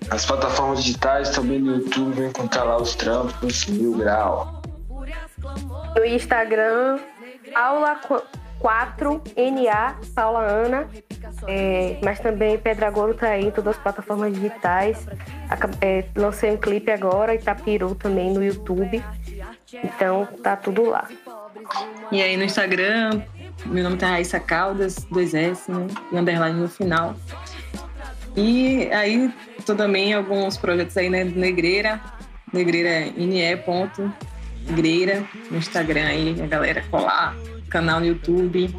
As 0.09 0.25
plataformas 0.25 0.83
digitais 0.83 1.29
também 1.29 1.59
no 1.59 1.77
YouTube, 1.77 2.13
vão 2.13 2.25
encontrar 2.27 2.63
lá 2.63 2.77
os 2.77 2.95
trampos, 2.95 3.65
Mil 3.65 3.97
Grau. 3.97 4.61
No 5.95 6.05
Instagram, 6.05 6.99
aula 7.55 7.99
4NA, 8.61 9.95
Paula 10.13 10.41
Ana. 10.41 10.87
É, 11.47 11.99
mas 12.03 12.19
também 12.19 12.57
Pedragolo 12.57 13.13
tá 13.13 13.29
aí 13.29 13.45
em 13.45 13.51
todas 13.51 13.75
as 13.75 13.81
plataformas 13.81 14.33
digitais. 14.33 15.07
É, 15.81 16.05
lancei 16.15 16.51
um 16.51 16.57
clipe 16.57 16.91
agora, 16.91 17.33
Itapiru 17.33 17.95
também 17.95 18.31
no 18.31 18.43
YouTube. 18.43 19.03
Então 19.73 20.27
tá 20.43 20.55
tudo 20.55 20.89
lá. 20.89 21.07
E 22.11 22.21
aí 22.21 22.37
no 22.37 22.43
Instagram, 22.43 23.23
meu 23.65 23.83
nome 23.83 23.97
tá 23.97 24.09
Raíssa 24.09 24.39
Caldas, 24.39 24.95
2S, 25.11 25.69
né? 25.69 25.87
E 26.11 26.17
underline 26.17 26.59
no 26.59 26.69
final. 26.69 27.15
E 28.35 28.89
aí 28.91 29.33
tô 29.65 29.75
também 29.75 30.13
alguns 30.13 30.57
projetos 30.57 30.97
aí, 30.97 31.09
né, 31.09 31.23
Negreira, 31.23 32.01
Negreira 32.51 33.11
ne.greira 33.15 33.63
no 35.49 35.57
Instagram 35.57 36.05
aí, 36.05 36.35
a 36.41 36.47
galera 36.47 36.83
colar, 36.89 37.35
canal 37.69 37.99
no 37.99 38.05
YouTube 38.07 38.73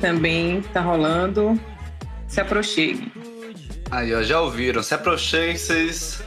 também 0.00 0.60
tá 0.72 0.80
rolando. 0.80 1.58
Se 2.28 2.40
aproxime. 2.40 3.12
Aí, 3.90 4.14
ó, 4.14 4.22
já 4.22 4.40
ouviram, 4.40 4.82
se 4.82 4.94
aproxime, 4.94 5.56
vocês. 5.56 6.22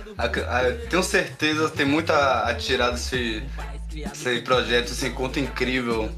Tenho 0.89 1.03
certeza 1.03 1.69
tem 1.69 1.85
muita 1.85 2.43
a 2.43 2.53
tirar 2.55 2.91
desse, 2.91 3.43
esse 3.95 4.41
projeto, 4.41 4.91
esse 4.91 5.07
encontro 5.07 5.39
incrível. 5.39 6.09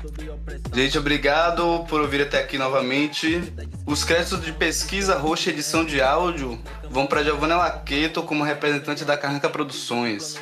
Gente, 0.74 0.98
obrigado 0.98 1.86
por 1.88 2.02
ouvir 2.02 2.22
até 2.22 2.40
aqui 2.40 2.58
novamente. 2.58 3.42
Os 3.86 4.04
créditos 4.04 4.44
de 4.44 4.52
pesquisa 4.52 5.18
roxa 5.18 5.50
edição 5.50 5.86
de 5.86 6.02
áudio 6.02 6.62
vão 6.90 7.08
para 7.08 7.24
Giovanna 7.24 7.58
Laqueto 7.58 8.24
como 8.24 8.44
representante 8.44 9.06
da 9.06 9.18
Carranca 9.18 9.50
Produções. 9.50 10.40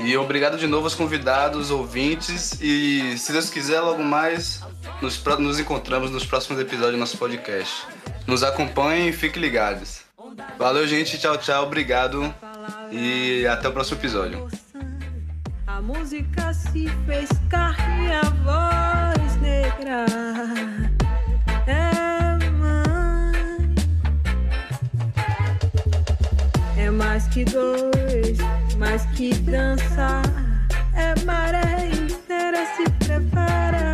E 0.00 0.16
obrigado 0.16 0.58
de 0.58 0.66
novo 0.66 0.84
aos 0.86 0.94
convidados, 0.94 1.70
ouvintes. 1.70 2.58
E 2.60 3.16
se 3.16 3.32
Deus 3.32 3.48
quiser, 3.48 3.80
logo 3.80 4.02
mais 4.02 4.60
nos, 5.00 5.22
nos 5.38 5.60
encontramos 5.60 6.10
nos 6.10 6.26
próximos 6.26 6.60
episódios 6.60 6.92
do 6.92 6.98
nosso 6.98 7.16
podcast. 7.16 7.86
Nos 8.26 8.42
acompanhem 8.42 9.08
e 9.08 9.12
fiquem 9.12 9.40
ligados. 9.40 10.00
Valeu, 10.58 10.86
gente. 10.86 11.18
Tchau, 11.18 11.36
tchau. 11.36 11.64
Obrigado. 11.64 12.34
E 12.90 13.46
até 13.46 13.68
o 13.68 13.72
próximo 13.72 13.98
episódio 13.98 14.63
música 15.84 16.52
se 16.54 16.88
fez 17.06 17.28
carne 17.48 18.10
a 18.12 18.22
voz 18.42 19.36
negra. 19.40 20.06
É 21.66 22.38
mãe, 22.52 23.74
é 26.76 26.90
mais 26.90 27.26
que 27.28 27.44
dois, 27.44 28.38
mais 28.78 29.04
que 29.16 29.34
dançar, 29.34 30.22
é 30.94 31.14
maré 31.24 31.88
inteira 31.88 32.64
se 32.76 32.90
prepara. 33.06 33.93